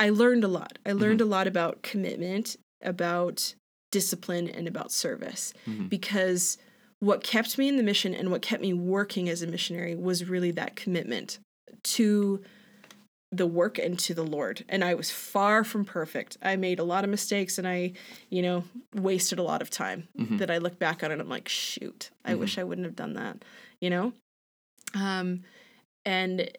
I 0.03 0.09
learned 0.09 0.43
a 0.43 0.49
lot. 0.49 0.77
I 0.85 0.91
learned 0.91 1.21
mm-hmm. 1.21 1.29
a 1.29 1.31
lot 1.31 1.47
about 1.47 1.81
commitment, 1.81 2.57
about 2.81 3.55
discipline, 3.89 4.49
and 4.49 4.67
about 4.67 4.91
service 4.91 5.53
mm-hmm. 5.65 5.87
because 5.87 6.57
what 6.99 7.23
kept 7.23 7.57
me 7.57 7.69
in 7.69 7.77
the 7.77 7.83
mission 7.83 8.13
and 8.13 8.29
what 8.29 8.41
kept 8.41 8.61
me 8.61 8.73
working 8.73 9.29
as 9.29 9.41
a 9.41 9.47
missionary 9.47 9.95
was 9.95 10.27
really 10.27 10.51
that 10.51 10.75
commitment 10.75 11.39
to 11.83 12.43
the 13.31 13.47
work 13.47 13.79
and 13.79 13.97
to 13.99 14.13
the 14.13 14.25
Lord. 14.25 14.65
And 14.67 14.83
I 14.83 14.93
was 14.93 15.09
far 15.09 15.63
from 15.63 15.85
perfect. 15.85 16.37
I 16.41 16.57
made 16.57 16.79
a 16.79 16.83
lot 16.83 17.05
of 17.05 17.09
mistakes 17.09 17.57
and 17.57 17.65
I, 17.65 17.93
you 18.29 18.41
know, 18.41 18.65
wasted 18.93 19.39
a 19.39 19.43
lot 19.43 19.61
of 19.61 19.69
time 19.69 20.09
mm-hmm. 20.19 20.35
that 20.35 20.51
I 20.51 20.57
look 20.57 20.79
back 20.79 21.01
on 21.01 21.11
and 21.11 21.21
I'm 21.21 21.29
like, 21.29 21.47
shoot, 21.47 22.09
I 22.25 22.35
wish 22.35 22.57
I 22.57 22.65
wouldn't 22.65 22.85
have 22.85 22.97
done 22.97 23.13
that, 23.13 23.45
you 23.79 23.89
know? 23.89 24.11
Um, 24.95 25.43
and 26.03 26.49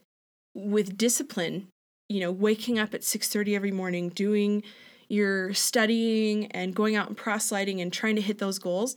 with 0.55 0.97
discipline, 0.97 1.69
you 2.09 2.21
know, 2.21 2.33
waking 2.33 2.79
up 2.79 2.95
at 2.95 3.03
6:30 3.03 3.55
every 3.55 3.73
morning, 3.73 4.09
doing 4.11 4.63
your 5.09 5.53
studying 5.55 6.47
and 6.53 6.75
going 6.75 6.97
out 6.97 7.09
and 7.09 7.17
proselyting 7.17 7.81
and 7.81 7.93
trying 7.93 8.17
to 8.17 8.23
hit 8.23 8.39
those 8.39 8.59
goals, 8.59 8.97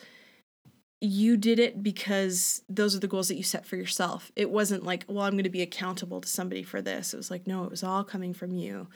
you 0.99 1.37
did 1.37 1.59
it 1.59 1.83
because 1.83 2.63
those 2.67 2.95
are 2.95 2.99
the 2.99 3.07
goals 3.07 3.27
that 3.27 3.35
you 3.35 3.43
set 3.43 3.65
for 3.65 3.75
yourself. 3.75 4.31
It 4.35 4.49
wasn't 4.49 4.83
like, 4.83 5.05
well, 5.07 5.25
I'm 5.25 5.33
going 5.33 5.43
to 5.43 5.49
be 5.49 5.61
accountable 5.61 6.21
to 6.21 6.27
somebody 6.27 6.63
for 6.63 6.81
this. 6.81 7.13
It 7.13 7.17
was 7.17 7.29
like, 7.29 7.45
no, 7.45 7.63
it 7.65 7.69
was 7.69 7.83
all 7.83 8.03
coming 8.03 8.33
from 8.33 8.53
you. 8.53 8.87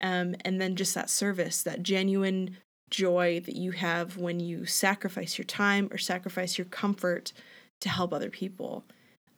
Um, 0.00 0.36
and 0.44 0.60
then 0.60 0.76
just 0.76 0.94
that 0.94 1.08
service, 1.08 1.62
that 1.62 1.82
genuine 1.82 2.58
joy 2.90 3.40
that 3.40 3.56
you 3.56 3.72
have 3.72 4.16
when 4.16 4.40
you 4.40 4.66
sacrifice 4.66 5.38
your 5.38 5.44
time 5.44 5.88
or 5.90 5.98
sacrifice 5.98 6.58
your 6.58 6.66
comfort 6.66 7.32
to 7.80 7.88
help 7.88 8.12
other 8.12 8.30
people. 8.30 8.84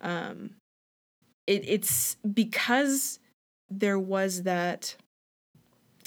Um, 0.00 0.56
it, 1.46 1.62
it's 1.66 2.16
because 2.34 3.19
there 3.70 3.98
was 3.98 4.42
that 4.42 4.96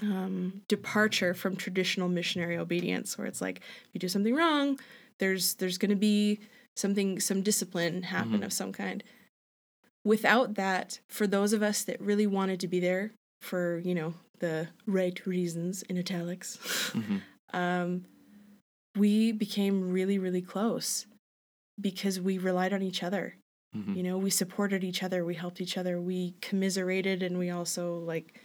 um, 0.01 0.61
departure 0.67 1.33
from 1.33 1.55
traditional 1.55 2.09
missionary 2.09 2.57
obedience, 2.57 3.17
where 3.17 3.27
it's 3.27 3.41
like, 3.41 3.57
if 3.59 3.89
you 3.93 3.99
do 3.99 4.07
something 4.07 4.35
wrong, 4.35 4.79
there's 5.19 5.55
there's 5.55 5.77
going 5.77 5.89
to 5.89 5.95
be 5.95 6.39
something 6.75 7.19
some 7.19 7.41
discipline 7.41 8.03
happen 8.03 8.43
of 8.43 8.51
some 8.51 8.71
kind. 8.71 9.03
Without 10.03 10.55
that 10.55 10.99
for 11.07 11.27
those 11.27 11.53
of 11.53 11.63
us 11.63 11.83
that 11.83 12.01
really 12.01 12.27
wanted 12.27 12.59
to 12.59 12.67
be 12.67 12.79
there 12.79 13.11
for 13.43 13.77
you 13.79 13.93
know 13.93 14.13
the 14.39 14.67
right 14.87 15.25
reasons 15.25 15.83
in 15.83 15.97
italics 15.97 16.57
um, 17.53 18.05
we 18.97 19.31
became 19.31 19.91
really 19.91 20.17
really 20.17 20.41
close 20.41 21.05
because 21.79 22.19
we 22.19 22.37
relied 22.37 22.73
on 22.73 22.81
each 22.81 23.03
other 23.03 23.35
Mhm. 23.75 23.95
you 23.97 24.03
know 24.03 24.17
we 24.17 24.29
supported 24.29 24.83
each 24.83 25.01
other 25.01 25.25
we 25.25 25.35
helped 25.35 25.59
each 25.59 25.77
other 25.77 25.99
we 25.99 26.35
commiserated 26.41 27.23
and 27.23 27.39
we 27.39 27.49
also 27.49 27.97
like 27.97 28.39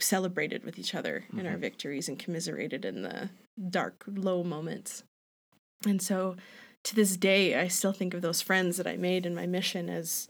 celebrated 0.00 0.64
with 0.64 0.78
each 0.78 0.94
other 0.94 1.24
in 1.36 1.46
our 1.46 1.56
victories 1.56 2.08
and 2.08 2.18
commiserated 2.18 2.84
in 2.84 3.02
the 3.02 3.30
dark 3.70 4.04
low 4.06 4.42
moments. 4.42 5.02
And 5.86 6.02
so 6.02 6.36
to 6.84 6.94
this 6.94 7.16
day 7.16 7.58
i 7.58 7.66
still 7.66 7.92
think 7.92 8.14
of 8.14 8.22
those 8.22 8.40
friends 8.40 8.76
that 8.76 8.86
i 8.86 8.96
made 8.96 9.26
in 9.26 9.34
my 9.34 9.44
mission 9.46 9.88
as 9.90 10.28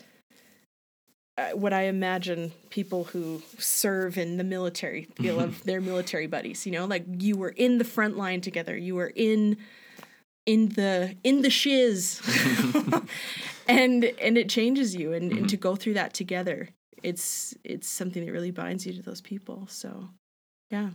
uh, 1.36 1.50
what 1.50 1.72
i 1.74 1.82
imagine 1.82 2.50
people 2.70 3.04
who 3.04 3.42
serve 3.58 4.16
in 4.16 4.38
the 4.38 4.44
military 4.44 5.06
feel 5.16 5.38
of 5.38 5.62
their 5.68 5.80
military 5.82 6.26
buddies 6.26 6.64
you 6.64 6.72
know? 6.72 6.86
Like 6.86 7.04
you 7.18 7.36
were 7.36 7.50
in 7.50 7.76
the 7.78 7.84
front 7.84 8.16
line 8.16 8.40
together 8.40 8.74
you 8.76 8.94
were 8.94 9.12
in 9.14 9.58
in 10.46 10.70
the 10.70 11.14
in 11.24 11.42
the 11.42 11.50
shiz 11.50 12.22
and 13.68 14.04
and 14.04 14.38
it 14.38 14.48
changes 14.48 14.94
you 14.94 15.12
and, 15.12 15.32
and 15.32 15.48
to 15.48 15.56
go 15.56 15.76
through 15.76 15.94
that 15.94 16.12
together 16.14 16.68
it's 17.02 17.54
it's 17.64 17.88
something 17.88 18.24
that 18.24 18.32
really 18.32 18.50
binds 18.50 18.86
you 18.86 18.92
to 18.92 19.02
those 19.02 19.20
people 19.20 19.66
so 19.68 20.08
yeah. 20.70 20.90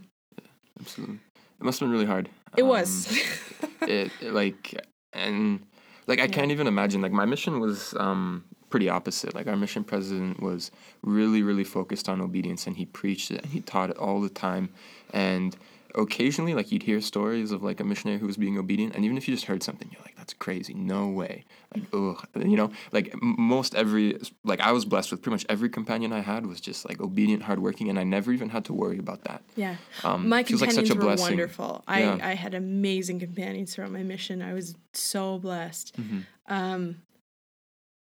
Absolutely. 0.80 1.16
It 1.60 1.64
must 1.64 1.80
have 1.80 1.86
been 1.86 1.92
really 1.92 2.06
hard. 2.06 2.28
it 2.56 2.62
Um, 2.62 2.68
was 2.68 3.06
it 3.82 4.10
it, 4.20 4.32
like 4.32 4.74
and 5.12 5.64
like 6.06 6.20
I 6.20 6.26
can't 6.26 6.50
even 6.50 6.66
imagine 6.66 7.00
like 7.02 7.12
my 7.12 7.24
mission 7.24 7.60
was 7.60 7.94
um 7.98 8.44
pretty 8.70 8.88
opposite. 8.88 9.34
Like 9.34 9.46
our 9.46 9.56
mission 9.56 9.84
president 9.84 10.42
was 10.42 10.70
really 11.02 11.42
really 11.42 11.64
focused 11.64 12.08
on 12.08 12.20
obedience 12.20 12.66
and 12.66 12.76
he 12.76 12.86
preached 12.86 13.30
it 13.30 13.42
and 13.42 13.52
he 13.52 13.60
taught 13.60 13.90
it 13.90 13.96
all 13.96 14.20
the 14.20 14.28
time. 14.28 14.70
And 15.12 15.56
occasionally 15.94 16.54
like 16.54 16.72
you'd 16.72 16.82
hear 16.84 17.00
stories 17.00 17.52
of 17.52 17.62
like 17.62 17.78
a 17.80 17.84
missionary 17.84 18.18
who 18.18 18.26
was 18.26 18.36
being 18.36 18.56
obedient 18.58 18.94
and 18.94 19.04
even 19.04 19.16
if 19.16 19.28
you 19.28 19.34
just 19.34 19.46
heard 19.46 19.62
something 19.62 19.88
you're 19.92 20.00
like 20.02 20.16
that's 20.16 20.32
crazy 20.32 20.72
no 20.74 21.08
way 21.08 21.44
like 21.74 21.84
ugh 21.92 22.26
you 22.36 22.56
know 22.56 22.70
like 22.92 23.12
m- 23.14 23.34
most 23.38 23.74
every 23.74 24.18
like 24.44 24.60
I 24.60 24.72
was 24.72 24.84
blessed 24.84 25.10
with 25.10 25.20
pretty 25.22 25.34
much 25.34 25.46
every 25.48 25.68
companion 25.68 26.12
I 26.12 26.20
had 26.20 26.46
was 26.46 26.60
just 26.60 26.88
like 26.88 27.00
obedient 27.00 27.42
hardworking 27.42 27.88
and 27.90 27.98
I 27.98 28.04
never 28.04 28.32
even 28.32 28.48
had 28.50 28.64
to 28.66 28.72
worry 28.72 28.98
about 28.98 29.24
that 29.24 29.42
Yeah. 29.56 29.76
Um, 30.04 30.28
my 30.28 30.42
feels 30.44 30.60
like 30.60 30.70
companions 30.70 30.88
such 30.88 30.96
a 30.96 30.98
were 31.00 31.04
blessing. 31.06 31.26
wonderful. 31.26 31.84
I, 31.86 32.00
Yeah. 32.02 32.18
I 32.22 32.34
had 32.34 32.54
amazing 32.54 33.18
companions 33.20 33.74
throughout 33.74 33.90
my 33.92 34.02
mission. 34.02 34.40
I 34.42 34.54
was 34.54 34.74
so 34.94 35.38
blessed. 35.38 36.00
Mm-hmm. 36.00 36.20
Um, 36.48 36.96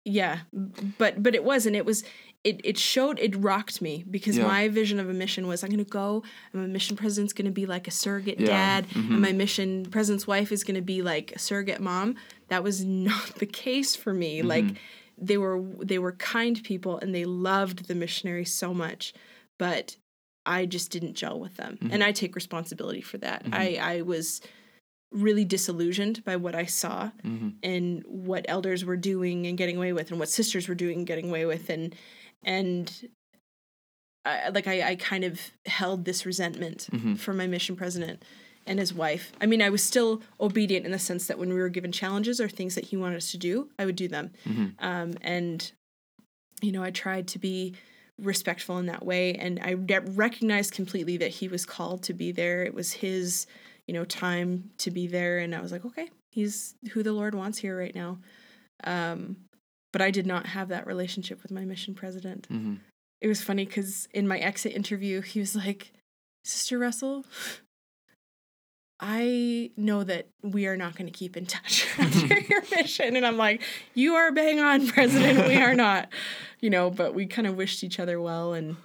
yeah, 0.04 0.40
but 0.98 1.22
but 1.22 1.34
it 1.34 1.44
wasn't. 1.44 1.76
It 1.76 1.86
was 1.86 2.04
it 2.44 2.60
it 2.62 2.78
showed 2.78 3.18
it 3.18 3.34
rocked 3.36 3.80
me 3.82 4.04
because 4.10 4.36
Yeah. 4.36 4.46
my 4.46 4.68
vision 4.68 5.00
of 5.00 5.08
a 5.08 5.14
mission 5.14 5.46
was 5.46 5.64
I'm 5.64 5.70
gonna 5.70 5.84
go 5.84 6.22
and 6.52 6.62
my 6.62 6.68
mission 6.68 6.96
president's 6.96 7.32
gonna 7.32 7.50
be 7.50 7.66
like 7.66 7.88
a 7.88 7.90
surrogate 7.90 8.38
Yeah. 8.38 8.46
dad 8.46 8.88
Mhm. 8.90 9.10
and 9.10 9.20
my 9.22 9.32
mission 9.32 9.86
president's 9.86 10.26
wife 10.26 10.52
is 10.52 10.62
gonna 10.64 10.82
be 10.82 11.00
like 11.02 11.32
a 11.32 11.38
surrogate 11.38 11.80
mom. 11.80 12.16
That 12.48 12.62
was 12.62 12.84
not 12.84 13.36
the 13.36 13.46
case 13.46 13.96
for 13.96 14.12
me. 14.12 14.38
Mm-hmm. 14.38 14.48
Like 14.48 14.64
they 15.16 15.38
were 15.38 15.62
they 15.82 15.98
were 15.98 16.12
kind 16.12 16.62
people 16.62 16.98
and 16.98 17.14
they 17.14 17.24
loved 17.24 17.86
the 17.88 17.94
missionaries 17.94 18.52
so 18.52 18.74
much, 18.74 19.14
but 19.58 19.96
I 20.46 20.66
just 20.66 20.90
didn't 20.90 21.14
gel 21.14 21.40
with 21.40 21.56
them. 21.56 21.78
Mm-hmm. 21.80 21.92
And 21.92 22.04
I 22.04 22.12
take 22.12 22.34
responsibility 22.34 23.00
for 23.00 23.16
that. 23.18 23.46
I, 23.50 23.78
I 23.80 24.00
was 24.02 24.42
really 25.10 25.44
disillusioned 25.44 26.22
by 26.24 26.36
what 26.36 26.54
I 26.54 26.66
saw 26.66 27.10
Mm-hmm. 27.24 27.48
and 27.62 28.02
what 28.06 28.44
elders 28.48 28.84
were 28.84 28.96
doing 28.96 29.46
and 29.46 29.56
getting 29.56 29.76
away 29.76 29.92
with 29.92 30.10
and 30.10 30.18
what 30.20 30.28
sisters 30.28 30.68
were 30.68 30.74
doing 30.74 30.98
and 30.98 31.06
getting 31.06 31.28
away 31.30 31.46
with 31.46 31.70
and 31.70 31.94
and 32.44 33.08
I, 34.24 34.48
like 34.50 34.66
I, 34.66 34.90
I 34.90 34.94
kind 34.96 35.24
of 35.24 35.40
held 35.66 36.04
this 36.04 36.24
resentment 36.24 36.88
Mm-hmm. 36.92 37.14
for 37.16 37.32
my 37.34 37.46
mission 37.46 37.76
president 37.76 38.22
and 38.66 38.78
his 38.78 38.94
wife. 38.94 39.32
I 39.40 39.46
mean, 39.46 39.60
I 39.60 39.68
was 39.68 39.82
still 39.82 40.22
obedient 40.40 40.86
in 40.86 40.92
the 40.92 40.98
sense 40.98 41.26
that 41.26 41.38
when 41.38 41.50
we 41.50 41.56
were 41.56 41.68
given 41.68 41.92
challenges 41.92 42.40
or 42.40 42.48
things 42.48 42.74
that 42.76 42.86
he 42.86 42.96
wanted 42.96 43.16
us 43.16 43.30
to 43.32 43.38
do, 43.38 43.68
I 43.78 43.84
would 43.84 43.96
do 43.96 44.08
them. 44.08 44.30
Mm-hmm. 44.46 44.66
Um, 44.84 45.14
and 45.20 45.70
you 46.62 46.72
know, 46.72 46.82
I 46.82 46.90
tried 46.90 47.28
to 47.28 47.38
be 47.38 47.74
respectful 48.18 48.78
in 48.78 48.86
that 48.86 49.04
way, 49.04 49.34
and 49.34 49.60
I 49.60 49.74
de- 49.74 50.00
recognized 50.00 50.72
completely 50.72 51.16
that 51.18 51.30
he 51.30 51.48
was 51.48 51.66
called 51.66 52.04
to 52.04 52.14
be 52.14 52.32
there. 52.32 52.62
It 52.62 52.72
was 52.72 52.92
his, 52.92 53.46
you 53.86 53.92
know, 53.92 54.04
time 54.06 54.70
to 54.78 54.90
be 54.90 55.06
there. 55.06 55.40
And 55.40 55.54
I 55.54 55.60
was 55.60 55.72
like, 55.72 55.84
okay, 55.84 56.08
he's 56.30 56.74
who 56.92 57.02
the 57.02 57.12
Lord 57.12 57.34
wants 57.34 57.58
here 57.58 57.76
right 57.76 57.94
now. 57.94 58.18
Um, 58.84 59.36
but 59.94 60.02
I 60.02 60.10
did 60.10 60.26
not 60.26 60.46
have 60.46 60.70
that 60.70 60.88
relationship 60.88 61.40
with 61.40 61.52
my 61.52 61.64
mission 61.64 61.94
president. 61.94 62.48
Mm-hmm. 62.50 62.74
It 63.20 63.28
was 63.28 63.40
funny 63.40 63.64
because 63.64 64.08
in 64.12 64.26
my 64.26 64.38
exit 64.38 64.72
interview, 64.72 65.20
he 65.20 65.38
was 65.38 65.54
like, 65.54 65.92
Sister 66.42 66.80
Russell, 66.80 67.24
I 68.98 69.70
know 69.76 70.02
that 70.02 70.30
we 70.42 70.66
are 70.66 70.76
not 70.76 70.96
going 70.96 71.06
to 71.06 71.16
keep 71.16 71.36
in 71.36 71.46
touch 71.46 71.86
after 71.98 72.40
your 72.48 72.62
mission. 72.72 73.14
And 73.14 73.24
I'm 73.24 73.36
like, 73.36 73.62
you 73.94 74.14
are 74.16 74.32
bang 74.32 74.58
on, 74.58 74.88
President. 74.88 75.46
We 75.46 75.58
are 75.58 75.74
not, 75.74 76.08
you 76.58 76.70
know, 76.70 76.90
but 76.90 77.14
we 77.14 77.26
kind 77.26 77.46
of 77.46 77.54
wished 77.54 77.84
each 77.84 78.00
other 78.00 78.20
well. 78.20 78.52
And, 78.52 78.76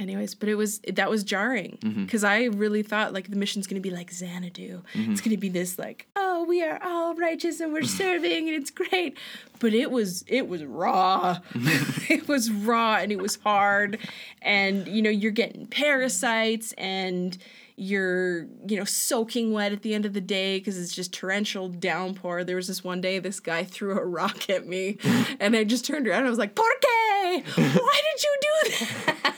anyways, 0.00 0.34
but 0.34 0.48
it 0.48 0.54
was, 0.54 0.80
that 0.80 1.10
was 1.10 1.24
jarring 1.24 1.78
mm-hmm. 1.80 2.04
because 2.04 2.24
I 2.24 2.44
really 2.44 2.82
thought 2.82 3.12
like 3.12 3.30
the 3.30 3.36
mission's 3.36 3.66
going 3.66 3.80
to 3.80 3.88
be 3.88 3.94
like 3.94 4.10
Xanadu. 4.10 4.82
It's 4.86 4.96
mm-hmm. 4.96 5.14
going 5.14 5.30
to 5.30 5.36
be 5.36 5.48
this 5.48 5.78
like, 5.78 6.06
oh, 6.16 6.44
we 6.44 6.62
are 6.62 6.80
all 6.82 7.14
righteous 7.14 7.60
and 7.60 7.72
we're 7.72 7.82
serving 7.84 8.48
and 8.48 8.56
it's 8.56 8.70
great. 8.70 9.16
But 9.58 9.74
it 9.74 9.90
was, 9.90 10.24
it 10.26 10.48
was 10.48 10.64
raw. 10.64 11.38
it 11.54 12.28
was 12.28 12.50
raw 12.50 12.96
and 12.96 13.12
it 13.12 13.18
was 13.18 13.36
hard. 13.36 13.98
And, 14.42 14.86
you 14.86 15.02
know, 15.02 15.10
you're 15.10 15.32
getting 15.32 15.66
parasites 15.66 16.72
and, 16.72 17.36
you're 17.76 18.46
you 18.66 18.76
know 18.78 18.84
soaking 18.84 19.52
wet 19.52 19.70
at 19.70 19.82
the 19.82 19.94
end 19.94 20.06
of 20.06 20.14
the 20.14 20.20
day 20.20 20.58
because 20.58 20.78
it's 20.78 20.94
just 20.94 21.12
torrential 21.12 21.68
downpour 21.68 22.42
there 22.42 22.56
was 22.56 22.68
this 22.68 22.82
one 22.82 23.02
day 23.02 23.18
this 23.18 23.38
guy 23.38 23.62
threw 23.62 23.98
a 23.98 24.04
rock 24.04 24.48
at 24.48 24.66
me 24.66 24.96
and 25.38 25.54
i 25.54 25.62
just 25.62 25.84
turned 25.84 26.08
around 26.08 26.20
and 26.20 26.26
i 26.26 26.30
was 26.30 26.38
like 26.38 26.54
por 26.54 26.64
qué 26.80 27.42
why 27.56 28.00
did 28.12 28.22
you 28.22 28.38
do 28.40 28.86
that 29.06 29.34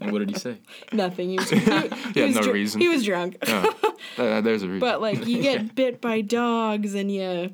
And 0.00 0.12
what 0.12 0.18
did 0.18 0.30
he 0.30 0.38
say? 0.38 0.58
nothing 0.92 1.30
he 1.30 1.36
was, 1.38 1.48
he, 1.50 1.58
he 1.60 1.64
Yeah, 2.14 2.26
was 2.26 2.34
no 2.36 2.42
dr- 2.42 2.52
reason. 2.54 2.80
he 2.80 2.88
was 2.88 3.04
drunk 3.04 3.36
Uh, 3.48 3.72
there's 4.40 4.62
a 4.62 4.66
reason. 4.68 4.80
but 4.80 5.00
like 5.00 5.26
you 5.26 5.40
get 5.42 5.74
bit 5.74 6.00
by 6.00 6.20
dogs 6.20 6.94
and 6.94 7.10
you 7.10 7.52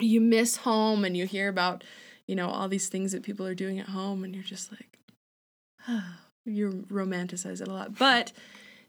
you 0.00 0.20
miss 0.20 0.58
home 0.58 1.04
and 1.04 1.16
you 1.16 1.26
hear 1.26 1.48
about 1.48 1.84
you 2.26 2.34
know 2.36 2.48
all 2.48 2.68
these 2.68 2.88
things 2.88 3.12
that 3.12 3.22
people 3.22 3.46
are 3.46 3.54
doing 3.54 3.78
at 3.78 3.88
home 3.88 4.24
and 4.24 4.34
you're 4.34 4.44
just 4.44 4.70
like 4.72 4.98
you 6.44 6.84
romanticize 6.90 7.60
it 7.60 7.68
a 7.68 7.72
lot 7.72 7.96
but 7.98 8.32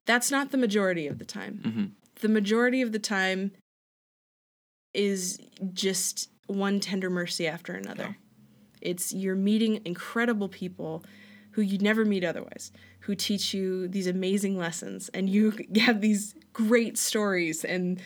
that's 0.06 0.30
not 0.32 0.52
the 0.52 0.58
majority 0.58 1.08
of 1.08 1.18
the 1.20 1.26
time 1.26 1.62
Mhm. 1.66 1.92
the 2.22 2.30
majority 2.30 2.82
of 2.82 2.92
the 2.92 3.00
time 3.00 3.52
is 4.94 5.40
just 5.74 6.30
one 6.48 6.80
tender 6.80 7.10
mercy 7.10 7.48
after 7.48 7.74
another 7.74 8.18
it's 8.82 9.14
you're 9.14 9.36
meeting 9.36 9.82
incredible 9.86 10.48
people 10.48 11.04
who 11.56 11.62
you'd 11.62 11.82
never 11.82 12.04
meet 12.04 12.26
otherwise 12.26 12.72
who 13.00 13.16
teach 13.16 13.54
you 13.54 13.88
these 13.88 14.08
amazing 14.08 14.58
lessons 14.58 15.10
and 15.14 15.30
you 15.30 15.54
have 15.78 16.02
these 16.02 16.36
great 16.52 16.98
stories 16.98 17.64
and 17.64 18.02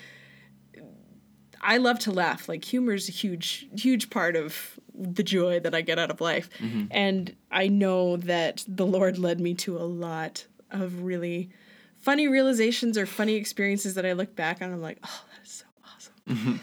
I 1.62 1.76
love 1.76 2.00
to 2.00 2.12
laugh. 2.12 2.48
Like 2.48 2.64
humor 2.64 2.94
is 2.94 3.10
a 3.10 3.12
huge, 3.12 3.68
huge 3.76 4.10
part 4.10 4.38
of 4.38 4.80
the 4.94 5.24
joy 5.24 5.60
that 5.60 5.76
I 5.76 5.82
get 5.82 6.00
out 6.00 6.10
of 6.10 6.22
life. 6.22 6.50
And 6.92 7.36
I 7.52 7.68
know 7.68 8.16
that 8.18 8.64
the 8.66 8.86
Lord 8.86 9.18
led 9.18 9.42
me 9.42 9.56
to 9.56 9.78
a 9.78 9.84
lot 9.84 10.46
of 10.72 11.04
really 11.04 11.50
funny 11.98 12.30
realizations 12.30 12.98
or 12.98 13.06
funny 13.06 13.36
experiences 13.36 13.96
that 13.96 14.06
I 14.06 14.14
look 14.14 14.38
back 14.38 14.62
on. 14.62 14.72
I'm 14.72 14.82
like, 14.82 15.00
oh, 15.04 15.24
that 15.34 15.46
is 15.46 15.52
so 15.52 15.66
awesome. 15.84 16.62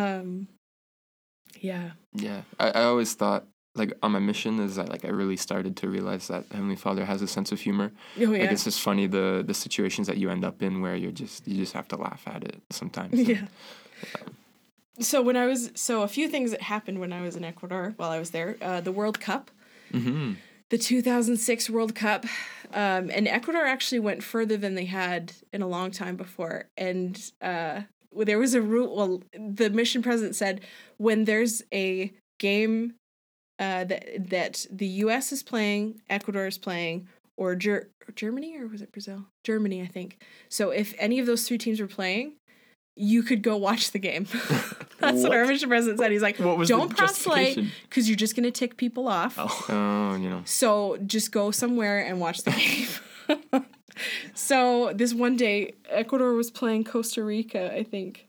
Um, 0.00 0.48
yeah. 1.60 1.90
Yeah, 2.14 2.42
I, 2.58 2.70
I 2.70 2.84
always 2.84 3.14
thought 3.14 3.46
like 3.74 3.92
on 4.02 4.12
my 4.12 4.18
mission 4.18 4.60
is 4.60 4.76
that 4.76 4.88
like 4.90 5.04
I 5.04 5.08
really 5.08 5.36
started 5.36 5.76
to 5.78 5.88
realize 5.88 6.28
that 6.28 6.44
Heavenly 6.50 6.76
Father 6.76 7.04
has 7.04 7.22
a 7.22 7.26
sense 7.26 7.52
of 7.52 7.60
humor. 7.60 7.90
Oh 8.18 8.20
yeah. 8.20 8.28
Like 8.42 8.50
it's 8.52 8.64
just 8.64 8.80
funny 8.80 9.06
the 9.06 9.42
the 9.46 9.54
situations 9.54 10.06
that 10.08 10.18
you 10.18 10.28
end 10.30 10.44
up 10.44 10.62
in 10.62 10.80
where 10.82 10.94
you're 10.96 11.10
just 11.12 11.46
you 11.48 11.56
just 11.56 11.72
have 11.72 11.88
to 11.88 11.96
laugh 11.96 12.22
at 12.26 12.44
it 12.44 12.60
sometimes. 12.70 13.18
Yeah. 13.18 13.46
So 15.00 15.22
when 15.22 15.36
I 15.36 15.46
was 15.46 15.70
so 15.74 16.02
a 16.02 16.08
few 16.08 16.28
things 16.28 16.50
that 16.50 16.60
happened 16.62 17.00
when 17.00 17.12
I 17.12 17.22
was 17.22 17.34
in 17.36 17.44
Ecuador 17.44 17.94
while 17.96 18.10
I 18.10 18.18
was 18.18 18.30
there, 18.30 18.56
uh, 18.60 18.80
the 18.80 18.92
World 18.92 19.20
Cup, 19.20 19.50
Mm-hmm. 19.92 20.32
the 20.70 20.78
2006 20.78 21.68
World 21.70 21.94
Cup, 21.94 22.24
um, 22.72 23.10
and 23.12 23.28
Ecuador 23.28 23.66
actually 23.66 23.98
went 24.00 24.22
further 24.22 24.56
than 24.56 24.74
they 24.74 24.86
had 24.86 25.32
in 25.52 25.60
a 25.60 25.66
long 25.66 25.90
time 25.90 26.16
before. 26.16 26.68
And 26.78 27.18
uh, 27.42 27.82
there 28.16 28.38
was 28.38 28.54
a 28.54 28.62
rule. 28.62 28.96
Well, 28.96 29.22
the 29.38 29.68
mission 29.70 30.02
president 30.02 30.34
said 30.34 30.62
when 30.96 31.24
there's 31.24 31.62
a 31.74 32.12
game 32.38 32.94
uh, 33.62 33.84
that 33.84 34.30
that 34.30 34.66
the 34.70 34.86
U.S. 35.04 35.30
is 35.30 35.42
playing, 35.42 36.00
Ecuador 36.10 36.46
is 36.46 36.58
playing, 36.58 37.08
or 37.36 37.54
Ger- 37.54 37.88
Germany 38.14 38.58
or 38.58 38.66
was 38.66 38.82
it 38.82 38.90
Brazil? 38.92 39.26
Germany, 39.44 39.82
I 39.82 39.86
think. 39.86 40.18
So 40.48 40.70
if 40.70 40.94
any 40.98 41.20
of 41.20 41.26
those 41.26 41.46
three 41.46 41.58
teams 41.58 41.80
were 41.80 41.86
playing, 41.86 42.34
you 42.96 43.22
could 43.22 43.42
go 43.42 43.56
watch 43.56 43.92
the 43.92 43.98
game. 43.98 44.26
That's 44.98 45.22
what? 45.22 45.32
our 45.32 45.46
mission 45.46 45.68
president 45.68 45.98
said. 46.00 46.10
He's 46.12 46.22
like, 46.22 46.38
What 46.38 46.66
don't 46.66 46.96
cross-play 46.96 47.68
because 47.88 48.08
you're 48.08 48.16
just 48.16 48.34
gonna 48.36 48.50
tick 48.50 48.76
people 48.76 49.06
off. 49.08 49.36
Oh, 49.38 49.66
Oh, 49.68 50.16
you 50.16 50.28
know. 50.28 50.42
So 50.44 50.98
just 51.06 51.30
go 51.32 51.50
somewhere 51.50 52.04
and 52.04 52.20
watch 52.20 52.42
the 52.42 52.50
game. 52.50 53.64
so 54.34 54.92
this 54.94 55.14
one 55.14 55.36
day, 55.36 55.74
Ecuador 55.88 56.34
was 56.34 56.50
playing 56.50 56.84
Costa 56.84 57.22
Rica, 57.22 57.72
I 57.74 57.82
think. 57.84 58.26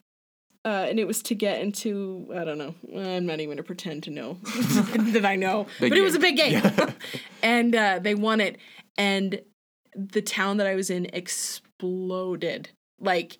Uh, 0.65 0.85
and 0.89 0.97
it 0.97 1.05
was 1.05 1.21
to 1.23 1.35
get 1.35 1.61
into 1.61 2.31
I 2.33 2.45
don't 2.45 2.57
know. 2.57 2.73
I'm 2.95 3.25
not 3.25 3.39
even 3.39 3.55
gonna 3.55 3.63
pretend 3.63 4.03
to 4.03 4.11
know 4.11 4.37
that 4.43 5.25
I 5.25 5.35
know, 5.35 5.67
Big 5.79 5.89
but 5.91 5.97
it 5.97 6.03
was 6.03 6.15
a 6.15 6.19
big 6.19 6.37
game, 6.37 6.61
and 7.43 7.75
uh, 7.75 7.99
they 7.99 8.15
won 8.15 8.39
it. 8.39 8.57
And 8.97 9.41
the 9.95 10.21
town 10.21 10.57
that 10.57 10.67
I 10.67 10.75
was 10.75 10.89
in 10.89 11.07
exploded. 11.13 12.69
Like 12.99 13.39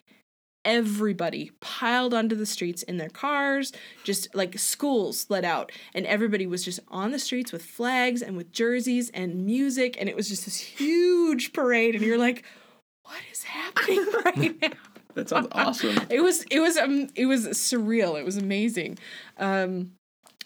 everybody 0.65 1.51
piled 1.61 2.13
onto 2.13 2.35
the 2.35 2.45
streets 2.45 2.83
in 2.83 2.97
their 2.97 3.09
cars, 3.09 3.71
just 4.03 4.33
like 4.35 4.57
schools 4.57 5.25
let 5.29 5.45
out, 5.45 5.71
and 5.93 6.05
everybody 6.05 6.47
was 6.47 6.63
just 6.63 6.79
on 6.89 7.11
the 7.11 7.19
streets 7.19 7.51
with 7.51 7.63
flags 7.63 8.21
and 8.21 8.37
with 8.37 8.51
jerseys 8.51 9.09
and 9.11 9.45
music, 9.45 9.97
and 9.99 10.09
it 10.09 10.15
was 10.15 10.29
just 10.29 10.45
this 10.45 10.59
huge 10.59 11.53
parade. 11.53 11.95
And 11.95 12.03
you're 12.03 12.17
like, 12.17 12.43
what 13.03 13.21
is 13.31 13.43
happening 13.43 14.05
right 14.25 14.61
now? 14.61 14.92
That 15.15 15.29
sounds 15.29 15.47
awesome. 15.51 15.99
It 16.09 16.21
was 16.21 16.43
it 16.51 16.59
was 16.59 16.77
um 16.77 17.09
it 17.15 17.25
was 17.25 17.47
surreal. 17.47 18.19
It 18.19 18.25
was 18.25 18.37
amazing. 18.37 18.97
Um, 19.37 19.93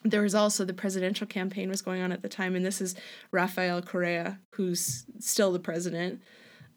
there 0.03 0.21
was 0.21 0.35
also 0.35 0.63
the 0.63 0.73
presidential 0.73 1.27
campaign 1.27 1.69
was 1.69 1.81
going 1.81 2.01
on 2.01 2.11
at 2.11 2.21
the 2.21 2.29
time, 2.29 2.55
and 2.55 2.65
this 2.65 2.81
is 2.81 2.95
Rafael 3.31 3.81
Correa, 3.81 4.39
who's 4.55 5.05
still 5.19 5.51
the 5.51 5.59
president. 5.59 6.21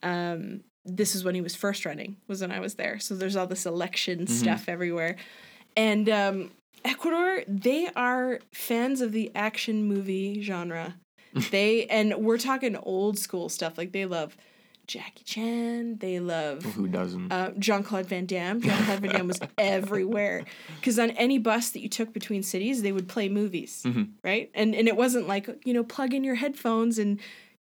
Um, 0.03 0.61
this 0.85 1.15
is 1.15 1.23
when 1.23 1.35
he 1.35 1.41
was 1.41 1.55
first 1.55 1.85
running. 1.85 2.17
Was 2.27 2.41
when 2.41 2.51
I 2.51 2.61
was 2.61 2.75
there. 2.75 2.99
So 2.99 3.15
there's 3.15 3.37
all 3.37 3.47
this 3.47 3.67
election 3.67 4.27
stuff 4.27 4.69
everywhere, 4.69 5.17
and 5.77 6.09
um, 6.09 6.51
Ecuador 6.85 7.43
they 7.47 7.89
are 7.95 8.41
fans 8.53 9.01
of 9.01 9.13
the 9.13 9.31
action 9.35 9.85
movie 9.85 10.43
genre. 10.43 10.97
they 11.51 11.87
and 11.87 12.15
we're 12.17 12.39
talking 12.39 12.77
old 12.77 13.19
school 13.19 13.49
stuff. 13.49 13.79
Like 13.79 13.93
they 13.93 14.07
love 14.07 14.37
Jackie 14.91 15.23
Chan. 15.25 15.99
They 15.99 16.19
love 16.19 16.65
Who 16.65 16.89
doesn't? 16.89 17.33
uh, 17.33 17.53
Jean 17.59 17.85
Claude 17.85 18.07
Van 18.07 18.27
Damme. 18.27 18.61
Jean 18.61 18.85
Claude 18.85 18.99
Van 19.01 19.11
Damme 19.13 19.29
was 19.29 19.39
everywhere 19.59 20.45
because 20.81 20.99
on 20.99 21.11
any 21.13 21.39
bus 21.39 21.71
that 21.71 21.81
you 21.81 21.89
took 21.89 22.13
between 22.13 22.43
cities, 22.43 22.83
they 22.83 22.91
would 22.91 23.09
play 23.09 23.29
movies, 23.29 23.87
right? 24.25 24.51
And 24.53 24.75
and 24.75 24.89
it 24.89 24.97
wasn't 24.97 25.29
like 25.29 25.49
you 25.65 25.73
know 25.73 25.85
plug 25.85 26.13
in 26.13 26.25
your 26.25 26.35
headphones 26.35 26.99
and 26.99 27.21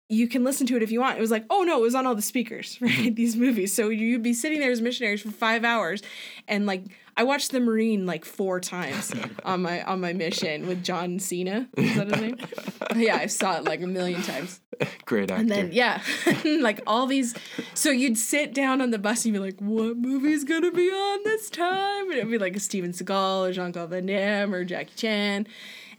you 0.09 0.27
can 0.27 0.43
listen 0.43 0.65
to 0.67 0.77
it 0.77 0.83
if 0.83 0.91
you 0.91 0.99
want. 1.01 1.17
It 1.17 1.21
was 1.21 1.31
like 1.31 1.45
oh 1.49 1.63
no, 1.63 1.79
it 1.79 1.81
was 1.81 1.95
on 1.95 2.05
all 2.05 2.15
the 2.15 2.21
speakers, 2.21 2.77
right? 2.81 3.15
These 3.15 3.35
movies, 3.35 3.73
so 3.73 3.89
you'd 3.89 4.21
be 4.23 4.33
sitting 4.33 4.59
there 4.59 4.71
as 4.71 4.79
missionaries 4.81 5.21
for 5.23 5.31
five 5.31 5.63
hours, 5.65 6.03
and 6.47 6.65
like 6.67 6.83
I 7.17 7.23
watched 7.23 7.51
The 7.51 7.59
Marine 7.59 8.05
like 8.05 8.23
four 8.25 8.59
times 8.59 9.11
on 9.43 9.63
my 9.63 9.81
on 9.83 9.99
my 9.99 10.13
mission 10.13 10.67
with 10.67 10.83
John 10.83 11.17
Cena. 11.17 11.67
Is 11.75 11.95
that 11.95 12.11
his 12.11 12.21
name? 12.21 12.37
yeah, 12.95 13.15
I 13.15 13.25
saw 13.25 13.57
it 13.57 13.63
like 13.63 13.81
a 13.81 13.87
million 13.87 14.21
times. 14.21 14.61
Great 15.05 15.31
actor. 15.31 15.41
And 15.41 15.49
then 15.49 15.71
yeah, 15.71 16.01
like 16.45 16.81
all 16.85 17.07
these. 17.07 17.33
So 17.73 17.89
you'd 17.89 18.19
sit 18.19 18.53
down 18.53 18.81
on 18.81 18.91
the 18.91 18.99
bus 18.99 19.25
and 19.25 19.33
you'd 19.33 19.41
be 19.41 19.45
like, 19.45 19.59
"What 19.59 19.97
movie's 19.97 20.43
gonna 20.43 20.71
be 20.71 20.89
on 20.89 21.23
this 21.23 21.49
time?" 21.49 22.11
And 22.11 22.19
it'd 22.19 22.29
be 22.29 22.37
like 22.37 22.55
a 22.55 22.59
Steven 22.59 22.91
Seagal 22.91 23.49
or 23.49 23.51
Jean 23.51 23.73
Claude 23.73 23.89
Van 23.89 24.05
Damme 24.05 24.53
or 24.53 24.63
Jackie 24.63 24.93
Chan. 24.95 25.47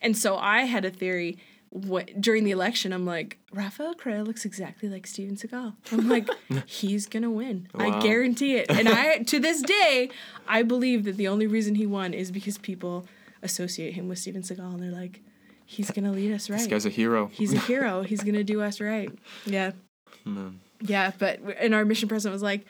And 0.01 0.17
so 0.17 0.37
I 0.37 0.63
had 0.63 0.85
a 0.85 0.91
theory. 0.91 1.39
What 1.71 2.21
during 2.21 2.45
the 2.45 2.51
election, 2.51 2.93
I'm 2.93 3.05
like, 3.05 3.39
Rafael 3.53 3.95
Correa 3.95 4.25
looks 4.25 4.45
exactly 4.45 4.89
like 4.89 5.07
Steven 5.07 5.37
Seagal. 5.37 5.75
I'm 5.93 6.09
like, 6.09 6.29
he's 6.67 7.07
gonna 7.07 7.31
win. 7.31 7.69
I 7.75 8.01
guarantee 8.01 8.57
it. 8.57 8.71
And 8.71 8.89
I, 8.89 9.19
to 9.19 9.39
this 9.39 9.61
day, 9.63 10.11
I 10.47 10.63
believe 10.63 11.05
that 11.05 11.17
the 11.17 11.29
only 11.29 11.47
reason 11.47 11.75
he 11.75 11.87
won 11.87 12.15
is 12.15 12.31
because 12.31 12.57
people 12.59 13.07
associate 13.43 13.95
him 13.95 14.09
with 14.09 14.19
Steven 14.19 14.43
Seagal, 14.43 14.75
and 14.75 14.83
they're 14.83 14.91
like, 14.91 15.21
he's 15.67 15.91
gonna 15.91 16.11
lead 16.13 16.33
us 16.33 16.49
right 16.49 16.59
this 16.59 16.67
guy's 16.67 16.87
a 16.87 16.91
hero. 16.91 17.29
he's 17.33 17.53
a 17.53 17.59
hero. 17.59 18.03
He's 18.09 18.23
gonna 18.23 18.45
do 18.45 18.63
us 18.63 18.81
right. 18.81 19.11
Yeah. 19.45 19.73
Yeah, 20.81 21.13
but 21.19 21.41
and 21.59 21.75
our 21.75 21.85
mission 21.85 22.09
president 22.09 22.33
was 22.35 22.43
like, 22.43 22.65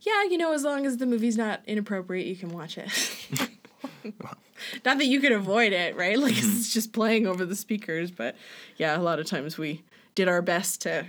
"Yeah, 0.00 0.24
you 0.24 0.36
know, 0.36 0.52
as 0.52 0.64
long 0.64 0.84
as 0.84 0.96
the 0.96 1.06
movie's 1.06 1.36
not 1.36 1.60
inappropriate, 1.66 2.26
you 2.26 2.36
can 2.36 2.50
watch 2.50 2.76
it." 2.76 2.90
not 4.84 4.98
that 4.98 5.06
you 5.06 5.20
can 5.20 5.32
avoid 5.32 5.72
it, 5.72 5.96
right? 5.96 6.18
Like 6.18 6.34
mm-hmm. 6.34 6.58
it's 6.58 6.72
just 6.72 6.92
playing 6.92 7.26
over 7.26 7.44
the 7.44 7.56
speakers, 7.56 8.10
but 8.10 8.36
yeah, 8.76 8.96
a 8.96 9.00
lot 9.02 9.18
of 9.18 9.26
times 9.26 9.58
we 9.58 9.82
did 10.14 10.28
our 10.28 10.42
best 10.42 10.82
to 10.82 11.06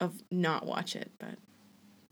of 0.00 0.22
not 0.30 0.66
watch 0.66 0.94
it, 0.96 1.10
but 1.18 1.36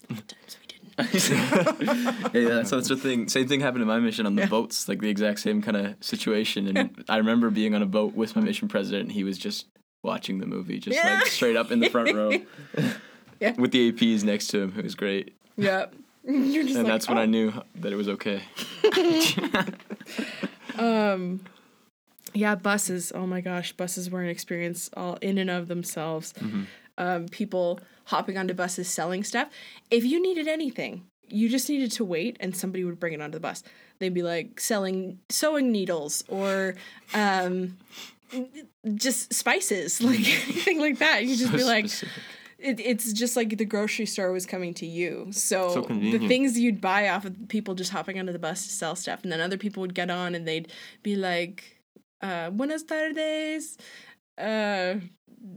a 0.09 0.13
lot 0.15 0.21
of 0.21 0.27
times 0.29 0.57
we 0.61 0.67
didn't. 0.67 2.35
yeah, 2.35 2.63
so 2.63 2.77
that's 2.77 2.89
the 2.89 2.97
thing. 2.97 3.29
Same 3.29 3.49
thing 3.49 3.61
happened 3.61 3.83
in 3.83 3.89
my 3.89 3.99
mission 3.99 4.27
on 4.27 4.37
the 4.37 4.43
Yeah. 4.43 4.49
boats, 4.49 4.89
like 4.89 5.01
the 5.01 5.09
exact 5.09 5.41
same 5.41 5.61
kind 5.61 5.77
of 5.77 5.97
situation. 6.01 6.77
And 6.77 7.05
I 7.09 7.17
remember 7.17 7.51
being 7.51 7.75
on 7.75 7.83
a 7.83 7.87
boat 7.87 8.15
with 8.15 8.37
my 8.37 8.43
mission 8.43 8.69
president. 8.69 9.05
and 9.05 9.13
He 9.13 9.25
was 9.25 9.37
just 9.37 9.67
watching 10.05 10.39
the 10.39 10.47
movie, 10.47 10.79
just 10.79 10.97
Yeah. 10.97 11.15
like 11.17 11.27
straight 11.27 11.57
up 11.57 11.73
in 11.73 11.81
the 11.81 11.89
front 11.91 12.15
row, 12.15 12.31
Yeah. 13.41 13.55
with 13.59 13.73
the 13.73 13.91
APs 13.91 14.23
next 14.23 14.47
to 14.49 14.63
him. 14.63 14.75
It 14.79 14.85
was 14.85 14.95
great, 14.95 15.35
yeah. 15.57 15.87
And 16.27 16.55
like, 16.75 16.87
that's 16.87 17.09
when 17.09 17.19
"Oh." 17.19 17.23
I 17.23 17.27
knew 17.27 17.53
that 17.81 17.93
it 17.93 17.97
was 17.97 18.09
okay. 18.09 18.43
Um, 20.79 21.45
yeah, 22.33 22.55
buses. 22.55 23.13
Oh 23.15 23.27
my 23.27 23.41
gosh, 23.41 23.73
buses 23.73 24.11
were 24.11 24.23
an 24.23 24.29
experience 24.29 24.91
all 24.97 25.17
in 25.21 25.39
and 25.39 25.51
of 25.51 25.69
themselves. 25.69 26.35
Um, 26.97 27.29
people 27.29 27.81
hopping 28.07 28.37
onto 28.39 28.55
buses 28.55 28.89
selling 28.89 29.25
stuff. 29.25 29.49
If 29.91 30.05
you 30.05 30.21
needed 30.21 30.49
anything, 30.49 31.05
you 31.29 31.49
just 31.49 31.69
needed 31.69 31.91
to 31.93 32.05
wait, 32.05 32.37
and 32.41 32.57
somebody 32.57 32.85
would 32.85 33.01
bring 33.01 33.13
it 33.13 33.21
onto 33.21 33.37
the 33.37 33.41
bus. 33.41 33.63
They'd 33.99 34.15
be 34.15 34.23
like 34.23 34.61
selling 34.61 35.21
sewing 35.29 35.73
needles 35.73 36.25
or 36.29 36.75
um, 37.15 37.79
just 38.95 39.33
spices, 39.33 40.01
like 40.03 40.21
anything 40.21 40.81
like 40.81 40.99
that. 40.99 41.25
You 41.25 41.37
just 41.37 41.53
be 41.53 41.65
like, 41.65 41.89
Specific. 41.89 42.15
It, 42.65 42.81
it's 42.81 43.13
just 43.13 43.37
like 43.37 43.57
the 43.59 43.65
grocery 43.65 44.07
store 44.07 44.33
was 44.33 44.47
coming 44.47 44.73
to 44.75 44.87
you. 44.87 45.29
So, 45.31 45.69
So 45.75 45.83
the 45.83 46.27
things 46.29 46.59
you'd 46.59 46.81
buy 46.81 47.09
off 47.09 47.25
of 47.25 47.49
people 47.49 47.75
just 47.75 47.93
hopping 47.93 48.19
onto 48.19 48.33
the 48.33 48.39
bus 48.39 48.67
to 48.67 48.73
sell 48.73 48.97
stuff, 48.97 49.23
and 49.23 49.31
then 49.31 49.41
other 49.41 49.59
people 49.59 49.81
would 49.83 49.95
get 49.95 50.11
on 50.11 50.35
and 50.35 50.49
they'd 50.49 50.69
be 51.03 51.15
like, 51.17 51.81
uh, 52.23 52.51
"Buenas 52.51 52.83
tardes, 52.83 53.77
uh, 54.39 54.95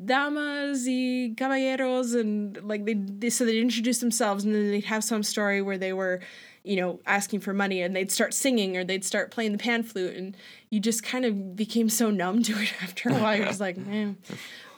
damas 0.06 0.86
y 0.86 1.34
caballeros," 1.38 2.14
and 2.14 2.62
like 2.68 2.86
they, 2.86 2.94
they 2.94 3.30
so 3.30 3.46
they'd 3.46 3.62
introduce 3.62 4.00
themselves, 4.00 4.44
and 4.44 4.54
then 4.54 4.70
they'd 4.72 4.86
have 4.86 5.04
some 5.04 5.24
story 5.24 5.62
where 5.62 5.78
they 5.78 5.94
were. 5.94 6.20
You 6.64 6.76
know, 6.76 7.00
asking 7.06 7.40
for 7.40 7.54
money, 7.54 7.82
and 7.82 7.96
they'd 7.96 8.12
start 8.12 8.34
singing 8.34 8.76
or 8.76 8.84
they'd 8.84 9.06
start 9.06 9.32
playing 9.32 9.54
the 9.54 9.58
pan 9.58 9.84
flute, 9.84 10.18
and 10.18 10.36
you 10.70 10.82
just 10.82 11.02
kind 11.02 11.24
of 11.24 11.56
became 11.56 11.88
so 11.88 12.12
numb 12.12 12.44
to 12.44 12.52
it 12.62 12.74
after 12.84 13.08
a 13.08 13.14
while. 13.14 13.38
You're 13.38 13.46
just 13.46 13.62
like, 13.62 13.78
man. 13.92 14.18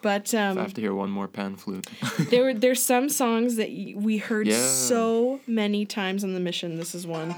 But 0.02 0.34
um, 0.34 0.58
I 0.58 0.62
have 0.62 0.74
to 0.76 0.82
hear 0.82 0.94
one 0.94 1.10
more 1.10 1.28
pan 1.28 1.56
flute. 1.58 1.86
there 2.30 2.44
were 2.44 2.54
there's 2.66 2.82
some 2.82 3.10
songs 3.10 3.58
that 3.58 3.70
we 3.96 4.18
heard 4.18 4.48
Yeah. 4.48 4.66
so 4.66 5.40
many 5.46 5.86
times 5.86 6.24
on 6.24 6.34
the 6.34 6.40
mission. 6.40 6.78
This 6.78 6.96
is 6.96 7.06
one. 7.06 7.30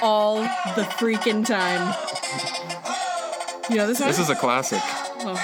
All 0.00 0.36
the 0.76 0.84
freaking 0.98 1.44
time. 1.44 1.94
You 3.68 3.76
know 3.76 3.86
this 3.86 4.00
one? 4.00 4.08
this 4.08 4.18
is 4.18 4.30
a 4.30 4.34
classic. 4.34 4.80
Oh. 4.82 5.36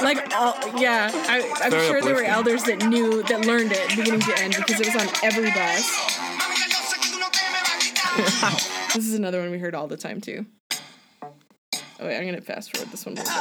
like 0.00 0.34
all, 0.36 0.54
yeah, 0.78 1.10
I, 1.12 1.50
I'm 1.62 1.70
Very 1.70 1.86
sure 1.88 2.02
there 2.02 2.14
were 2.14 2.22
elders 2.24 2.64
that 2.64 2.86
knew 2.86 3.22
that 3.24 3.46
learned 3.46 3.72
it 3.72 3.88
beginning 3.96 4.20
to 4.20 4.38
end 4.38 4.54
because 4.56 4.80
it 4.80 4.86
was 4.86 4.96
on 4.96 5.08
every 5.22 5.50
bus. 5.50 5.90
This 8.94 9.08
is 9.08 9.14
another 9.14 9.40
one 9.40 9.50
we 9.50 9.58
heard 9.58 9.74
all 9.74 9.88
the 9.88 9.96
time 9.96 10.20
too. 10.20 10.46
Oh 10.72 12.06
wait, 12.06 12.16
I'm 12.16 12.24
gonna 12.24 12.40
fast 12.40 12.76
forward 12.76 12.92
this 12.92 13.04
one. 13.04 13.18
a 13.18 13.22
little. 13.22 13.34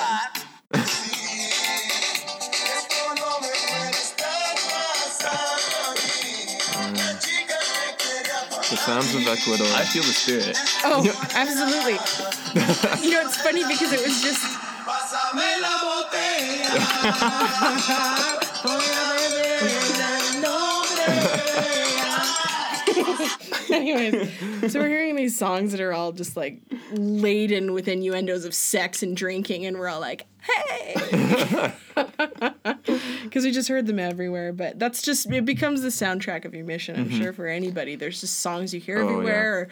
The 8.67 8.77
sounds 8.77 9.13
of 9.13 9.27
Ecuador. 9.27 9.67
I 9.75 9.85
feel 9.85 10.01
the 10.01 10.09
spirit. 10.09 10.57
Oh, 10.85 11.05
absolutely. 11.35 11.99
you 13.07 13.13
know, 13.13 13.21
it's 13.21 13.37
funny 13.37 13.63
because 13.67 13.93
it 13.93 14.01
was 14.03 14.23
just. 14.23 14.41
Anyways, 23.69 24.71
so 24.71 24.79
we're 24.79 24.87
hearing 24.87 25.15
these 25.15 25.37
songs 25.37 25.71
that 25.71 25.81
are 25.81 25.93
all 25.93 26.11
just 26.11 26.35
like 26.37 26.59
laden 26.91 27.73
with 27.73 27.87
innuendos 27.87 28.45
of 28.45 28.53
sex 28.53 29.03
and 29.03 29.15
drinking, 29.15 29.65
and 29.65 29.77
we're 29.77 29.87
all 29.87 29.99
like, 29.99 30.25
hey! 30.41 31.73
Because 33.23 33.45
we 33.45 33.51
just 33.51 33.67
heard 33.69 33.87
them 33.87 33.99
everywhere. 33.99 34.53
But 34.53 34.77
that's 34.77 35.01
just, 35.01 35.31
it 35.31 35.45
becomes 35.45 35.81
the 35.81 35.87
soundtrack 35.87 36.45
of 36.45 36.53
your 36.53 36.65
mission, 36.65 36.95
I'm 36.95 37.09
mm-hmm. 37.09 37.21
sure, 37.21 37.33
for 37.33 37.47
anybody. 37.47 37.95
There's 37.95 38.21
just 38.21 38.39
songs 38.39 38.73
you 38.73 38.79
hear 38.79 38.99
Oh, 38.99 39.05
yeah. 39.05 39.11
everywhere. 39.11 39.59
Or 39.59 39.67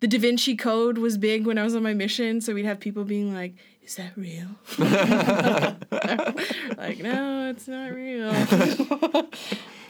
the 0.00 0.08
Da 0.08 0.18
Vinci 0.18 0.56
Code 0.56 0.98
was 0.98 1.16
big 1.16 1.46
when 1.46 1.56
I 1.58 1.62
was 1.62 1.76
on 1.76 1.82
my 1.82 1.94
mission, 1.94 2.40
so 2.40 2.54
we'd 2.54 2.64
have 2.64 2.80
people 2.80 3.04
being 3.04 3.32
like, 3.32 3.54
is 3.84 3.96
that 3.96 4.16
real? 4.16 4.48
like, 6.78 6.98
no, 7.00 7.50
it's 7.50 7.68
not 7.68 7.92
real. 7.92 8.32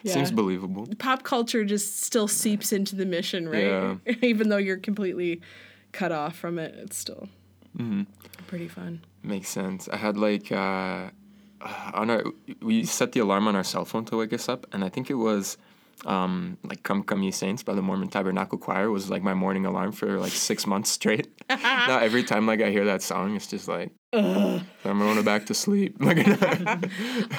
yeah. 0.03 0.13
Seems 0.13 0.31
believable. 0.31 0.87
Pop 0.99 1.23
culture 1.23 1.65
just 1.65 2.03
still 2.03 2.29
seeps 2.29 2.73
into 2.73 2.97
the 2.97 3.07
mission, 3.07 3.49
right? 3.49 3.65
Yeah. 3.65 3.97
Even 4.23 4.49
though 4.49 4.57
you're 4.59 4.77
completely 4.79 5.41
cut 5.93 6.13
off 6.13 6.37
from 6.37 6.59
it, 6.59 6.75
it's 6.77 6.97
still 6.97 7.29
Mm-hmm. 7.79 8.03
pretty 8.47 8.69
fun. 8.69 9.05
Makes 9.25 9.49
sense. 9.49 9.89
I 9.89 9.97
had 9.97 10.17
like 10.17 10.53
uh, 10.53 11.11
on 11.93 12.11
our 12.11 12.23
we 12.63 12.85
set 12.85 13.13
the 13.13 13.21
alarm 13.21 13.49
on 13.49 13.57
our 13.57 13.65
cell 13.65 13.85
phone 13.85 14.05
to 14.07 14.17
wake 14.19 14.33
us 14.33 14.49
up, 14.49 14.67
and 14.73 14.85
I 14.85 14.89
think 14.89 15.11
it 15.11 15.15
was 15.15 15.57
um, 16.07 16.59
like 16.65 16.83
"Come 16.83 17.03
Come 17.03 17.23
Ye 17.23 17.31
Saints" 17.31 17.63
by 17.63 17.75
the 17.75 17.83
Mormon 17.83 18.09
Tabernacle 18.09 18.59
Choir 18.59 18.91
was 18.91 19.09
like 19.11 19.23
my 19.23 19.35
morning 19.35 19.65
alarm 19.67 19.93
for 19.93 20.19
like 20.19 20.33
six 20.33 20.67
months 20.67 20.91
straight. 20.91 21.29
now 21.51 21.99
every 21.99 22.23
time 22.25 22.47
like 22.47 22.61
I 22.61 22.71
hear 22.71 22.85
that 22.87 23.03
song, 23.03 23.37
it's 23.37 23.47
just 23.47 23.69
like 23.69 23.93
I'm 24.13 24.63
going 24.85 25.23
back 25.25 25.47
to 25.47 25.55
sleep. 25.55 25.97
Like 26.01 26.19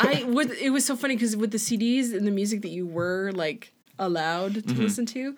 I 0.01 0.23
would. 0.27 0.51
It 0.51 0.71
was 0.71 0.85
so 0.85 0.95
funny 0.95 1.15
because 1.15 1.35
with 1.37 1.51
the 1.51 1.57
CDs 1.57 2.13
and 2.15 2.25
the 2.27 2.31
music 2.31 2.61
that 2.63 2.69
you 2.69 2.85
were 2.85 3.31
like 3.33 3.71
allowed 3.99 4.55
to 4.55 4.61
Mm-hmm. 4.61 4.81
listen 4.81 5.05
to, 5.07 5.35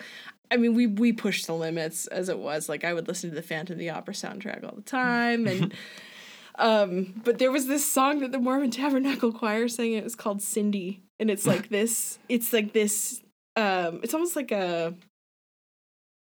I 0.50 0.58
mean, 0.58 0.74
we 0.74 0.88
we 0.88 1.12
pushed 1.14 1.46
the 1.48 1.54
limits 1.54 2.08
as 2.08 2.30
it 2.30 2.40
was. 2.40 2.70
Like 2.70 2.84
I 2.84 2.94
would 2.94 3.08
listen 3.08 3.30
to 3.30 3.36
the 3.36 3.42
Phantom 3.42 3.74
of 3.74 3.80
the 3.80 3.90
Opera 3.90 4.14
soundtrack 4.14 4.64
all 4.64 4.76
the 4.76 4.82
time, 4.82 5.46
and 5.48 5.74
um, 6.60 7.22
but 7.24 7.38
there 7.38 7.52
was 7.52 7.68
this 7.68 7.86
song 7.86 8.20
that 8.20 8.32
the 8.32 8.40
Mormon 8.40 8.72
Tabernacle 8.72 9.32
Choir 9.32 9.68
sang. 9.68 9.94
It 9.94 10.04
was 10.04 10.16
called 10.16 10.42
Cindy, 10.42 11.02
and 11.20 11.30
it's 11.30 11.46
like 11.48 11.70
this. 11.70 12.20
It's 12.30 12.54
like 12.54 12.74
this. 12.74 13.22
Um, 13.56 14.00
it's 14.04 14.14
almost 14.14 14.36
like 14.36 14.52
a 14.52 14.94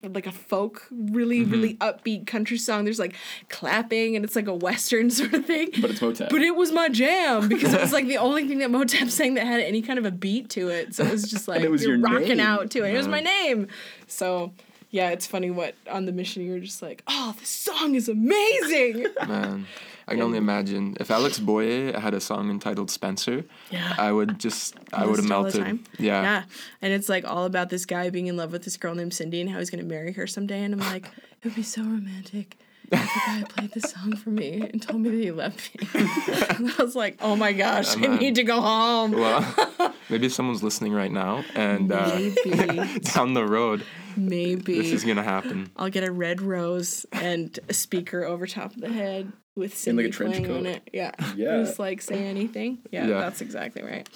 like 0.04 0.26
a 0.26 0.32
folk, 0.32 0.88
really, 0.90 1.40
Mm-hmm. 1.42 1.52
really 1.52 1.74
upbeat 1.74 2.26
country 2.26 2.58
song. 2.58 2.82
There's 2.84 2.98
like 2.98 3.14
clapping, 3.48 4.16
and 4.16 4.24
it's 4.24 4.34
like 4.34 4.48
a 4.48 4.54
western 4.54 5.10
sort 5.18 5.32
of 5.32 5.46
thing. 5.46 5.70
But 5.80 5.90
it's 5.92 6.00
MoTab. 6.00 6.28
But 6.30 6.42
it 6.42 6.56
was 6.56 6.72
my 6.72 6.88
jam 6.88 7.48
because 7.48 7.72
it 7.72 7.80
was 7.80 7.92
like 7.92 8.08
the 8.08 8.16
only 8.28 8.48
thing 8.48 8.58
that 8.58 8.70
MoTab 8.70 9.08
sang 9.10 9.34
that 9.34 9.46
had 9.46 9.60
any 9.60 9.80
kind 9.82 10.00
of 10.00 10.04
a 10.04 10.10
beat 10.10 10.48
to 10.50 10.68
it. 10.70 10.94
So 10.96 11.04
it 11.04 11.12
was 11.12 11.30
just 11.30 11.46
like 11.48 11.60
it 11.62 11.70
was 11.70 11.82
you're 11.84 11.96
your 11.96 12.00
rocking 12.08 12.38
name. 12.38 12.40
out 12.40 12.70
to 12.72 12.82
it. 12.84 12.92
It 12.94 12.96
was 12.96 13.06
my 13.06 13.20
name. 13.20 13.68
So 14.08 14.52
yeah, 14.90 15.10
it's 15.10 15.26
funny 15.26 15.50
what 15.52 15.76
on 15.88 16.04
the 16.06 16.12
mission 16.12 16.44
you're 16.44 16.58
just 16.58 16.82
like, 16.82 17.02
oh, 17.06 17.34
this 17.38 17.48
song 17.48 17.94
is 17.94 18.08
amazing. 18.08 19.06
man, 19.26 19.66
I 20.08 20.12
can 20.12 20.22
only 20.22 20.38
imagine 20.38 20.96
if 21.00 21.10
Alex 21.10 21.38
Boye 21.38 21.92
had 21.92 22.14
a 22.14 22.20
song 22.20 22.50
entitled 22.50 22.90
"Spencer." 22.90 23.44
Yeah. 23.70 23.94
I 23.98 24.12
would 24.12 24.38
just 24.38 24.76
I 24.92 25.06
would 25.06 25.16
have 25.16 25.26
Listen 25.26 25.32
all 25.32 25.44
the 25.44 25.58
melted. 25.58 25.88
Yeah. 25.98 26.22
yeah, 26.22 26.42
and 26.80 26.92
it's 26.92 27.08
like 27.08 27.24
all 27.24 27.44
about 27.44 27.70
this 27.70 27.86
guy 27.86 28.10
being 28.10 28.26
in 28.26 28.36
love 28.36 28.52
with 28.52 28.64
this 28.64 28.76
girl 28.76 28.94
named 28.94 29.14
Cindy 29.14 29.40
and 29.40 29.50
how 29.50 29.58
he's 29.58 29.70
gonna 29.70 29.82
marry 29.84 30.12
her 30.12 30.26
someday. 30.26 30.62
And 30.62 30.74
I'm 30.74 30.80
like, 30.80 31.06
it 31.06 31.44
would 31.44 31.54
be 31.54 31.62
so 31.62 31.82
romantic. 31.82 32.56
If 32.90 33.00
the 33.00 33.20
guy 33.26 33.44
played 33.48 33.72
this 33.72 33.90
song 33.90 34.16
for 34.16 34.30
me 34.30 34.60
and 34.72 34.82
told 34.82 35.00
me 35.02 35.10
that 35.10 35.16
he 35.16 35.30
loved 35.30 35.70
me. 35.80 35.88
and 36.58 36.72
I 36.78 36.82
was 36.82 36.94
like, 36.96 37.18
oh 37.20 37.36
my 37.36 37.52
gosh, 37.52 37.96
I 37.96 38.00
need 38.16 38.34
to 38.36 38.42
go 38.44 38.60
home. 38.60 39.12
Well, 39.12 39.94
maybe 40.10 40.28
someone's 40.28 40.62
listening 40.62 40.92
right 40.92 41.10
now, 41.12 41.44
and 41.54 41.90
uh, 41.92 42.14
Maybe. 42.14 42.98
down 43.14 43.34
the 43.34 43.46
road, 43.46 43.84
Maybe. 44.16 44.78
this 44.78 44.92
is 44.92 45.04
gonna 45.04 45.22
happen. 45.22 45.70
I'll 45.76 45.90
get 45.90 46.04
a 46.04 46.12
red 46.12 46.40
rose 46.42 47.06
and 47.12 47.58
a 47.68 47.72
speaker 47.74 48.24
over 48.24 48.46
top 48.46 48.74
of 48.74 48.80
the 48.80 48.88
head 48.92 49.32
with 49.54 49.76
Cindy 49.76 50.04
like 50.04 50.12
a 50.12 50.14
trench 50.14 50.36
playing 50.36 50.50
on 50.56 50.66
it. 50.66 50.88
Yeah. 50.92 51.12
Yeah. 51.36 51.58
Just 51.58 51.78
like 51.78 52.00
say 52.02 52.24
anything. 52.26 52.78
Yeah, 52.90 53.06
Yeah. 53.06 53.20
that's 53.20 53.40
exactly 53.40 53.82
right. 53.82 54.08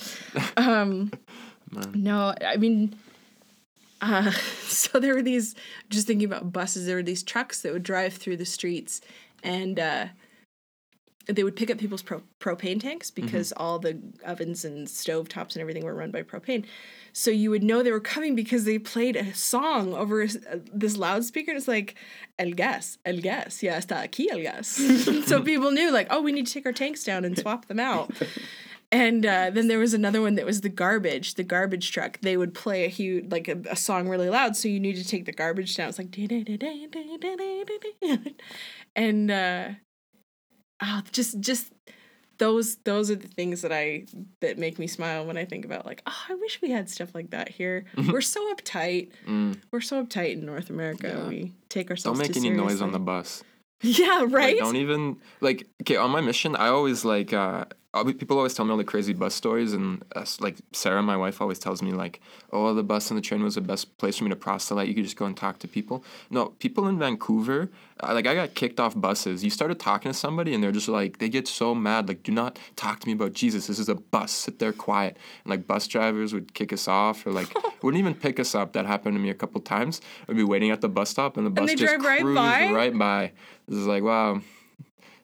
Um 0.56 1.12
no, 1.94 2.34
I 2.40 2.56
mean 2.56 2.96
uh 4.00 4.30
so 4.62 4.98
there 5.00 5.14
were 5.14 5.22
these 5.22 5.54
just 5.90 6.06
thinking 6.06 6.26
about 6.26 6.52
buses, 6.52 6.86
there 6.86 6.96
were 6.96 7.02
these 7.02 7.22
trucks 7.22 7.62
that 7.62 7.72
would 7.72 7.82
drive 7.82 8.14
through 8.14 8.36
the 8.36 8.44
streets 8.44 9.00
and 9.42 9.78
uh 9.78 10.06
they 11.28 11.42
would 11.42 11.56
pick 11.56 11.70
up 11.70 11.78
people's 11.78 12.02
pro- 12.02 12.22
propane 12.38 12.80
tanks 12.80 13.10
because 13.10 13.52
all 13.56 13.78
the 13.80 13.98
ovens 14.24 14.64
and 14.64 14.88
stove 14.88 15.28
tops 15.28 15.56
and 15.56 15.60
everything 15.60 15.84
were 15.84 15.94
run 15.94 16.12
by 16.12 16.22
propane. 16.22 16.64
So 17.12 17.30
you 17.32 17.50
would 17.50 17.64
know 17.64 17.82
they 17.82 17.90
were 17.90 17.98
coming 17.98 18.36
because 18.36 18.64
they 18.64 18.78
played 18.78 19.16
a 19.16 19.34
song 19.34 19.92
over 19.92 20.22
a 20.22 20.26
s- 20.26 20.36
uh, 20.36 20.58
this 20.72 20.96
loudspeaker. 20.96 21.50
And 21.50 21.58
it's 21.58 21.66
like, 21.66 21.96
el 22.38 22.52
gas, 22.52 22.98
el 23.04 23.16
gas, 23.20 23.60
ya 23.60 23.72
está 23.74 24.04
aquí 24.08 24.26
el 24.30 24.40
gas. 24.42 24.68
so 25.26 25.42
people 25.42 25.72
knew, 25.72 25.90
like, 25.90 26.06
oh, 26.10 26.20
we 26.22 26.30
need 26.30 26.46
to 26.46 26.52
take 26.52 26.66
our 26.66 26.72
tanks 26.72 27.02
down 27.02 27.24
and 27.24 27.36
swap 27.36 27.66
them 27.66 27.80
out. 27.80 28.12
And 28.96 29.26
uh, 29.26 29.50
then 29.50 29.68
there 29.68 29.78
was 29.78 29.92
another 29.92 30.22
one 30.22 30.36
that 30.36 30.46
was 30.46 30.62
the 30.62 30.70
garbage, 30.70 31.34
the 31.34 31.42
garbage 31.44 31.92
truck. 31.92 32.18
They 32.22 32.38
would 32.38 32.54
play 32.54 32.86
a 32.86 32.88
huge, 32.88 33.30
like 33.30 33.46
a, 33.46 33.58
a 33.68 33.76
song 33.76 34.08
really 34.08 34.30
loud, 34.30 34.56
so 34.56 34.68
you 34.68 34.80
need 34.80 34.96
to 34.96 35.04
take 35.04 35.26
the 35.26 35.32
garbage 35.32 35.76
down. 35.76 35.90
It's 35.90 35.98
like, 35.98 36.16
and 38.96 39.30
uh, 39.30 39.68
oh, 40.82 41.02
just 41.12 41.40
just 41.40 41.72
those 42.38 42.76
those 42.84 43.10
are 43.10 43.16
the 43.16 43.28
things 43.28 43.62
that 43.62 43.72
I 43.72 44.06
that 44.40 44.56
make 44.56 44.78
me 44.78 44.86
smile 44.86 45.26
when 45.26 45.36
I 45.36 45.44
think 45.44 45.64
about 45.66 45.84
like 45.84 46.02
oh 46.06 46.22
I 46.30 46.34
wish 46.34 46.60
we 46.62 46.70
had 46.70 46.88
stuff 46.88 47.14
like 47.14 47.30
that 47.30 47.48
here. 47.50 47.84
We're 48.10 48.20
so 48.22 48.54
uptight. 48.54 49.10
Mm. 49.26 49.60
We're 49.70 49.80
so 49.82 50.04
uptight 50.04 50.32
in 50.32 50.46
North 50.46 50.70
America. 50.70 51.08
Yeah. 51.08 51.28
We 51.28 51.52
take 51.68 51.90
ourselves. 51.90 52.18
Don't 52.18 52.28
make 52.28 52.36
any 52.36 52.50
noise 52.50 52.80
on 52.80 52.92
the 52.92 52.98
seriously. 52.98 53.04
bus. 53.04 53.44
Yeah, 53.82 54.20
Like, 54.22 54.32
right. 54.32 54.58
don't 54.58 54.76
even 54.76 55.18
like 55.42 55.66
okay 55.82 55.96
on 55.96 56.10
my 56.10 56.22
mission. 56.22 56.56
I 56.56 56.68
always 56.68 57.04
like 57.04 57.34
uh, 57.34 57.66
people 58.18 58.36
always 58.36 58.54
tell 58.54 58.64
me 58.64 58.72
all 58.72 58.76
the 58.76 58.84
crazy 58.84 59.12
bus 59.12 59.34
stories, 59.34 59.72
and 59.72 60.04
uh, 60.14 60.24
like 60.40 60.56
Sarah, 60.72 61.02
my 61.02 61.16
wife, 61.16 61.40
always 61.40 61.58
tells 61.58 61.82
me 61.82 61.92
like, 61.92 62.20
oh, 62.52 62.74
the 62.74 62.82
bus 62.82 63.10
and 63.10 63.18
the 63.18 63.22
train 63.22 63.42
was 63.42 63.54
the 63.54 63.60
best 63.60 63.96
place 63.98 64.18
for 64.18 64.24
me 64.24 64.30
to 64.30 64.36
proselyte. 64.36 64.88
You 64.88 64.94
could 64.94 65.04
just 65.04 65.16
go 65.16 65.24
and 65.24 65.36
talk 65.36 65.58
to 65.60 65.68
people. 65.68 66.04
No, 66.30 66.46
people 66.58 66.88
in 66.88 66.98
Vancouver, 66.98 67.70
uh, 68.02 68.12
like 68.12 68.26
I 68.26 68.34
got 68.34 68.54
kicked 68.54 68.80
off 68.80 68.98
buses. 69.00 69.42
You 69.42 69.50
started 69.50 69.80
talking 69.80 70.10
to 70.12 70.18
somebody, 70.18 70.54
and 70.54 70.62
they're 70.62 70.72
just 70.72 70.88
like 70.88 71.18
they 71.18 71.28
get 71.28 71.48
so 71.48 71.74
mad. 71.74 72.08
Like, 72.08 72.22
do 72.22 72.32
not 72.32 72.58
talk 72.76 73.00
to 73.00 73.06
me 73.06 73.12
about 73.12 73.32
Jesus. 73.32 73.66
This 73.66 73.78
is 73.78 73.88
a 73.88 73.94
bus. 73.94 74.32
Sit 74.32 74.58
there 74.58 74.72
quiet. 74.72 75.16
And 75.44 75.50
like 75.50 75.66
bus 75.66 75.86
drivers 75.86 76.34
would 76.34 76.54
kick 76.54 76.72
us 76.72 76.88
off, 76.88 77.26
or 77.26 77.32
like 77.32 77.54
wouldn't 77.82 78.00
even 78.00 78.14
pick 78.14 78.38
us 78.38 78.54
up. 78.54 78.72
That 78.74 78.86
happened 78.86 79.16
to 79.16 79.20
me 79.20 79.30
a 79.30 79.34
couple 79.34 79.60
times. 79.60 80.00
I'd 80.28 80.36
be 80.36 80.44
waiting 80.44 80.70
at 80.70 80.80
the 80.80 80.88
bus 80.88 81.10
stop, 81.10 81.36
and 81.36 81.46
the 81.46 81.50
bus 81.50 81.66
they 81.66 81.74
just 81.74 82.00
drive 82.00 82.24
right 82.24 82.34
by? 82.34 82.72
right 82.72 82.98
by. 82.98 83.32
This 83.68 83.78
is 83.78 83.86
like 83.86 84.02
wow. 84.02 84.40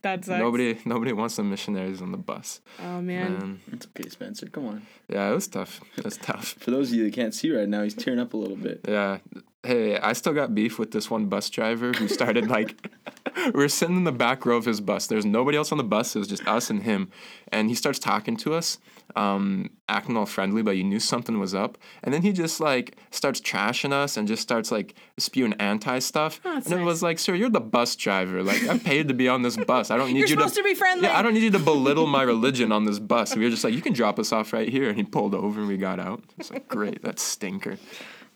That 0.02 0.24
sucks. 0.24 0.40
Nobody, 0.40 0.78
nobody 0.84 1.12
wants 1.12 1.36
the 1.36 1.44
missionaries 1.44 2.02
on 2.02 2.10
the 2.10 2.18
bus. 2.18 2.60
Oh 2.80 3.00
man. 3.00 3.38
Man. 3.38 3.60
It's 3.72 3.86
okay, 3.86 4.08
Spencer. 4.08 4.46
Come 4.46 4.66
on. 4.66 4.86
Yeah, 5.08 5.30
it 5.30 5.34
was 5.34 5.46
tough. 5.46 5.80
It 5.96 6.04
was 6.04 6.16
tough. 6.16 6.54
For 6.58 6.70
those 6.72 6.90
of 6.90 6.96
you 6.98 7.04
that 7.04 7.14
can't 7.14 7.32
see 7.32 7.56
right 7.56 7.68
now, 7.68 7.82
he's 7.82 7.94
tearing 7.94 8.18
up 8.18 8.34
a 8.34 8.36
little 8.36 8.56
bit. 8.56 8.84
Yeah. 8.88 9.18
Hey, 9.64 9.96
I 9.96 10.12
still 10.14 10.32
got 10.32 10.56
beef 10.56 10.76
with 10.76 10.90
this 10.90 11.08
one 11.08 11.26
bus 11.26 11.48
driver 11.48 11.92
who 11.92 12.08
started 12.08 12.48
like, 12.48 12.74
we 13.54 13.62
are 13.62 13.68
sitting 13.68 13.96
in 13.96 14.02
the 14.02 14.10
back 14.10 14.44
row 14.44 14.56
of 14.56 14.64
his 14.64 14.80
bus. 14.80 15.06
There's 15.06 15.24
nobody 15.24 15.56
else 15.56 15.70
on 15.70 15.78
the 15.78 15.84
bus. 15.84 16.16
It 16.16 16.18
was 16.18 16.26
just 16.26 16.46
us 16.48 16.68
and 16.68 16.82
him. 16.82 17.12
And 17.52 17.68
he 17.68 17.76
starts 17.76 18.00
talking 18.00 18.36
to 18.38 18.54
us, 18.54 18.78
um, 19.14 19.70
acting 19.88 20.16
all 20.16 20.26
friendly, 20.26 20.62
but 20.62 20.72
you 20.72 20.82
knew 20.82 20.98
something 20.98 21.38
was 21.38 21.54
up. 21.54 21.78
And 22.02 22.12
then 22.12 22.22
he 22.22 22.32
just 22.32 22.58
like 22.58 22.96
starts 23.12 23.40
trashing 23.40 23.92
us 23.92 24.16
and 24.16 24.26
just 24.26 24.42
starts 24.42 24.72
like 24.72 24.96
spewing 25.16 25.52
anti 25.54 26.00
stuff. 26.00 26.40
Oh, 26.44 26.54
and 26.56 26.64
that's 26.64 26.72
it 26.72 26.82
was 26.82 27.00
like, 27.00 27.20
sir, 27.20 27.34
you're 27.36 27.48
the 27.48 27.60
bus 27.60 27.94
driver. 27.94 28.42
Like, 28.42 28.66
I 28.66 28.78
paid 28.78 29.06
to 29.08 29.14
be 29.14 29.28
on 29.28 29.42
this 29.42 29.56
bus. 29.56 29.92
I 29.92 29.96
don't 29.96 30.08
need 30.08 30.18
You're 30.18 30.28
you 30.28 30.34
supposed 30.34 30.56
to 30.56 30.64
be 30.64 30.74
friendly. 30.74 31.06
Yeah, 31.06 31.16
I 31.16 31.22
don't 31.22 31.34
need 31.34 31.44
you 31.44 31.52
to 31.52 31.60
belittle 31.60 32.08
my 32.08 32.22
religion 32.22 32.72
on 32.72 32.84
this 32.84 32.98
bus. 32.98 33.30
And 33.30 33.38
we 33.38 33.46
were 33.46 33.50
just 33.50 33.62
like, 33.62 33.74
you 33.74 33.82
can 33.82 33.92
drop 33.92 34.18
us 34.18 34.32
off 34.32 34.52
right 34.52 34.68
here. 34.68 34.88
And 34.88 34.96
he 34.96 35.04
pulled 35.04 35.36
over 35.36 35.60
and 35.60 35.68
we 35.68 35.76
got 35.76 36.00
out. 36.00 36.24
It's 36.36 36.50
like, 36.50 36.66
great, 36.66 37.02
that 37.02 37.20
stinker. 37.20 37.78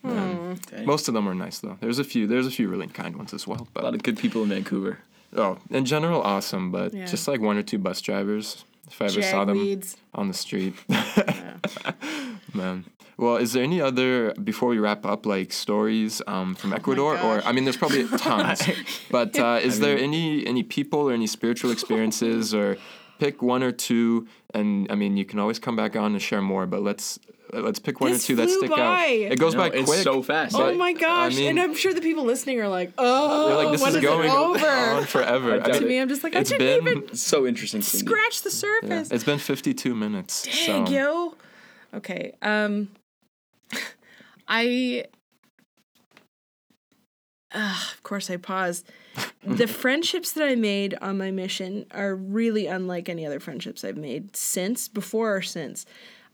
Man. 0.03 0.59
Dang. 0.71 0.85
Most 0.85 1.07
of 1.07 1.13
them 1.13 1.27
are 1.27 1.33
nice 1.35 1.59
though. 1.59 1.77
There's 1.81 1.99
a 1.99 2.03
few. 2.03 2.27
There's 2.27 2.47
a 2.47 2.51
few 2.51 2.67
really 2.69 2.87
kind 2.87 3.15
ones 3.15 3.33
as 3.33 3.45
well. 3.47 3.67
a 3.75 3.81
lot 3.81 3.93
of 3.95 4.03
good 4.03 4.17
people 4.17 4.43
in 4.43 4.49
Vancouver. 4.49 4.99
oh, 5.35 5.57
in 5.69 5.85
general, 5.85 6.21
awesome. 6.21 6.71
But 6.71 6.93
Yeah. 6.93 7.05
just 7.05 7.27
like 7.27 7.41
one 7.41 7.57
or 7.57 7.63
two 7.63 7.77
bus 7.77 7.99
drivers, 8.01 8.63
if 8.89 9.01
I 9.01 9.05
ever 9.05 9.21
saw 9.21 9.43
them 9.45 9.57
Jagweeds. 9.57 9.95
on 10.13 10.27
the 10.29 10.33
street, 10.33 10.73
Yeah. 10.89 11.57
man. 12.53 12.85
Well, 13.17 13.37
is 13.37 13.53
there 13.53 13.63
any 13.63 13.81
other 13.81 14.33
before 14.35 14.69
we 14.69 14.77
wrap 14.77 15.03
up, 15.05 15.25
like 15.25 15.51
stories 15.51 16.21
um, 16.27 16.53
from 16.53 16.71
Ecuador, 16.71 17.15
or 17.15 17.17
Oh 17.17 17.35
gosh. 17.37 17.43
I 17.47 17.51
mean, 17.51 17.63
there's 17.63 17.77
probably 17.77 18.07
tons, 18.17 18.61
but 19.09 19.37
uh, 19.39 19.59
is 19.61 19.79
I 19.79 19.85
there 19.85 19.95
mean- 19.95 20.03
any 20.05 20.45
any 20.47 20.63
people 20.63 21.09
or 21.09 21.13
any 21.13 21.25
spiritual 21.27 21.71
experiences, 21.71 22.53
or 22.53 22.77
pick 23.17 23.41
one 23.41 23.63
or 23.63 23.71
two, 23.71 24.27
and 24.57 24.91
I 24.91 24.95
mean, 24.95 25.17
you 25.17 25.25
can 25.25 25.39
always 25.39 25.59
come 25.59 25.75
back 25.75 25.95
on 25.95 26.13
and 26.13 26.21
share 26.21 26.41
more, 26.41 26.65
but 26.67 26.81
let's 26.81 27.19
let's 27.53 27.79
pick 27.79 28.01
one 28.01 28.11
This 28.11 28.25
or 28.25 28.27
two 28.27 28.35
that 28.37 28.49
stick 28.49 28.69
by. 28.69 28.77
out. 28.81 29.31
It 29.33 29.39
goes 29.39 29.53
No, 29.55 29.59
by 29.61 29.75
it's 29.75 29.85
quick. 29.89 29.99
so 30.03 30.21
fast. 30.21 30.55
Oh 30.55 30.73
my 30.75 30.93
gosh! 30.93 31.33
I 31.33 31.35
mean, 31.37 31.49
and 31.51 31.59
I'm 31.59 31.75
sure 31.75 31.93
the 31.93 32.01
people 32.01 32.23
listening 32.25 32.59
are 32.59 32.67
like, 32.67 32.91
"Oh, 32.97 33.55
like, 33.63 33.71
this 33.71 33.81
when 33.81 33.89
is 33.91 33.95
is 33.97 34.01
going 34.01 34.29
it 34.29 34.33
over?" 34.33 34.67
on 34.67 35.05
forever. 35.05 35.53
I 35.63 35.71
to 35.71 35.79
mean, 35.79 35.87
me, 35.89 35.99
I'm 35.99 36.09
just 36.09 36.23
like, 36.23 36.35
I 36.35 36.39
it's 36.39 36.49
didn't 36.49 36.83
been- 36.83 36.97
even 37.03 37.15
so 37.15 37.45
interesting. 37.47 37.81
Cindy. 37.81 38.05
scratch 38.05 38.41
the 38.41 38.49
yeah, 38.49 38.55
surface. 38.81 39.11
it's 39.11 39.23
been 39.23 39.39
52 39.39 39.95
minutes. 39.95 40.43
Dang, 40.65 40.85
so. 40.87 40.91
yo. 40.91 41.35
Okay. 41.93 42.33
Um 42.41 42.89
I 44.47 45.05
Of 47.57 48.03
course 48.03 48.29
I 48.29 48.37
paused. 48.37 48.87
the 49.43 49.67
friendships 49.81 50.31
that 50.33 50.43
I 50.47 50.55
made 50.55 50.95
on 51.01 51.17
my 51.17 51.31
mission 51.31 51.85
are 51.91 52.15
really 52.15 52.67
unlike 52.67 53.09
any 53.09 53.25
other 53.25 53.39
friendships 53.39 53.83
I've 53.83 53.97
made 53.97 54.35
since, 54.35 54.87
before 54.87 55.35
or 55.35 55.41
since. 55.41 55.85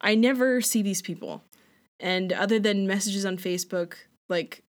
I 0.02 0.16
never 0.16 0.60
see 0.62 0.82
these 0.82 1.02
people. 1.02 1.44
And 2.00 2.34
other 2.34 2.60
than 2.60 2.88
messages 2.88 3.26
on 3.26 3.38
Facebook, 3.38 3.94
like 4.28 4.64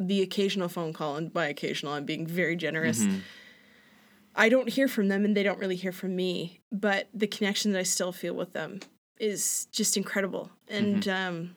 the 0.00 0.22
occasional 0.22 0.68
phone 0.68 0.92
call, 0.94 1.16
and 1.16 1.32
by 1.32 1.46
occasional, 1.46 1.92
I'm 1.92 2.06
being 2.06 2.26
very 2.26 2.56
generous. 2.56 3.00
Mhm. 3.02 3.20
I 4.34 4.48
don't 4.48 4.68
hear 4.70 4.88
from 4.88 5.08
them 5.08 5.26
and 5.26 5.36
they 5.36 5.42
don't 5.42 5.58
really 5.58 5.76
hear 5.76 5.92
from 5.92 6.16
me, 6.16 6.60
but 6.70 7.08
the 7.12 7.26
connection 7.26 7.72
that 7.72 7.78
I 7.78 7.82
still 7.82 8.12
feel 8.12 8.34
with 8.34 8.54
them 8.54 8.80
is 9.20 9.66
just 9.72 9.96
incredible. 9.98 10.50
And 10.68 11.06
um, 11.06 11.56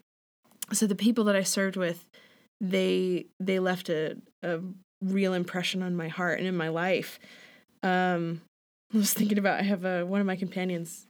so 0.74 0.86
the 0.86 0.96
people 0.96 1.24
that 1.26 1.38
I 1.38 1.44
served 1.44 1.78
with, 1.78 2.06
they 2.70 3.28
they 3.40 3.60
left 3.60 3.90
a, 3.90 4.18
a 4.44 4.60
real 5.02 5.34
impression 5.34 5.84
on 5.84 5.96
my 5.96 6.08
heart 6.08 6.40
and 6.40 6.48
in 6.48 6.58
my 6.58 6.70
life. 6.70 7.20
Um, 7.84 8.42
I 8.94 8.98
was 8.98 9.14
thinking 9.14 9.38
about 9.38 9.60
I 9.60 9.64
have 9.64 9.86
a, 9.86 10.06
one 10.06 10.22
of 10.22 10.28
my 10.28 10.36
companions, 10.36 11.06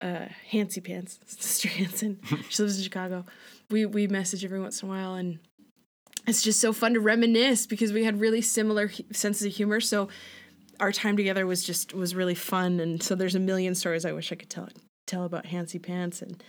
uh, 0.00 0.26
Hancy 0.50 0.80
Pants, 0.80 1.20
Sister 1.26 1.68
Hanson. 1.68 2.20
she 2.48 2.62
lives 2.62 2.78
in 2.78 2.84
Chicago. 2.84 3.24
We 3.70 3.86
we 3.86 4.06
message 4.06 4.44
every 4.44 4.60
once 4.60 4.82
in 4.82 4.88
a 4.88 4.92
while 4.92 5.14
and 5.14 5.38
it's 6.26 6.42
just 6.42 6.60
so 6.60 6.72
fun 6.72 6.94
to 6.94 7.00
reminisce 7.00 7.66
because 7.66 7.92
we 7.92 8.04
had 8.04 8.20
really 8.20 8.42
similar 8.42 8.90
senses 9.12 9.46
of 9.46 9.54
humor. 9.54 9.80
So 9.80 10.08
our 10.78 10.92
time 10.92 11.16
together 11.16 11.46
was 11.46 11.64
just 11.64 11.94
was 11.94 12.14
really 12.14 12.34
fun 12.34 12.80
and 12.80 13.02
so 13.02 13.14
there's 13.14 13.34
a 13.34 13.40
million 13.40 13.74
stories 13.74 14.04
I 14.04 14.12
wish 14.12 14.32
I 14.32 14.36
could 14.36 14.50
tell 14.50 14.68
tell 15.06 15.24
about 15.24 15.46
Hancy 15.46 15.78
Pants 15.78 16.22
and 16.22 16.42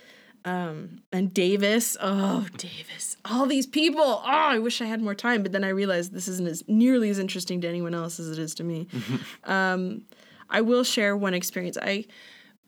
um 0.44 1.02
and 1.12 1.32
Davis. 1.34 1.96
Oh, 2.00 2.46
Davis. 2.56 3.16
All 3.24 3.46
these 3.46 3.66
people. 3.66 4.02
Oh, 4.02 4.22
I 4.24 4.58
wish 4.58 4.80
I 4.80 4.86
had 4.86 5.02
more 5.02 5.14
time, 5.14 5.42
but 5.42 5.52
then 5.52 5.64
I 5.64 5.68
realized 5.68 6.12
this 6.12 6.28
isn't 6.28 6.48
as 6.48 6.64
nearly 6.68 7.10
as 7.10 7.18
interesting 7.18 7.60
to 7.60 7.68
anyone 7.68 7.94
else 7.94 8.18
as 8.20 8.30
it 8.30 8.38
is 8.38 8.54
to 8.56 8.64
me. 8.64 8.88
um 9.44 10.04
I 10.48 10.60
will 10.62 10.84
share 10.84 11.16
one 11.16 11.34
experience. 11.34 11.78
I 11.80 12.06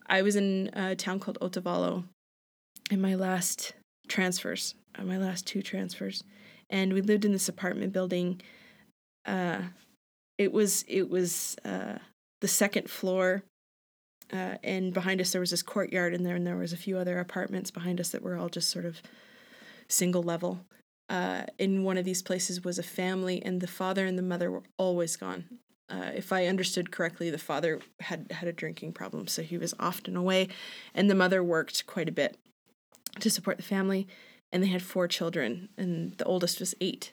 I 0.07 0.21
was 0.21 0.35
in 0.35 0.69
a 0.73 0.95
town 0.95 1.19
called 1.19 1.37
Otavalo 1.39 2.05
in 2.91 3.01
my 3.01 3.15
last 3.15 3.73
transfers, 4.07 4.75
uh, 4.97 5.03
my 5.03 5.17
last 5.17 5.47
two 5.47 5.61
transfers, 5.61 6.23
and 6.69 6.93
we 6.93 7.01
lived 7.01 7.25
in 7.25 7.31
this 7.31 7.49
apartment 7.49 7.93
building. 7.93 8.41
Uh, 9.25 9.61
it 10.37 10.51
was 10.51 10.83
it 10.87 11.09
was 11.09 11.55
uh, 11.65 11.97
the 12.41 12.47
second 12.47 12.89
floor, 12.89 13.43
uh, 14.33 14.57
and 14.63 14.93
behind 14.93 15.21
us 15.21 15.31
there 15.31 15.41
was 15.41 15.51
this 15.51 15.63
courtyard, 15.63 16.13
and 16.13 16.25
there 16.25 16.35
and 16.35 16.45
there 16.45 16.57
was 16.57 16.73
a 16.73 16.77
few 16.77 16.97
other 16.97 17.19
apartments 17.19 17.71
behind 17.71 17.99
us 17.99 18.09
that 18.09 18.23
were 18.23 18.35
all 18.35 18.49
just 18.49 18.69
sort 18.69 18.85
of 18.85 19.01
single 19.87 20.23
level. 20.23 20.65
Uh, 21.09 21.43
in 21.57 21.83
one 21.83 21.97
of 21.97 22.05
these 22.05 22.21
places 22.21 22.63
was 22.63 22.79
a 22.79 22.83
family, 22.83 23.41
and 23.45 23.61
the 23.61 23.67
father 23.67 24.05
and 24.05 24.17
the 24.17 24.23
mother 24.23 24.49
were 24.49 24.63
always 24.77 25.15
gone. 25.15 25.45
Uh, 25.89 26.11
if 26.15 26.33
I 26.33 26.47
understood 26.47 26.91
correctly, 26.91 27.29
the 27.29 27.37
father 27.37 27.79
had 27.99 28.31
had 28.31 28.47
a 28.49 28.53
drinking 28.53 28.93
problem, 28.93 29.27
so 29.27 29.41
he 29.41 29.57
was 29.57 29.73
often 29.79 30.15
away, 30.17 30.47
and 30.95 31.09
the 31.09 31.15
mother 31.15 31.43
worked 31.43 31.85
quite 31.85 32.09
a 32.09 32.13
bit 32.13 32.37
to 33.19 33.29
support 33.29 33.57
the 33.57 33.63
family. 33.63 34.07
And 34.51 34.61
they 34.61 34.67
had 34.67 34.83
four 34.83 35.07
children, 35.07 35.69
and 35.77 36.15
the 36.19 36.25
oldest 36.25 36.59
was 36.59 36.75
eight, 36.79 37.11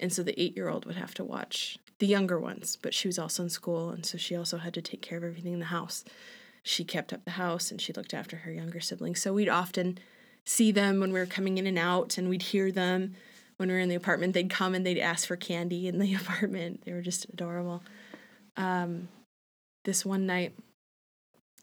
and 0.00 0.12
so 0.12 0.24
the 0.24 0.40
eight-year-old 0.42 0.84
would 0.84 0.96
have 0.96 1.14
to 1.14 1.22
watch 1.22 1.78
the 2.00 2.08
younger 2.08 2.40
ones. 2.40 2.76
But 2.82 2.92
she 2.92 3.06
was 3.06 3.20
also 3.20 3.44
in 3.44 3.50
school, 3.50 3.90
and 3.90 4.04
so 4.04 4.18
she 4.18 4.34
also 4.34 4.58
had 4.58 4.74
to 4.74 4.82
take 4.82 5.00
care 5.00 5.16
of 5.18 5.22
everything 5.22 5.52
in 5.52 5.60
the 5.60 5.66
house. 5.66 6.04
She 6.62 6.84
kept 6.84 7.12
up 7.12 7.24
the 7.24 7.32
house, 7.32 7.70
and 7.70 7.80
she 7.80 7.92
looked 7.92 8.14
after 8.14 8.38
her 8.38 8.52
younger 8.52 8.80
siblings. 8.80 9.20
So 9.20 9.32
we'd 9.32 9.48
often 9.48 9.98
see 10.44 10.72
them 10.72 11.00
when 11.00 11.12
we 11.12 11.18
were 11.18 11.26
coming 11.26 11.58
in 11.58 11.66
and 11.66 11.78
out, 11.78 12.18
and 12.18 12.28
we'd 12.28 12.42
hear 12.42 12.70
them 12.70 13.14
when 13.56 13.68
we 13.68 13.74
were 13.74 13.80
in 13.80 13.88
the 13.88 13.94
apartment. 13.94 14.34
They'd 14.34 14.50
come 14.50 14.74
and 14.74 14.86
they'd 14.86 15.00
ask 15.00 15.26
for 15.26 15.36
candy 15.36 15.88
in 15.88 15.98
the 15.98 16.14
apartment. 16.20 16.84
They 16.84 16.92
were 16.92 17.02
just 17.02 17.26
adorable. 17.28 17.82
Um, 18.56 19.08
this 19.84 20.04
one 20.04 20.26
night, 20.26 20.54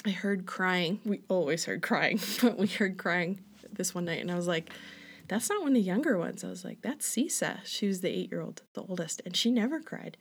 I 0.05 0.11
heard 0.11 0.45
crying. 0.45 0.99
We 1.05 1.21
always 1.29 1.65
heard 1.65 1.81
crying, 1.81 2.19
but 2.41 2.57
we 2.57 2.67
heard 2.67 2.97
crying 2.97 3.41
this 3.71 3.95
one 3.95 4.05
night, 4.05 4.21
and 4.21 4.31
I 4.31 4.35
was 4.35 4.47
like, 4.47 4.71
"That's 5.27 5.49
not 5.49 5.61
one 5.61 5.69
of 5.69 5.75
the 5.75 5.81
younger 5.81 6.17
ones." 6.17 6.43
I 6.43 6.49
was 6.49 6.65
like, 6.65 6.81
"That's 6.81 7.05
Sisa." 7.05 7.61
She 7.63 7.87
was 7.87 8.01
the 8.01 8.09
eight-year-old, 8.09 8.63
the 8.73 8.81
oldest, 8.81 9.21
and 9.25 9.35
she 9.35 9.51
never 9.51 9.79
cried, 9.79 10.17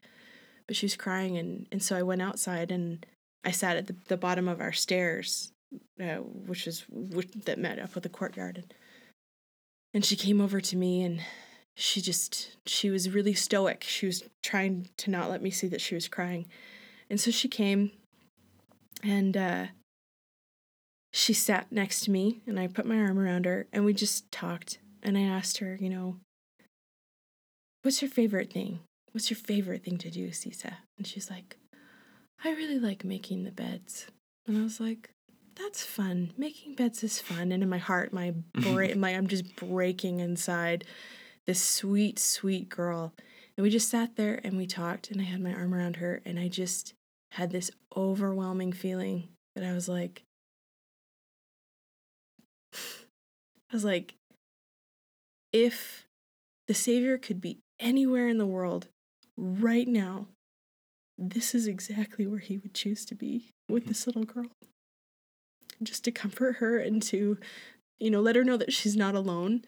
but 0.67 0.77
she 0.77 0.87
was 0.87 0.97
crying, 0.97 1.37
and 1.37 1.67
and 1.73 1.83
so 1.83 1.97
I 1.97 2.03
went 2.03 2.23
outside 2.23 2.71
and 2.71 3.05
I 3.45 3.51
sat 3.51 3.77
at 3.77 3.87
the, 3.87 3.97
the 4.09 4.17
bottom 4.17 4.49
of 4.49 4.61
our 4.61 4.73
stairs, 4.73 5.53
uh, 6.01 6.17
which 6.17 6.67
is 6.67 6.85
which, 6.91 7.31
that 7.45 7.59
met 7.59 7.79
up 7.79 7.95
with 7.95 8.03
the 8.03 8.09
courtyard, 8.09 8.57
and, 8.59 8.75
and 9.95 10.05
she 10.05 10.17
came 10.17 10.41
over 10.41 10.61
to 10.61 10.77
me 10.77 11.03
and 11.03 11.21
she 11.77 12.01
just 12.01 12.57
she 12.67 12.91
was 12.91 13.11
really 13.11 13.35
stoic. 13.35 13.85
She 13.85 14.07
was 14.07 14.25
trying 14.43 14.89
to 14.99 15.11
not 15.11 15.31
let 15.31 15.43
me 15.43 15.51
see 15.51 15.69
that 15.69 15.81
she 15.81 15.95
was 15.95 16.09
crying, 16.09 16.47
and 17.09 17.21
so 17.21 17.31
she 17.31 17.49
came, 17.49 17.93
and 19.03 19.37
uh, 19.37 19.67
she 21.13 21.33
sat 21.33 21.71
next 21.73 22.01
to 22.03 22.11
me, 22.11 22.41
and 22.47 22.59
I 22.59 22.67
put 22.67 22.87
my 22.87 22.99
arm 22.99 23.19
around 23.19 23.47
her, 23.47 23.67
and 23.73 23.85
we 23.85 23.93
just 23.93 24.31
talked. 24.31 24.79
And 25.03 25.17
I 25.17 25.23
asked 25.23 25.59
her, 25.59 25.79
you 25.81 25.89
know, 25.89 26.17
what's 27.83 28.03
your 28.03 28.11
favorite 28.11 28.53
thing? 28.53 28.81
What's 29.13 29.31
your 29.31 29.39
favorite 29.39 29.85
thing 29.85 29.97
to 29.99 30.11
do, 30.11 30.33
Sisa? 30.33 30.79
And 30.97 31.07
she's 31.07 31.31
like, 31.31 31.57
I 32.45 32.51
really 32.51 32.79
like 32.79 33.05
making 33.05 33.45
the 33.45 33.51
beds. 33.51 34.07
And 34.47 34.57
I 34.57 34.63
was 34.63 34.81
like, 34.81 35.11
that's 35.57 35.83
fun. 35.85 36.33
Making 36.37 36.75
beds 36.75 37.03
is 37.03 37.21
fun. 37.21 37.51
And 37.51 37.63
in 37.63 37.69
my 37.69 37.79
heart, 37.79 38.13
my 38.13 38.35
brain, 38.55 39.01
my 39.01 39.11
I'm 39.11 39.27
just 39.27 39.57
breaking 39.57 40.21
inside. 40.21 40.85
This 41.47 41.63
sweet, 41.63 42.19
sweet 42.19 42.69
girl. 42.69 43.13
And 43.57 43.65
we 43.65 43.71
just 43.71 43.91
sat 43.91 44.17
there 44.17 44.41
and 44.45 44.57
we 44.57 44.67
talked, 44.67 45.11
and 45.11 45.21
I 45.21 45.25
had 45.25 45.41
my 45.41 45.53
arm 45.53 45.75
around 45.75 45.97
her, 45.97 46.23
and 46.25 46.39
I 46.39 46.49
just 46.49 46.95
had 47.33 47.51
this 47.51 47.71
overwhelming 47.97 48.73
feeling 48.73 49.29
that 49.57 49.65
I 49.65 49.73
was 49.73 49.89
like, 49.89 50.23
I 52.75 53.73
was 53.73 53.85
like, 53.85 54.15
if 55.53 56.07
the 56.69 56.75
Savior 56.75 57.19
could 57.19 57.41
be 57.41 57.59
anywhere 57.81 58.29
in 58.29 58.39
the 58.39 58.47
world 58.47 58.87
right 59.37 59.89
now, 59.89 60.29
this 61.19 61.55
is 61.55 61.67
exactly 61.67 62.27
where 62.27 62.39
he 62.39 62.59
would 62.59 62.75
choose 62.75 63.05
to 63.07 63.15
be 63.15 63.51
with 63.69 63.87
this 63.87 64.07
little 64.07 64.25
girl. 64.25 64.47
Just 65.83 66.05
to 66.05 66.13
comfort 66.13 66.57
her 66.57 66.79
and 66.79 67.03
to, 67.05 67.39
you 67.99 68.11
know, 68.11 68.21
let 68.21 68.37
her 68.37 68.45
know 68.45 68.57
that 68.57 68.73
she's 68.73 68.97
not 68.97 69.15
alone, 69.15 69.65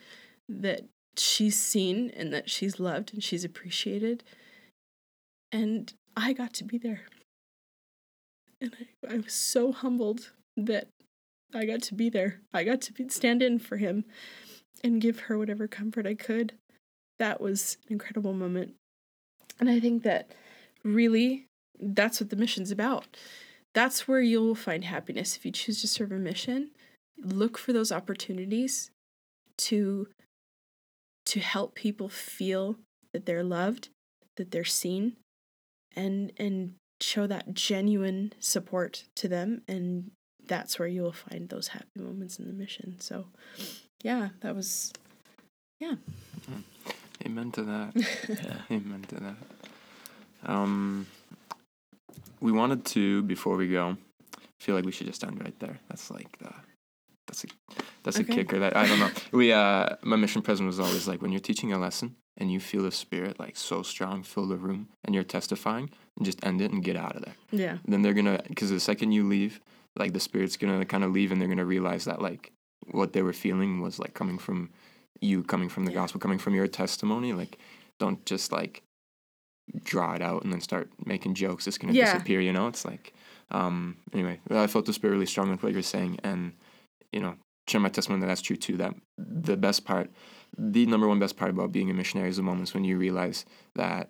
that 0.48 0.82
she's 1.16 1.60
seen 1.60 2.10
and 2.16 2.32
that 2.32 2.48
she's 2.48 2.78
loved 2.78 3.12
and 3.12 3.22
she's 3.22 3.44
appreciated. 3.44 4.22
And 5.52 5.92
I 6.16 6.32
got 6.32 6.52
to 6.54 6.64
be 6.64 6.78
there. 6.78 7.02
And 8.60 8.76
I, 9.08 9.14
I 9.14 9.16
was 9.18 9.32
so 9.32 9.72
humbled 9.72 10.30
that 10.56 10.88
I 11.54 11.64
got 11.64 11.82
to 11.82 11.94
be 11.94 12.08
there. 12.08 12.40
I 12.52 12.62
got 12.64 12.80
to 12.82 12.92
be, 12.92 13.08
stand 13.08 13.42
in 13.42 13.58
for 13.58 13.76
him 13.76 14.04
and 14.84 15.00
give 15.00 15.20
her 15.20 15.36
whatever 15.36 15.66
comfort 15.66 16.06
I 16.06 16.14
could. 16.14 16.54
That 17.18 17.40
was 17.40 17.76
an 17.86 17.94
incredible 17.94 18.32
moment. 18.32 18.74
And 19.58 19.68
I 19.68 19.80
think 19.80 20.04
that 20.04 20.30
really 20.84 21.46
that's 21.78 22.20
what 22.20 22.30
the 22.30 22.36
mission's 22.36 22.70
about. 22.70 23.16
That's 23.74 24.06
where 24.06 24.20
you'll 24.20 24.54
find 24.54 24.84
happiness 24.84 25.36
if 25.36 25.46
you 25.46 25.52
choose 25.52 25.80
to 25.80 25.88
serve 25.88 26.12
a 26.12 26.16
mission. 26.16 26.70
Look 27.18 27.56
for 27.56 27.72
those 27.72 27.92
opportunities 27.92 28.90
to 29.58 30.08
to 31.26 31.40
help 31.40 31.74
people 31.74 32.08
feel 32.08 32.76
that 33.12 33.26
they're 33.26 33.44
loved, 33.44 33.88
that 34.36 34.50
they're 34.50 34.64
seen, 34.64 35.16
and 35.94 36.32
and 36.38 36.74
show 37.00 37.26
that 37.26 37.54
genuine 37.54 38.32
support 38.38 39.04
to 39.16 39.26
them 39.26 39.62
and 39.66 40.10
that's 40.46 40.78
where 40.78 40.88
you 40.88 41.00
will 41.00 41.12
find 41.12 41.48
those 41.48 41.68
happy 41.68 41.86
moments 41.96 42.38
in 42.38 42.46
the 42.46 42.52
mission. 42.52 42.96
So 42.98 43.26
yeah, 44.02 44.30
that 44.40 44.54
was 44.54 44.92
yeah. 45.78 45.94
Amen 47.24 47.52
to 47.52 47.62
that. 47.62 47.92
Yeah. 48.28 48.56
Amen 48.76 49.04
to 49.08 49.14
that. 49.16 49.36
Um, 50.46 51.06
we 52.40 52.52
wanted 52.52 52.84
to 52.86 53.22
before 53.22 53.56
we 53.56 53.68
go. 53.68 53.96
Feel 54.60 54.74
like 54.74 54.84
we 54.84 54.92
should 54.92 55.06
just 55.06 55.24
end 55.24 55.40
right 55.42 55.58
there. 55.58 55.78
That's 55.88 56.10
like 56.10 56.38
the. 56.38 56.52
That's 57.26 57.44
a 57.44 57.46
that's 58.02 58.18
Okay. 58.18 58.32
a 58.32 58.36
kicker. 58.36 58.58
That 58.58 58.76
I 58.76 58.86
don't 58.86 58.98
know. 58.98 59.10
We 59.32 59.52
uh, 59.52 59.96
my 60.02 60.16
mission 60.16 60.42
president 60.42 60.66
was 60.68 60.80
always 60.80 61.06
like, 61.06 61.22
when 61.22 61.30
you're 61.32 61.40
teaching 61.40 61.72
a 61.72 61.78
lesson 61.78 62.16
and 62.36 62.50
you 62.52 62.58
feel 62.60 62.82
the 62.82 62.90
spirit 62.90 63.38
like 63.38 63.56
so 63.56 63.82
strong 63.82 64.22
fill 64.22 64.46
the 64.48 64.56
room 64.56 64.88
and 65.04 65.14
you're 65.14 65.24
testifying, 65.24 65.90
and 66.16 66.26
just 66.26 66.44
end 66.44 66.60
it 66.60 66.72
and 66.72 66.82
get 66.82 66.96
out 66.96 67.16
of 67.16 67.24
there. 67.24 67.34
Yeah. 67.52 67.78
then 67.86 68.02
they're 68.02 68.14
gonna 68.14 68.42
because 68.48 68.70
the 68.70 68.80
second 68.80 69.12
you 69.12 69.26
leave 69.28 69.60
like 69.96 70.12
the 70.12 70.20
spirit's 70.20 70.56
gonna 70.56 70.84
kind 70.84 71.04
of 71.04 71.12
leave 71.12 71.30
and 71.32 71.40
they're 71.40 71.48
gonna 71.48 71.64
realize 71.64 72.04
that 72.06 72.20
like 72.22 72.52
what 72.90 73.12
they 73.12 73.22
were 73.22 73.32
feeling 73.32 73.80
was 73.80 73.98
like 73.98 74.14
coming 74.14 74.38
from 74.38 74.70
you 75.20 75.42
coming 75.42 75.68
from 75.68 75.84
the 75.84 75.92
Yeah. 75.92 75.98
gospel 76.00 76.20
coming 76.20 76.38
from 76.38 76.54
your 76.54 76.66
testimony 76.66 77.32
like 77.32 77.58
don't 77.98 78.24
just 78.26 78.50
like 78.52 78.82
draw 79.84 80.14
it 80.14 80.22
out 80.22 80.42
and 80.42 80.52
then 80.52 80.60
start 80.60 80.88
making 81.04 81.34
jokes 81.34 81.66
it's 81.66 81.78
gonna 81.78 81.92
Yeah. 81.92 82.12
disappear 82.12 82.40
you 82.40 82.52
know 82.52 82.66
it's 82.66 82.84
like 82.84 83.12
um 83.50 83.96
anyway 84.12 84.40
i 84.50 84.66
felt 84.66 84.86
the 84.86 84.92
spirit 84.92 85.14
really 85.14 85.26
strong 85.26 85.50
with 85.50 85.62
what 85.62 85.72
you're 85.72 85.82
saying 85.82 86.18
and 86.24 86.52
you 87.12 87.20
know 87.20 87.34
share 87.68 87.80
my 87.80 87.88
testimony 87.88 88.20
that 88.20 88.26
that's 88.26 88.42
true 88.42 88.56
too 88.56 88.76
that 88.76 88.94
the 89.18 89.56
best 89.56 89.84
part 89.84 90.10
the 90.58 90.86
number 90.86 91.06
one 91.06 91.18
best 91.20 91.36
part 91.36 91.50
about 91.50 91.70
being 91.72 91.88
a 91.90 91.94
missionary 91.94 92.28
is 92.28 92.36
the 92.36 92.42
moments 92.42 92.74
when 92.74 92.84
you 92.84 92.96
realize 92.96 93.44
that 93.76 94.08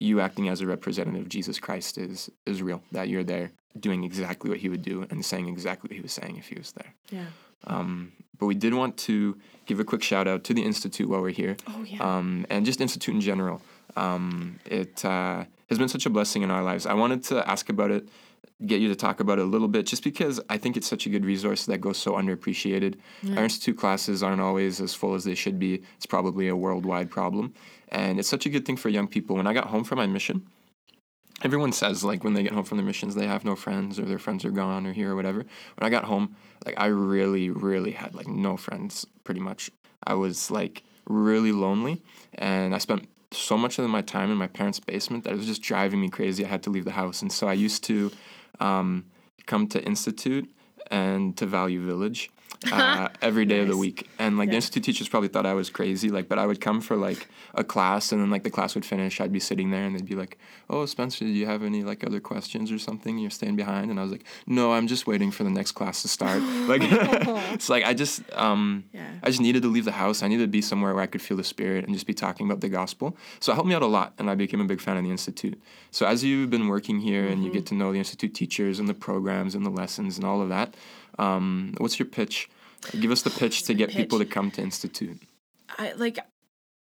you 0.00 0.20
acting 0.20 0.48
as 0.48 0.60
a 0.60 0.66
representative 0.66 1.22
of 1.22 1.28
Jesus 1.30 1.58
Christ 1.58 1.96
is 1.96 2.28
is 2.44 2.60
real. 2.62 2.82
That 2.92 3.08
you're 3.08 3.24
there 3.24 3.52
doing 3.78 4.04
exactly 4.04 4.50
what 4.50 4.58
he 4.58 4.68
would 4.68 4.82
do 4.82 5.06
and 5.08 5.24
saying 5.24 5.48
exactly 5.48 5.88
what 5.88 5.94
he 5.96 6.02
was 6.02 6.12
saying 6.12 6.36
if 6.36 6.48
he 6.48 6.56
was 6.56 6.72
there. 6.72 6.94
Yeah. 7.10 7.26
Um, 7.66 8.12
but 8.38 8.46
we 8.46 8.54
did 8.54 8.74
want 8.74 8.98
to 9.08 9.38
give 9.64 9.80
a 9.80 9.84
quick 9.84 10.02
shout 10.02 10.28
out 10.28 10.44
to 10.44 10.52
the 10.52 10.62
Institute 10.62 11.08
while 11.08 11.22
we're 11.22 11.30
here, 11.30 11.56
Oh 11.68 11.84
yeah. 11.86 12.02
um, 12.02 12.44
and 12.50 12.66
just 12.66 12.80
Institute 12.82 13.14
in 13.14 13.20
general. 13.22 13.62
Um, 13.96 14.58
it 14.64 15.04
uh, 15.04 15.44
has 15.68 15.78
been 15.78 15.88
such 15.88 16.06
a 16.06 16.10
blessing 16.10 16.42
in 16.42 16.50
our 16.50 16.62
lives. 16.62 16.86
I 16.86 16.94
wanted 16.94 17.22
to 17.24 17.48
ask 17.48 17.68
about 17.68 17.90
it, 17.90 18.08
get 18.66 18.80
you 18.80 18.88
to 18.88 18.96
talk 18.96 19.20
about 19.20 19.38
it 19.38 19.42
a 19.42 19.48
little 19.48 19.68
bit, 19.68 19.86
just 19.86 20.04
because 20.04 20.40
I 20.48 20.58
think 20.58 20.76
it's 20.76 20.86
such 20.86 21.06
a 21.06 21.10
good 21.10 21.24
resource 21.24 21.66
that 21.66 21.78
goes 21.78 21.98
so 21.98 22.12
underappreciated. 22.12 22.96
Yeah. 23.22 23.36
Our 23.38 23.44
Institute 23.44 23.78
classes 23.78 24.22
aren't 24.22 24.40
always 24.40 24.80
as 24.80 24.94
full 24.94 25.14
as 25.14 25.24
they 25.24 25.34
should 25.34 25.58
be. 25.58 25.82
It's 25.96 26.06
probably 26.06 26.48
a 26.48 26.56
worldwide 26.56 27.10
problem. 27.10 27.54
And 27.88 28.18
it's 28.18 28.28
such 28.28 28.46
a 28.46 28.50
good 28.50 28.64
thing 28.64 28.76
for 28.76 28.88
young 28.88 29.08
people. 29.08 29.36
When 29.36 29.46
I 29.46 29.52
got 29.52 29.66
home 29.66 29.84
from 29.84 29.98
my 29.98 30.06
mission, 30.06 30.46
everyone 31.42 31.72
says 31.72 32.04
like 32.04 32.22
when 32.22 32.34
they 32.34 32.42
get 32.42 32.52
home 32.52 32.64
from 32.64 32.78
their 32.78 32.86
missions 32.86 33.14
they 33.14 33.26
have 33.26 33.44
no 33.44 33.56
friends 33.56 33.98
or 33.98 34.04
their 34.04 34.18
friends 34.18 34.44
are 34.44 34.50
gone 34.50 34.86
or 34.86 34.92
here 34.92 35.12
or 35.12 35.16
whatever 35.16 35.38
when 35.38 35.82
i 35.82 35.88
got 35.88 36.04
home 36.04 36.34
like 36.64 36.74
i 36.78 36.86
really 36.86 37.50
really 37.50 37.90
had 37.90 38.14
like 38.14 38.28
no 38.28 38.56
friends 38.56 39.06
pretty 39.24 39.40
much 39.40 39.70
i 40.06 40.14
was 40.14 40.50
like 40.50 40.82
really 41.06 41.52
lonely 41.52 42.02
and 42.34 42.74
i 42.74 42.78
spent 42.78 43.08
so 43.36 43.56
much 43.56 43.78
of 43.78 43.88
my 43.88 44.02
time 44.02 44.30
in 44.30 44.36
my 44.36 44.46
parents 44.46 44.80
basement 44.80 45.24
that 45.24 45.32
it 45.32 45.36
was 45.36 45.46
just 45.46 45.62
driving 45.62 46.00
me 46.00 46.08
crazy. 46.08 46.44
I 46.44 46.48
had 46.48 46.62
to 46.64 46.70
leave 46.70 46.84
the 46.84 46.92
house. 46.92 47.22
And 47.22 47.32
so 47.32 47.48
i 47.48 47.52
used 47.52 47.84
to 47.84 48.10
um, 48.60 49.06
come 49.46 49.66
to 49.68 49.82
institute 49.84 50.48
and 50.90 51.36
to 51.36 51.46
value 51.46 51.84
village 51.84 52.30
uh, 52.72 53.08
every 53.22 53.44
day 53.44 53.60
of 53.60 53.68
the 53.68 53.76
week. 53.76 54.08
And 54.18 54.38
like 54.38 54.50
the 54.50 54.56
institute 54.56 54.84
teachers 54.84 55.08
probably 55.08 55.28
thought 55.28 55.46
i 55.46 55.54
was 55.54 55.70
crazy 55.70 56.08
like 56.10 56.28
but 56.28 56.38
i 56.38 56.46
would 56.46 56.60
come 56.60 56.80
for 56.80 56.96
like 56.96 57.28
a 57.54 57.64
class 57.64 58.12
and 58.12 58.20
then 58.20 58.30
like 58.30 58.42
the 58.44 58.50
class 58.50 58.74
would 58.74 58.84
finish. 58.84 59.20
I'd 59.20 59.32
be 59.32 59.40
sitting 59.40 59.70
there 59.70 59.84
and 59.84 59.94
they'd 59.94 60.04
be 60.04 60.14
like 60.14 60.38
oh 60.70 60.86
spencer 60.86 61.24
do 61.24 61.30
you 61.30 61.46
have 61.46 61.62
any 61.62 61.82
like 61.84 62.04
other 62.04 62.20
questions 62.20 62.72
or 62.72 62.78
something? 62.78 63.18
You're 63.18 63.30
staying 63.30 63.56
behind. 63.56 63.90
And 63.90 63.98
i 64.00 64.02
was 64.02 64.12
like 64.12 64.24
no 64.46 64.72
i'm 64.72 64.86
just 64.86 65.06
waiting 65.06 65.30
for 65.30 65.44
the 65.44 65.50
next 65.50 65.72
class 65.72 66.02
to 66.02 66.08
start. 66.08 66.42
Like 66.64 66.80
it's 67.54 67.68
like 67.68 67.84
i 67.84 67.92
just 67.94 68.22
um 68.32 68.84
Yeah. 68.92 69.06
i 69.22 69.26
just 69.26 69.40
needed 69.40 69.62
to 69.62 69.68
leave 69.68 69.84
the 69.84 69.92
house. 69.92 70.22
I 70.22 70.28
needed 70.28 70.44
to 70.44 70.48
be 70.58 70.62
somewhere 70.62 70.94
where 70.94 71.02
i 71.02 71.06
could 71.06 71.22
feel 71.22 71.36
the 71.36 71.44
spirit 71.44 71.84
and 71.84 71.92
just 71.94 72.06
be 72.06 72.14
talking 72.14 72.46
about 72.46 72.60
the 72.60 72.68
gospel. 72.68 73.16
So 73.40 73.52
it 73.52 73.54
helped 73.56 73.68
me 73.68 73.74
out 73.74 73.82
a 73.82 73.86
lot 73.86 74.14
and 74.18 74.30
i 74.30 74.34
became 74.34 74.60
a 74.60 74.64
big 74.64 74.80
fan 74.80 74.96
of 74.96 75.04
the 75.04 75.10
institute. 75.10 75.60
So 75.90 76.06
as 76.06 76.24
you've 76.24 76.50
been 76.50 76.68
working 76.68 77.00
here 77.00 77.26
and 77.26 77.44
you 77.44 77.50
get 77.52 77.66
to 77.66 77.74
know 77.74 77.92
the 77.92 77.98
institute 77.98 78.34
teachers 78.34 78.78
and 78.80 78.88
the 78.88 78.94
programs 78.94 79.54
and 79.54 79.64
the 79.64 79.70
lessons 79.70 80.16
and 80.16 80.24
all 80.26 80.40
of 80.42 80.48
that 80.48 80.74
um, 81.18 81.74
what's 81.78 81.98
your 81.98 82.08
pitch 82.08 82.48
give 83.00 83.10
us 83.10 83.22
the 83.22 83.30
pitch 83.30 83.62
to 83.62 83.74
get 83.74 83.90
people 83.90 84.18
to 84.18 84.24
come 84.26 84.50
to 84.50 84.60
institute 84.60 85.18
I 85.78 85.92
like 85.92 86.18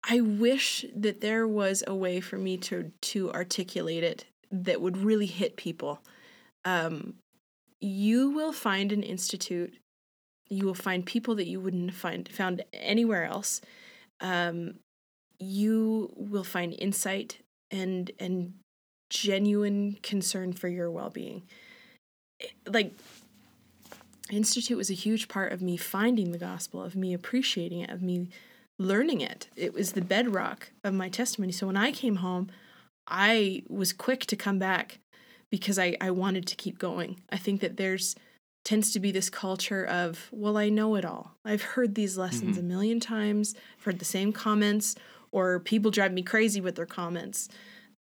I 0.07 0.21
wish 0.21 0.85
that 0.95 1.21
there 1.21 1.47
was 1.47 1.83
a 1.87 1.95
way 1.95 2.21
for 2.21 2.37
me 2.37 2.57
to 2.57 2.91
to 3.01 3.31
articulate 3.33 4.03
it 4.03 4.25
that 4.51 4.81
would 4.81 4.97
really 4.97 5.25
hit 5.25 5.55
people. 5.55 6.01
Um 6.63 7.15
you 7.81 8.31
will 8.31 8.53
find 8.53 8.91
an 8.91 9.03
institute 9.03 9.73
you 10.47 10.65
will 10.65 10.75
find 10.75 11.05
people 11.05 11.35
that 11.35 11.47
you 11.47 11.59
wouldn't 11.59 11.93
find 11.93 12.29
found 12.29 12.63
anywhere 12.73 13.25
else. 13.25 13.61
Um 14.21 14.75
you 15.39 16.13
will 16.15 16.43
find 16.43 16.75
insight 16.77 17.39
and 17.71 18.11
and 18.19 18.53
genuine 19.09 19.97
concern 20.01 20.53
for 20.53 20.67
your 20.67 20.89
well-being. 20.91 21.43
Like 22.67 22.93
Institute 24.31 24.77
was 24.77 24.89
a 24.89 24.93
huge 24.93 25.27
part 25.27 25.51
of 25.51 25.61
me 25.61 25.77
finding 25.77 26.31
the 26.31 26.37
gospel, 26.37 26.81
of 26.81 26.95
me 26.95 27.13
appreciating 27.13 27.81
it, 27.81 27.89
of 27.89 28.01
me 28.01 28.29
learning 28.79 29.21
it. 29.21 29.47
It 29.55 29.73
was 29.73 29.93
the 29.93 30.01
bedrock 30.01 30.71
of 30.83 30.93
my 30.93 31.09
testimony. 31.09 31.51
So 31.51 31.67
when 31.67 31.77
I 31.77 31.91
came 31.91 32.17
home, 32.17 32.49
I 33.07 33.63
was 33.69 33.93
quick 33.93 34.25
to 34.25 34.35
come 34.35 34.57
back 34.57 34.99
because 35.51 35.77
I, 35.77 35.95
I 36.01 36.11
wanted 36.11 36.47
to 36.47 36.55
keep 36.55 36.79
going. 36.79 37.21
I 37.29 37.37
think 37.37 37.61
that 37.61 37.77
there's 37.77 38.15
tends 38.63 38.91
to 38.91 38.99
be 38.99 39.11
this 39.11 39.29
culture 39.29 39.85
of, 39.85 40.27
well, 40.31 40.57
I 40.57 40.69
know 40.69 40.95
it 40.95 41.05
all. 41.05 41.35
I've 41.45 41.61
heard 41.61 41.93
these 41.93 42.17
lessons 42.17 42.57
a 42.57 42.63
million 42.63 42.99
times, 42.99 43.53
I've 43.77 43.83
heard 43.83 43.99
the 43.99 44.05
same 44.05 44.33
comments, 44.33 44.95
or 45.31 45.59
people 45.59 45.91
drive 45.91 46.11
me 46.11 46.23
crazy 46.23 46.59
with 46.61 46.75
their 46.75 46.87
comments. 46.87 47.47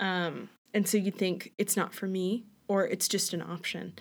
Um, 0.00 0.48
and 0.72 0.88
so 0.88 0.96
you 0.96 1.10
think 1.10 1.52
it's 1.58 1.76
not 1.76 1.92
for 1.92 2.06
me, 2.06 2.46
or 2.66 2.86
it's 2.86 3.08
just 3.08 3.34
an 3.34 3.42
option 3.42 3.92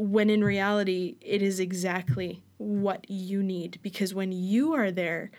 when 0.00 0.30
in 0.30 0.42
reality 0.42 1.16
it 1.20 1.42
is 1.42 1.60
exactly 1.60 2.42
what 2.56 3.08
you 3.10 3.42
need. 3.42 3.78
Because 3.82 4.14
when 4.14 4.32
you 4.32 4.72
are 4.72 4.90
there 4.90 5.30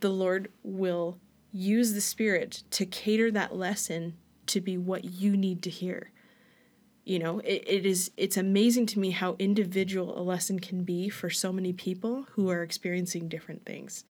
the 0.00 0.10
lord 0.10 0.50
will 0.62 1.18
use 1.52 1.92
the 1.92 2.00
spirit 2.00 2.62
to 2.70 2.86
cater 2.86 3.30
that 3.32 3.56
lesson 3.56 4.16
to 4.46 4.60
be 4.60 4.78
what 4.78 5.04
you 5.04 5.36
need 5.36 5.60
to 5.62 5.70
hear. 5.70 6.10
You 7.04 7.18
know 7.18 7.40
it, 7.40 7.64
it 7.66 7.86
is 7.86 8.10
it's 8.16 8.36
amazing 8.36 8.86
to 8.86 8.98
me 8.98 9.10
how 9.10 9.36
individual 9.38 10.18
a 10.18 10.22
lesson 10.22 10.58
can 10.58 10.84
be 10.84 11.08
for 11.08 11.28
so 11.28 11.52
many 11.52 11.72
people 11.72 12.26
who 12.32 12.48
are 12.48 12.62
experiencing 12.62 13.28
different 13.28 13.66
things. 13.66 14.04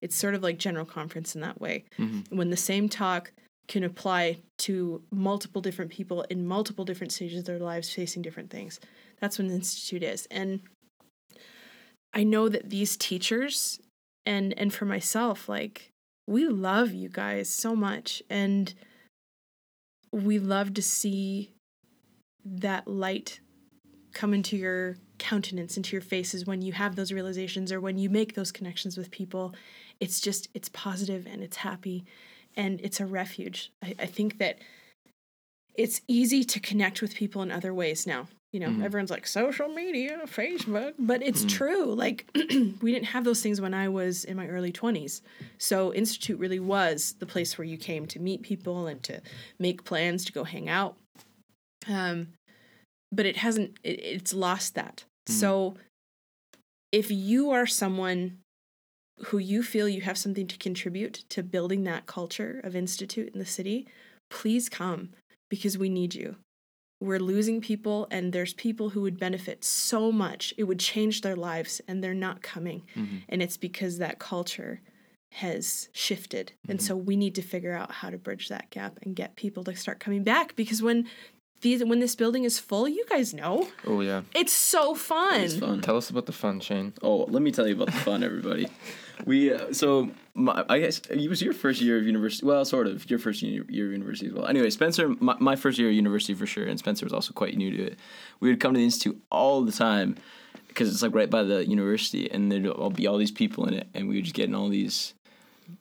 It's 0.00 0.16
sort 0.16 0.34
of 0.34 0.42
like 0.42 0.58
general 0.58 0.84
conference 0.84 1.34
in 1.34 1.40
that 1.42 1.60
way. 1.60 1.84
Mm-hmm. 1.98 2.36
When 2.36 2.50
the 2.50 2.56
same 2.56 2.88
talk 2.88 3.32
can 3.68 3.84
apply 3.84 4.38
to 4.56 5.02
multiple 5.10 5.60
different 5.60 5.90
people 5.90 6.22
in 6.22 6.46
multiple 6.46 6.84
different 6.84 7.12
stages 7.12 7.40
of 7.40 7.44
their 7.44 7.58
lives 7.58 7.92
facing 7.92 8.22
different 8.22 8.50
things. 8.50 8.80
That's 9.20 9.38
what 9.38 9.48
the 9.48 9.54
institute 9.54 10.02
is. 10.02 10.26
And 10.30 10.60
I 12.14 12.24
know 12.24 12.48
that 12.48 12.70
these 12.70 12.96
teachers 12.96 13.80
and 14.24 14.52
and 14.58 14.72
for 14.72 14.84
myself 14.84 15.48
like 15.48 15.90
we 16.28 16.46
love 16.46 16.92
you 16.92 17.08
guys 17.08 17.48
so 17.48 17.74
much. 17.74 18.22
And 18.28 18.74
we 20.12 20.38
love 20.38 20.74
to 20.74 20.82
see 20.82 21.50
that 22.44 22.86
light 22.86 23.40
come 24.12 24.34
into 24.34 24.56
your 24.56 24.96
countenance 25.18 25.76
into 25.76 25.92
your 25.92 26.02
faces 26.02 26.46
when 26.46 26.62
you 26.62 26.72
have 26.72 26.94
those 26.94 27.12
realizations 27.12 27.72
or 27.72 27.80
when 27.80 27.98
you 27.98 28.08
make 28.08 28.34
those 28.34 28.52
connections 28.52 28.96
with 28.96 29.10
people. 29.10 29.54
It's 30.00 30.20
just 30.20 30.48
it's 30.52 30.68
positive 30.68 31.26
and 31.26 31.42
it's 31.42 31.56
happy 31.56 32.04
and 32.54 32.78
it's 32.82 33.00
a 33.00 33.06
refuge. 33.06 33.72
I, 33.82 33.94
I 33.98 34.06
think 34.06 34.38
that 34.38 34.58
it's 35.74 36.02
easy 36.08 36.44
to 36.44 36.60
connect 36.60 37.00
with 37.00 37.14
people 37.14 37.40
in 37.42 37.50
other 37.50 37.72
ways 37.72 38.06
now 38.06 38.28
you 38.52 38.60
know 38.60 38.70
Mhm. 38.70 38.82
everyone's 38.82 39.10
like 39.10 39.26
social 39.26 39.68
media 39.68 40.20
facebook 40.26 40.94
but 40.98 41.22
it's 41.22 41.44
Mhm. 41.44 41.48
true 41.50 41.84
like 41.94 42.26
we 42.82 42.92
didn't 42.92 43.06
have 43.06 43.24
those 43.24 43.42
things 43.42 43.60
when 43.60 43.74
i 43.74 43.88
was 43.88 44.24
in 44.24 44.36
my 44.36 44.48
early 44.48 44.72
20s 44.72 45.20
so 45.58 45.92
institute 45.92 46.38
really 46.38 46.58
was 46.60 47.14
the 47.18 47.26
place 47.26 47.58
where 47.58 47.66
you 47.66 47.76
came 47.76 48.06
to 48.06 48.18
meet 48.18 48.42
people 48.42 48.86
and 48.86 49.02
to 49.02 49.20
make 49.58 49.84
plans 49.84 50.24
to 50.24 50.32
go 50.32 50.44
hang 50.44 50.68
out 50.68 50.96
um 51.88 52.28
but 53.12 53.26
it 53.26 53.36
hasn't 53.38 53.76
it, 53.82 54.00
it's 54.00 54.32
lost 54.32 54.74
that 54.74 55.04
Mhm. 55.28 55.32
so 55.34 55.74
if 56.90 57.10
you 57.10 57.50
are 57.50 57.66
someone 57.66 58.38
who 59.26 59.38
you 59.38 59.62
feel 59.62 59.88
you 59.88 60.00
have 60.02 60.16
something 60.16 60.46
to 60.46 60.56
contribute 60.56 61.24
to 61.28 61.42
building 61.42 61.84
that 61.84 62.06
culture 62.06 62.60
of 62.64 62.74
institute 62.74 63.30
in 63.32 63.38
the 63.38 63.44
city 63.46 63.86
please 64.30 64.68
come 64.68 65.10
because 65.50 65.76
we 65.76 65.88
need 65.88 66.14
you 66.14 66.36
we're 67.00 67.20
losing 67.20 67.60
people 67.60 68.08
and 68.10 68.32
there's 68.32 68.54
people 68.54 68.90
who 68.90 69.02
would 69.02 69.18
benefit 69.18 69.62
so 69.64 70.10
much 70.10 70.52
it 70.56 70.64
would 70.64 70.80
change 70.80 71.20
their 71.20 71.36
lives 71.36 71.80
and 71.86 72.02
they're 72.02 72.14
not 72.14 72.42
coming 72.42 72.82
Mhm. 72.96 73.22
and 73.28 73.42
it's 73.42 73.56
because 73.56 73.98
that 73.98 74.18
culture 74.18 74.80
has 75.30 75.88
shifted 75.92 76.52
and 76.68 76.78
Mhm. 76.78 76.82
so 76.82 76.96
we 76.96 77.14
need 77.16 77.34
to 77.34 77.42
figure 77.42 77.72
out 77.74 77.92
how 77.92 78.10
to 78.10 78.18
bridge 78.18 78.48
that 78.48 78.70
gap 78.70 78.98
and 79.02 79.14
get 79.14 79.36
people 79.36 79.62
to 79.64 79.76
start 79.76 80.00
coming 80.00 80.22
back 80.24 80.56
because 80.56 80.82
when 80.82 81.06
these 81.60 81.82
when 81.84 81.98
this 82.00 82.14
building 82.14 82.44
is 82.44 82.58
full 82.58 82.86
you 82.88 83.04
guys 83.08 83.34
know 83.34 83.68
Oh 83.86 84.00
yeah. 84.00 84.22
it's 84.34 84.52
so 84.52 84.94
fun 84.94 85.40
It's 85.40 85.56
fun. 85.56 85.80
Tell 85.80 85.96
us 85.96 86.08
about 86.10 86.26
the 86.26 86.32
fun, 86.32 86.60
Shane. 86.60 86.92
Oh, 87.02 87.24
let 87.28 87.42
me 87.42 87.50
tell 87.50 87.66
you 87.66 87.74
about 87.74 87.86
the 87.86 88.00
fun, 88.08 88.22
everybody. 88.22 88.68
We 89.26 89.52
uh, 89.52 89.72
so 89.72 90.10
my, 90.34 90.64
I 90.68 90.78
guess 90.78 91.00
it 91.10 91.28
was 91.28 91.42
your 91.42 91.52
first 91.52 91.80
year 91.80 91.98
of 91.98 92.04
university. 92.06 92.46
Well, 92.46 92.64
sort 92.64 92.86
of 92.86 93.10
your 93.10 93.18
first 93.18 93.42
year, 93.42 93.64
year 93.68 93.86
of 93.86 93.92
university 93.92 94.28
as 94.28 94.32
well. 94.32 94.46
Anyway, 94.46 94.70
Spencer, 94.70 95.08
my, 95.20 95.34
my 95.40 95.56
first 95.56 95.76
year 95.78 95.88
of 95.88 95.94
university 95.94 96.34
for 96.34 96.46
sure, 96.46 96.64
and 96.66 96.78
Spencer 96.78 97.04
was 97.04 97.12
also 97.12 97.32
quite 97.32 97.56
new 97.56 97.70
to 97.76 97.82
it. 97.88 97.98
We 98.38 98.48
would 98.50 98.60
come 98.60 98.72
to 98.74 98.78
the 98.78 98.84
institute 98.84 99.20
all 99.32 99.62
the 99.62 99.72
time 99.72 100.16
because 100.68 100.92
it's 100.92 101.02
like 101.02 101.14
right 101.16 101.28
by 101.28 101.42
the 101.42 101.66
university, 101.68 102.30
and 102.30 102.52
there'd 102.52 102.68
all 102.68 102.90
be 102.90 103.08
all 103.08 103.18
these 103.18 103.32
people 103.32 103.66
in 103.66 103.74
it, 103.74 103.88
and 103.94 104.08
we 104.08 104.14
would 104.16 104.24
just 104.24 104.36
get 104.36 104.48
in 104.48 104.54
all 104.54 104.68
these 104.68 105.14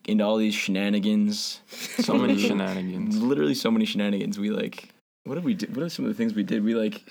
into 0.07 0.23
all 0.23 0.37
these 0.37 0.55
shenanigans. 0.55 1.61
So 1.99 2.15
many 2.15 2.37
shenanigans. 2.39 3.21
Literally, 3.21 3.53
so 3.53 3.69
many 3.69 3.85
shenanigans. 3.85 4.39
We 4.39 4.49
like. 4.49 4.89
What 5.27 5.35
did 5.35 5.43
we 5.43 5.55
do? 5.55 5.67
What 5.73 5.83
are 5.83 5.89
some 5.89 6.05
of 6.05 6.09
the 6.09 6.15
things 6.15 6.33
we 6.33 6.43
did? 6.43 6.63
We 6.63 6.73
like 6.73 7.03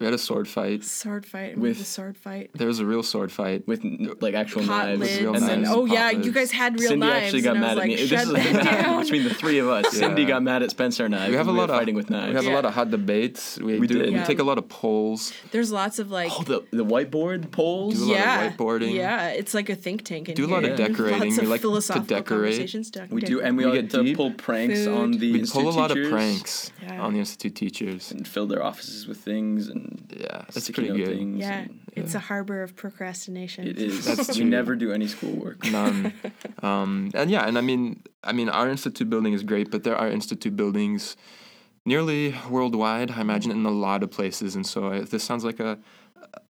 We 0.00 0.04
had 0.06 0.14
a 0.14 0.18
sword 0.18 0.48
fight. 0.48 0.82
sword 0.84 1.24
fight 1.24 1.56
With- 1.56 1.70
with 1.70 1.78
the 1.78 1.84
sword 1.84 2.16
fight 2.16 2.50
There 2.54 2.66
was 2.66 2.80
a 2.80 2.86
real 2.86 3.02
sword 3.02 3.30
fight. 3.30 3.66
with 3.68 3.82
like 4.20 4.34
actual 4.34 4.62
pot 4.66 4.86
knives, 4.86 5.00
lids 5.00 5.20
real 5.20 5.34
and 5.34 5.42
then 5.48 5.64
oh 5.66 5.84
yeah 5.86 6.08
lids. 6.10 6.26
you 6.26 6.32
guys 6.32 6.50
had 6.50 6.80
real 6.80 6.88
Cindy 6.90 7.06
knives 7.06 7.24
actually 7.26 7.42
got 7.42 7.56
mad 7.58 7.64
I 7.64 7.74
was 7.74 7.78
at 7.78 7.86
me. 7.86 7.96
like, 7.96 8.08
This 8.10 8.22
is 8.22 8.28
the 8.28 8.34
thing 8.40 8.52
that 8.54 8.62
that 8.64 8.66
happened 8.66 8.84
down. 8.92 9.02
between 9.04 9.24
the 9.24 9.34
three 9.34 9.58
of 9.58 9.68
us. 9.68 9.88
Cindy 9.96 10.24
got 10.24 10.42
mad 10.42 10.62
at 10.64 10.70
Spencer 10.70 11.04
and 11.04 11.14
I. 11.14 11.28
We 11.30 11.36
have 11.36 11.46
a 11.48 11.52
because 11.52 11.58
lot 11.58 11.70
of 11.70 11.76
fighting 11.78 11.94
with 11.94 12.10
knives. 12.10 12.28
We 12.30 12.34
have 12.34 12.46
a 12.46 12.54
lot 12.54 12.64
of 12.64 12.74
hot 12.74 12.90
debates. 12.90 13.58
We, 13.58 13.78
We 13.78 13.86
do. 13.86 13.98
did. 13.98 14.08
We 14.08 14.14
Yeah. 14.14 14.24
take 14.24 14.40
a 14.40 14.42
lot 14.44 14.58
of 14.58 14.68
polls. 14.68 15.32
there's 15.52 15.70
lots 15.70 15.98
of 16.00 16.10
like 16.10 16.30
oh, 16.34 16.42
the 16.42 16.64
the 16.72 16.84
whiteboard 16.84 17.50
polls. 17.52 17.94
Do 17.94 18.00
a 18.00 18.06
lot 18.06 18.10
of 18.10 18.16
yeah 18.18 18.50
whiteboarding. 18.50 18.92
yeah 18.94 19.28
it's 19.28 19.54
like 19.54 19.68
a 19.70 19.76
think 19.76 20.02
tank 20.04 20.28
in 20.28 20.34
Do 20.34 20.46
a 20.46 20.48
lot 20.48 20.62
here. 20.64 20.72
of 20.72 20.78
decorating. 20.78 21.20
lots 21.20 21.38
We 21.38 21.44
of 21.44 21.50
like 21.50 21.60
to 21.60 22.00
decorate. 22.06 23.10
We 23.10 23.20
do, 23.20 23.40
and 23.40 23.56
we, 23.56 23.64
We 23.66 23.70
like 23.80 23.90
to 23.90 24.14
pull 24.16 24.32
pranks 24.32 24.84
Food. 24.84 24.94
on 24.98 25.10
the 25.12 25.32
We 25.32 25.46
pull 25.46 25.68
a 25.68 25.76
lot 25.82 25.90
of 25.96 26.10
pranks 26.10 26.72
on 26.88 27.12
the 27.12 27.20
institute 27.20 27.54
teachers. 27.54 28.10
and 28.10 28.26
fill 28.26 28.46
their 28.46 28.62
offices 28.62 29.06
with 29.06 29.18
things 29.18 29.68
and 29.68 29.83
Yeah, 30.08 30.44
that's 30.52 30.70
pretty 30.70 30.92
good. 30.92 31.18
yeah 31.38 31.66
and 31.96 32.04
it's 32.04 32.14
a 32.14 32.18
harbor 32.18 32.62
of 32.62 32.74
procrastination 32.76 33.66
it 33.66 33.78
is. 33.78 34.04
That's 34.04 34.28
we 34.28 34.34
true. 34.42 34.44
never 34.44 34.74
do 34.76 34.92
any 34.92 35.06
schoolwork. 35.06 35.64
None. 35.70 36.12
um, 36.62 37.10
and 37.14 37.30
yeah, 37.30 37.46
and 37.46 37.56
I 37.56 37.60
mean, 37.60 38.02
I 38.22 38.32
mean, 38.32 38.48
our 38.48 38.68
institute 38.68 39.08
building 39.08 39.32
is 39.32 39.42
great, 39.42 39.70
but 39.70 39.84
there 39.84 39.96
are 39.96 40.08
institute 40.08 40.56
buildings 40.56 41.16
nearly 41.84 42.34
worldwide. 42.50 43.10
I 43.12 43.20
imagine 43.20 43.50
in 43.50 43.64
a 43.64 43.70
lot 43.70 44.02
of 44.02 44.10
places, 44.10 44.56
and 44.56 44.66
so 44.66 44.92
if 44.92 45.10
this 45.10 45.22
sounds 45.22 45.44
like 45.44 45.60
a 45.60 45.78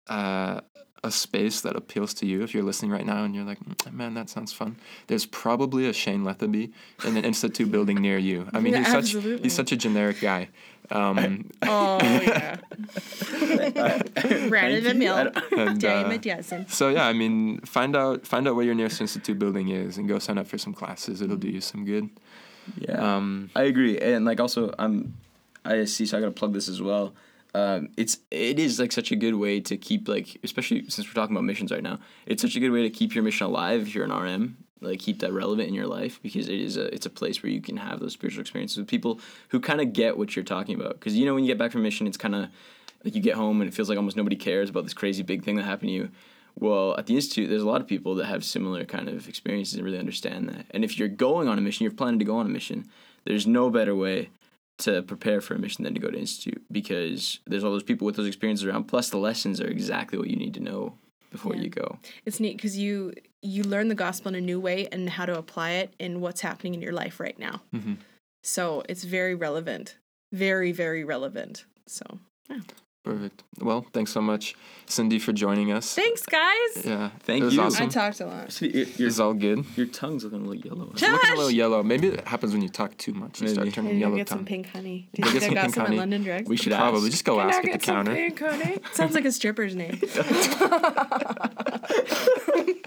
a, 0.09 0.63
a 1.05 1.11
space 1.11 1.61
that 1.63 1.75
appeals 1.75 2.15
to 2.15 2.27
you, 2.27 2.43
if 2.43 2.55
you're 2.55 2.63
listening 2.63 2.91
right 2.93 3.05
now 3.05 3.25
and 3.25 3.35
you're 3.35 3.45
like, 3.45 3.59
"Mm, 3.61 3.93
man, 3.93 4.15
that 4.15 4.29
sounds 4.31 4.53
fun. 4.53 4.77
There's 5.09 5.27
probably 5.27 5.89
a 5.89 5.93
Shane 5.93 6.23
Lethaby 6.23 6.71
in 7.05 7.17
an 7.17 7.25
institute 7.25 7.71
building 7.73 8.01
near 8.01 8.19
you. 8.19 8.49
I 8.53 8.61
mean, 8.61 8.75
he's 8.75 8.91
such 8.91 9.11
he's 9.43 9.55
such 9.55 9.73
a 9.73 9.77
generic 9.77 10.21
guy. 10.21 10.49
Um, 10.91 11.51
oh 11.63 11.99
yeah 12.03 12.57
right 14.49 14.73
in 14.73 14.85
the 14.85 14.91
Thank 14.91 15.03
you. 15.03 15.11
I 15.11 15.23
mill 15.23 15.25
don't- 15.25 15.53
and, 15.59 15.81
dime 15.81 16.07
uh, 16.11 16.15
a 16.15 16.19
dozen 16.19 16.69
So 16.69 16.89
yeah, 16.89 17.07
I 17.07 17.13
mean, 17.13 17.61
find 17.61 17.97
out 17.97 18.27
find 18.27 18.47
out 18.49 18.55
where 18.57 18.65
your 18.65 18.75
nearest 18.75 19.01
institute 19.01 19.39
building 19.39 19.69
is, 19.69 19.99
and 19.99 20.09
go 20.09 20.19
sign 20.19 20.39
up 20.39 20.47
for 20.47 20.59
some 20.59 20.75
classes. 20.75 21.21
It'll 21.23 21.37
do 21.37 21.49
you 21.49 21.61
some 21.61 21.85
good. 21.85 22.11
Yeah. 22.77 23.17
Um, 23.17 23.51
I 23.57 23.63
agree, 23.65 23.99
and 23.99 24.25
like 24.25 24.41
also 24.41 24.75
I'm 24.79 25.15
ISC, 25.65 26.09
so 26.09 26.17
I 26.19 26.21
gotta 26.21 26.33
plug 26.33 26.53
this 26.53 26.69
as 26.69 26.81
well. 26.81 27.13
Um, 27.55 27.91
it's 27.97 28.19
it 28.31 28.59
is 28.59 28.81
like 28.81 28.93
such 28.93 29.13
a 29.13 29.17
good 29.17 29.35
way 29.35 29.61
to 29.61 29.77
keep 29.77 30.09
like 30.09 30.39
especially 30.43 30.89
since 30.89 31.07
we're 31.07 31.15
talking 31.15 31.37
about 31.37 31.45
missions 31.45 31.71
right 31.71 31.83
now. 31.83 31.99
It's 32.27 32.41
such 32.41 32.57
a 32.57 32.61
good 32.61 32.71
way 32.71 32.83
to 32.83 32.91
keep 32.91 33.15
your 33.15 33.25
mission 33.25 33.47
alive 33.47 33.83
if 33.83 33.95
you're 33.95 34.05
an 34.05 34.13
RM. 34.13 34.57
Like 34.81 34.99
keep 34.99 35.21
that 35.21 35.33
relevant 35.33 35.69
in 35.69 35.75
your 35.75 35.87
life 35.87 36.21
because 36.23 36.49
it 36.49 36.61
is 36.61 36.77
a 36.77 36.93
it's 36.93 37.07
a 37.07 37.11
place 37.11 37.43
where 37.43 37.53
you 37.53 37.61
can 37.61 37.77
have 37.77 38.01
those 38.01 38.15
spiritual 38.15 38.41
experiences 38.41 38.79
with 38.79 38.89
people 38.89 39.21
who 39.49 39.61
kind 39.61 39.81
of 39.81 39.93
get 39.93 40.17
what 40.17 40.35
you're 40.35 40.45
talking 40.45 40.75
about. 40.75 40.95
Because 40.95 41.15
you 41.15 41.27
know 41.27 41.35
when 41.35 41.45
you 41.45 41.51
get 41.51 41.59
back 41.59 41.73
from 41.73 41.83
mission, 41.83 42.07
it's 42.07 42.17
kind 42.17 42.35
of 42.35 42.49
like 43.05 43.15
you 43.15 43.21
get 43.21 43.35
home 43.35 43.61
and 43.61 43.69
it 43.69 43.75
feels 43.75 43.89
like 43.89 43.99
almost 43.99 44.17
nobody 44.17 44.37
cares 44.37 44.71
about 44.71 44.85
this 44.85 44.95
crazy 44.95 45.23
big 45.23 45.45
thing 45.45 45.57
that 45.57 45.65
happened 45.65 45.91
to 45.91 45.95
you. 45.95 46.11
Well, 46.59 46.97
at 46.99 47.07
the 47.07 47.15
institute, 47.15 47.49
there's 47.49 47.63
a 47.63 47.69
lot 47.69 47.81
of 47.81 47.87
people 47.87 48.15
that 48.17 48.27
have 48.27 48.45
similar 48.45 48.85
kind 48.85 49.09
of 49.09 49.29
experiences 49.29 49.75
and 49.75 49.85
really 49.85 49.99
understand 49.99 50.49
that. 50.51 50.67
And 50.71 50.85
if 50.85 50.99
you're 50.99 51.09
going 51.09 51.49
on 51.49 51.59
a 51.59 51.61
mission, 51.61 51.85
you're 51.85 51.93
planning 51.93 52.19
to 52.19 52.25
go 52.25 52.37
on 52.37 52.47
a 52.47 52.51
mission. 52.51 52.89
There's 53.25 53.47
no 53.47 53.71
better 53.71 53.95
way 53.95 54.31
to 54.79 55.03
prepare 55.03 55.41
for 55.41 55.55
a 55.55 55.59
mission 55.59 55.85
than 55.85 55.95
to 55.95 56.01
go 56.01 56.11
to 56.11 56.19
institute 56.19 56.63
because 56.71 57.41
there's 57.47 57.63
all 57.65 57.71
those 57.73 57.83
people 57.83 58.05
with 58.05 58.17
those 58.17 58.27
experiences 58.27 58.67
around. 58.67 58.85
Plus, 58.85 59.11
the 59.11 59.19
lessons 59.19 59.61
are 59.61 59.67
exactly 59.69 60.19
what 60.19 60.29
you 60.29 60.37
need 60.37 60.55
to 60.55 60.61
know 60.61 60.99
before 61.31 61.55
Yeah. 61.55 61.63
you 61.63 61.71
go. 61.71 61.99
it's 62.27 62.41
neat 62.41 62.57
because 62.57 62.77
you 62.77 63.13
you 63.45 63.63
learn 63.65 63.89
the 63.89 63.95
gospel 63.95 64.29
in 64.29 64.35
a 64.37 64.41
new 64.41 64.61
way 64.61 64.87
and 64.93 65.09
how 65.09 65.25
to 65.27 65.37
apply 65.37 65.71
it 65.73 65.95
in 65.99 66.21
what's 66.21 66.43
happening 66.43 66.75
in 66.75 66.83
your 66.83 66.93
life 66.93 67.19
right 67.19 67.39
now 67.39 67.63
Mhm. 67.75 67.97
so 68.43 68.83
it's 68.89 69.03
very 69.05 69.35
relevant 69.35 69.97
very 70.31 70.73
very 70.73 71.03
relevant 71.05 71.65
so 71.87 72.05
Perfect. 73.05 73.43
Well, 73.61 73.85
thanks 73.93 74.13
so 74.13 74.21
much, 74.21 74.55
Cindy, 74.87 75.19
for 75.19 75.33
joining 75.33 75.73
us. 75.73 75.93
thanks 75.93 76.25
guys 76.25 76.85
Yeah, 76.85 77.11
Thank 77.25 77.43
it 77.43 77.47
was 77.47 77.55
you. 77.57 77.63
i 77.85 77.89
talked 77.89 78.21
a 78.21 78.27
lot 78.27 78.53
So 78.53 78.65
your, 78.67 78.85
your, 78.87 79.09
It's 79.09 79.19
all 79.19 79.35
good. 79.35 79.65
your 79.77 79.87
tongue's 79.87 80.23
looking 80.23 80.39
a 80.39 80.43
little 80.49 80.55
yellow. 80.65 80.91
It's 80.93 81.03
looking 81.03 81.31
a 81.31 81.35
little 81.35 81.51
yellow. 81.51 81.83
Maybe 81.83 82.07
it 82.09 82.29
happens 82.29 82.53
when 82.53 82.63
you 82.63 82.69
talk 82.69 82.97
too 82.99 83.13
much. 83.13 83.41
You 83.41 83.49
start 83.49 83.73
turning 83.73 83.89
Maybe 83.91 84.01
yellow 84.03 84.15
get 84.17 84.29
some 84.29 84.45
pink 84.45 84.69
honey. 84.69 85.09
Go 85.17 85.25
Do 85.25 85.29
you 85.31 85.35
get 85.35 85.43
think 85.43 85.43
some 85.43 85.51
I 85.51 85.55
got 85.55 85.63
pink 85.63 85.75
some 85.75 85.85
honey. 85.87 85.97
at 85.97 86.01
London 86.01 86.23
Drugs? 86.23 86.49
We 86.49 86.57
should 86.57 86.73
Probably 86.75 87.01
ask. 87.01 87.11
just 87.11 87.25
go 87.25 87.39
Can 87.39 87.49
ask 87.49 87.65
I 87.65 87.71
at 87.73 87.81
the 87.81 87.87
some 87.87 87.95
counter. 87.97 88.15
pink 88.15 88.39
honey? 88.39 88.79
Sounds 88.93 89.15
like 89.17 89.25
a 89.25 89.33
stripper's 89.33 89.75
name. 89.75 90.01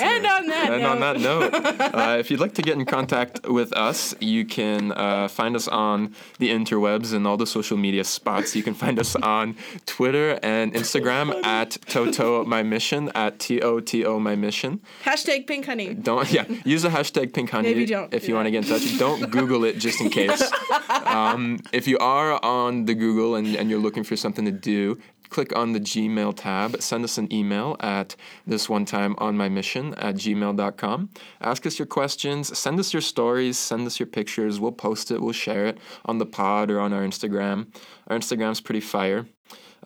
and 0.00 0.26
on 0.26 0.46
that 0.46 0.72
And 0.72 0.82
note, 0.82 0.90
on 0.90 1.00
that 1.00 1.20
note, 1.20 1.54
uh, 1.94 2.16
if 2.18 2.30
you'd 2.30 2.40
like 2.40 2.54
to 2.54 2.62
get 2.62 2.74
in 2.76 2.84
contact 2.84 3.46
with 3.48 3.72
us, 3.72 4.14
you 4.20 4.44
can 4.44 4.92
uh, 4.92 5.28
find 5.28 5.54
us 5.56 5.68
on 5.68 6.14
the 6.38 6.50
interwebs 6.50 7.12
and 7.12 7.26
all 7.26 7.36
the 7.36 7.46
social 7.46 7.76
media 7.76 8.04
spots. 8.04 8.54
You 8.56 8.62
can 8.62 8.74
find 8.74 8.98
us 8.98 9.16
on 9.16 9.56
Twitter 9.86 10.38
and 10.42 10.72
Instagram 10.74 11.44
at 11.44 11.78
Toto 11.86 12.44
My 12.44 12.62
Mission 12.62 13.10
at 13.14 13.38
T 13.38 13.60
O 13.60 13.80
T 13.80 14.04
O 14.04 14.18
My 14.18 14.36
Mission. 14.36 14.80
hashtag 15.04 15.46
pink 15.46 15.66
honey. 15.66 15.94
Don't 15.94 16.30
yeah. 16.32 16.44
Use 16.64 16.82
the 16.82 16.88
hashtag 16.88 17.32
Pink 17.32 17.50
Honey 17.50 17.68
Maybe 17.68 17.86
don't 17.86 18.12
if 18.12 18.22
do 18.22 18.28
you 18.28 18.34
want 18.34 18.46
to 18.46 18.50
get 18.50 18.64
in 18.64 18.70
touch. 18.70 18.98
Don't 18.98 19.30
Google 19.30 19.64
it 19.64 19.78
just 19.78 20.00
in 20.00 20.10
case. 20.10 20.42
Um, 21.08 21.60
if 21.72 21.86
you 21.88 21.98
are 21.98 22.42
on 22.44 22.84
the 22.84 22.94
Google 22.94 23.34
and, 23.34 23.54
and 23.56 23.70
you're 23.70 23.78
looking 23.78 24.04
for 24.04 24.16
something 24.16 24.44
to 24.44 24.50
do, 24.50 24.98
click 25.28 25.56
on 25.56 25.72
the 25.72 25.80
Gmail 25.80 26.34
tab. 26.36 26.80
Send 26.80 27.04
us 27.04 27.18
an 27.18 27.32
email 27.32 27.76
at 27.80 28.16
this 28.46 28.68
one 28.68 28.84
time 28.84 29.14
on 29.18 29.36
my 29.36 29.48
mission 29.48 29.94
at 29.94 30.16
gmail.com. 30.16 31.10
Ask 31.40 31.66
us 31.66 31.78
your 31.78 31.86
questions. 31.86 32.56
Send 32.58 32.78
us 32.78 32.92
your 32.92 33.02
stories. 33.02 33.58
Send 33.58 33.86
us 33.86 33.98
your 33.98 34.06
pictures. 34.06 34.60
We'll 34.60 34.72
post 34.72 35.10
it. 35.10 35.20
We'll 35.20 35.32
share 35.32 35.66
it 35.66 35.78
on 36.04 36.18
the 36.18 36.26
pod 36.26 36.70
or 36.70 36.80
on 36.80 36.92
our 36.92 37.02
Instagram. 37.02 37.68
Our 38.08 38.18
Instagram's 38.18 38.60
pretty 38.60 38.80
fire. 38.80 39.26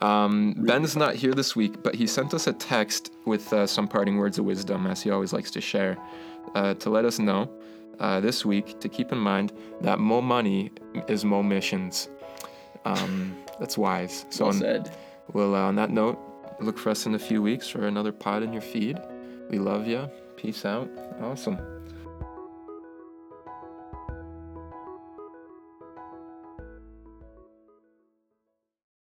Um, 0.01 0.55
Ben's 0.59 0.97
not 0.97 1.14
here 1.14 1.32
this 1.32 1.55
week, 1.55 1.82
but 1.82 1.95
he 1.95 2.07
sent 2.07 2.34
us 2.34 2.47
a 2.47 2.53
text 2.53 3.12
with 3.24 3.53
uh, 3.53 3.66
some 3.66 3.86
parting 3.86 4.16
words 4.16 4.38
of 4.38 4.45
wisdom, 4.45 4.86
as 4.86 5.03
he 5.03 5.11
always 5.11 5.32
likes 5.32 5.51
to 5.53 5.61
share, 5.61 5.97
uh, 6.55 6.74
to 6.74 6.90
let 6.90 7.05
us 7.05 7.18
know 7.18 7.51
uh, 8.01 8.20
this 8.20 8.45
week 8.45 8.80
to 8.80 8.88
keep 8.88 9.12
in 9.12 9.18
mind 9.18 9.53
that 9.80 9.99
more 9.99 10.22
money 10.22 10.72
is 11.09 11.24
more 11.24 11.45
missions. 11.45 12.09
Um, 12.84 13.36
that's 13.61 13.78
wise. 13.78 14.26
So 14.30 14.47
well 14.47 14.55
on, 14.55 14.61
said. 14.61 14.97
Well, 15.33 15.55
uh, 15.55 15.61
on 15.61 15.76
that 15.76 15.91
note, 15.91 16.18
look 16.61 16.78
for 16.78 16.91
us 16.91 17.07
in 17.07 17.14
a 17.14 17.18
few 17.18 17.43
weeks 17.43 17.68
for 17.68 17.87
another 17.87 18.12
pod 18.12 18.43
in 18.43 18.53
your 18.53 18.62
feed. 18.62 18.99
We 19.51 19.59
love 19.59 19.87
you. 19.87 20.09
Peace 20.37 20.64
out. 20.64 20.89
Awesome. 21.20 21.59